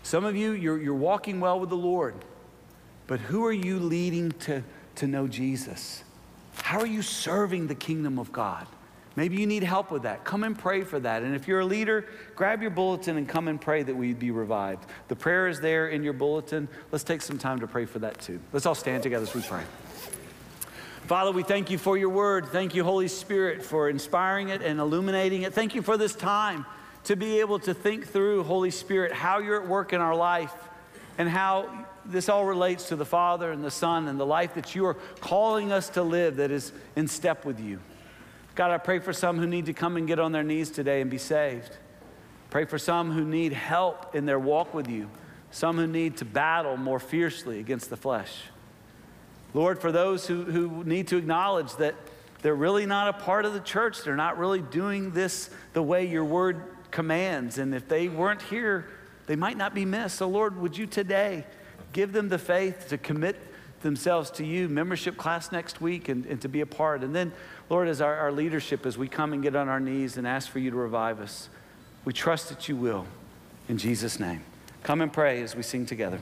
Some 0.03 0.25
of 0.25 0.35
you, 0.35 0.51
you're, 0.51 0.77
you're 0.77 0.93
walking 0.93 1.39
well 1.39 1.59
with 1.59 1.69
the 1.69 1.77
Lord, 1.77 2.13
but 3.07 3.19
who 3.21 3.45
are 3.45 3.53
you 3.53 3.79
leading 3.79 4.31
to, 4.31 4.63
to 4.95 5.07
know 5.07 5.27
Jesus? 5.27 6.03
How 6.61 6.79
are 6.79 6.87
you 6.87 7.01
serving 7.01 7.67
the 7.67 7.75
kingdom 7.75 8.19
of 8.19 8.33
God? 8.33 8.67
Maybe 9.15 9.37
you 9.37 9.47
need 9.47 9.63
help 9.63 9.91
with 9.91 10.03
that. 10.03 10.23
Come 10.23 10.43
and 10.43 10.57
pray 10.57 10.83
for 10.83 10.99
that. 10.99 11.23
And 11.23 11.35
if 11.35 11.47
you're 11.47 11.61
a 11.61 11.65
leader, 11.65 12.05
grab 12.35 12.61
your 12.61 12.71
bulletin 12.71 13.17
and 13.17 13.27
come 13.27 13.47
and 13.47 13.59
pray 13.59 13.81
that 13.81 13.95
we'd 13.95 14.19
be 14.19 14.31
revived. 14.31 14.85
The 15.07 15.15
prayer 15.15 15.47
is 15.47 15.59
there 15.59 15.87
in 15.87 16.03
your 16.03 16.13
bulletin. 16.13 16.67
Let's 16.91 17.03
take 17.03 17.21
some 17.21 17.37
time 17.37 17.59
to 17.59 17.67
pray 17.67 17.85
for 17.85 17.99
that 17.99 18.19
too. 18.19 18.39
Let's 18.53 18.65
all 18.65 18.75
stand 18.75 19.03
together 19.03 19.23
as 19.23 19.33
we 19.33 19.41
pray. 19.41 19.63
Father, 21.07 21.31
we 21.31 21.43
thank 21.43 21.71
you 21.71 21.77
for 21.77 21.97
your 21.97 22.09
word. 22.09 22.47
Thank 22.47 22.75
you, 22.75 22.83
Holy 22.83 23.07
Spirit, 23.07 23.63
for 23.63 23.89
inspiring 23.89 24.49
it 24.49 24.61
and 24.61 24.79
illuminating 24.79 25.41
it. 25.41 25.53
Thank 25.53 25.75
you 25.75 25.81
for 25.81 25.97
this 25.97 26.13
time 26.13 26.65
to 27.09 27.15
be 27.15 27.39
able 27.39 27.57
to 27.57 27.73
think 27.73 28.05
through, 28.05 28.43
Holy 28.43 28.69
Spirit, 28.69 29.11
how 29.11 29.39
you're 29.39 29.59
at 29.59 29.67
work 29.67 29.93
in 29.93 29.99
our 29.99 30.13
life 30.13 30.53
and 31.17 31.27
how 31.27 31.87
this 32.05 32.29
all 32.29 32.45
relates 32.45 32.89
to 32.89 32.95
the 32.95 33.03
Father 33.03 33.51
and 33.51 33.63
the 33.63 33.71
Son 33.71 34.07
and 34.07 34.19
the 34.19 34.25
life 34.27 34.53
that 34.53 34.75
you 34.75 34.85
are 34.85 34.93
calling 35.19 35.71
us 35.71 35.89
to 35.89 36.03
live 36.03 36.35
that 36.35 36.51
is 36.51 36.71
in 36.95 37.07
step 37.07 37.45
with 37.45 37.59
you. 37.59 37.79
God, 38.53 38.69
I 38.69 38.77
pray 38.77 38.99
for 38.99 39.11
some 39.11 39.39
who 39.39 39.47
need 39.47 39.65
to 39.65 39.73
come 39.73 39.97
and 39.97 40.05
get 40.05 40.19
on 40.19 40.33
their 40.33 40.43
knees 40.43 40.69
today 40.69 41.01
and 41.01 41.09
be 41.09 41.17
saved. 41.17 41.75
Pray 42.51 42.65
for 42.65 42.77
some 42.77 43.11
who 43.11 43.25
need 43.25 43.53
help 43.53 44.13
in 44.13 44.27
their 44.27 44.37
walk 44.37 44.75
with 44.75 44.87
you, 44.87 45.09
some 45.49 45.77
who 45.77 45.87
need 45.87 46.17
to 46.17 46.25
battle 46.25 46.77
more 46.77 46.99
fiercely 46.99 47.59
against 47.59 47.89
the 47.89 47.97
flesh. 47.97 48.35
Lord, 49.55 49.81
for 49.81 49.91
those 49.91 50.27
who, 50.27 50.43
who 50.43 50.83
need 50.83 51.07
to 51.07 51.17
acknowledge 51.17 51.73
that 51.77 51.95
they're 52.43 52.53
really 52.53 52.85
not 52.85 53.07
a 53.07 53.13
part 53.13 53.45
of 53.45 53.53
the 53.53 53.61
church, 53.61 54.03
they're 54.03 54.15
not 54.15 54.37
really 54.37 54.61
doing 54.61 55.09
this 55.09 55.49
the 55.73 55.81
way 55.81 56.05
your 56.05 56.23
word 56.23 56.61
commands. 56.91 57.57
And 57.57 57.73
if 57.73 57.87
they 57.87 58.07
weren't 58.07 58.41
here, 58.41 58.87
they 59.27 59.35
might 59.35 59.57
not 59.57 59.73
be 59.73 59.85
missed. 59.85 60.17
So, 60.17 60.27
Lord, 60.27 60.59
would 60.59 60.77
you 60.77 60.85
today 60.85 61.45
give 61.93 62.13
them 62.13 62.29
the 62.29 62.37
faith 62.37 62.87
to 62.89 62.97
commit 62.97 63.35
themselves 63.81 64.29
to 64.31 64.45
you, 64.45 64.67
membership 64.67 65.17
class 65.17 65.51
next 65.51 65.81
week, 65.81 66.09
and, 66.09 66.25
and 66.25 66.41
to 66.41 66.49
be 66.49 66.61
a 66.61 66.65
part. 66.65 67.03
And 67.03 67.15
then, 67.15 67.31
Lord, 67.69 67.87
as 67.87 68.01
our, 68.01 68.15
our 68.15 68.31
leadership, 68.31 68.85
as 68.85 68.97
we 68.97 69.07
come 69.07 69.33
and 69.33 69.41
get 69.41 69.55
on 69.55 69.69
our 69.69 69.79
knees 69.79 70.17
and 70.17 70.27
ask 70.27 70.49
for 70.49 70.59
you 70.59 70.71
to 70.71 70.77
revive 70.77 71.19
us, 71.19 71.49
we 72.05 72.13
trust 72.13 72.49
that 72.49 72.67
you 72.67 72.75
will. 72.75 73.05
In 73.67 73.77
Jesus' 73.77 74.19
name. 74.19 74.41
Come 74.83 75.01
and 75.01 75.11
pray 75.11 75.41
as 75.41 75.55
we 75.55 75.63
sing 75.63 75.85
together. 75.85 76.19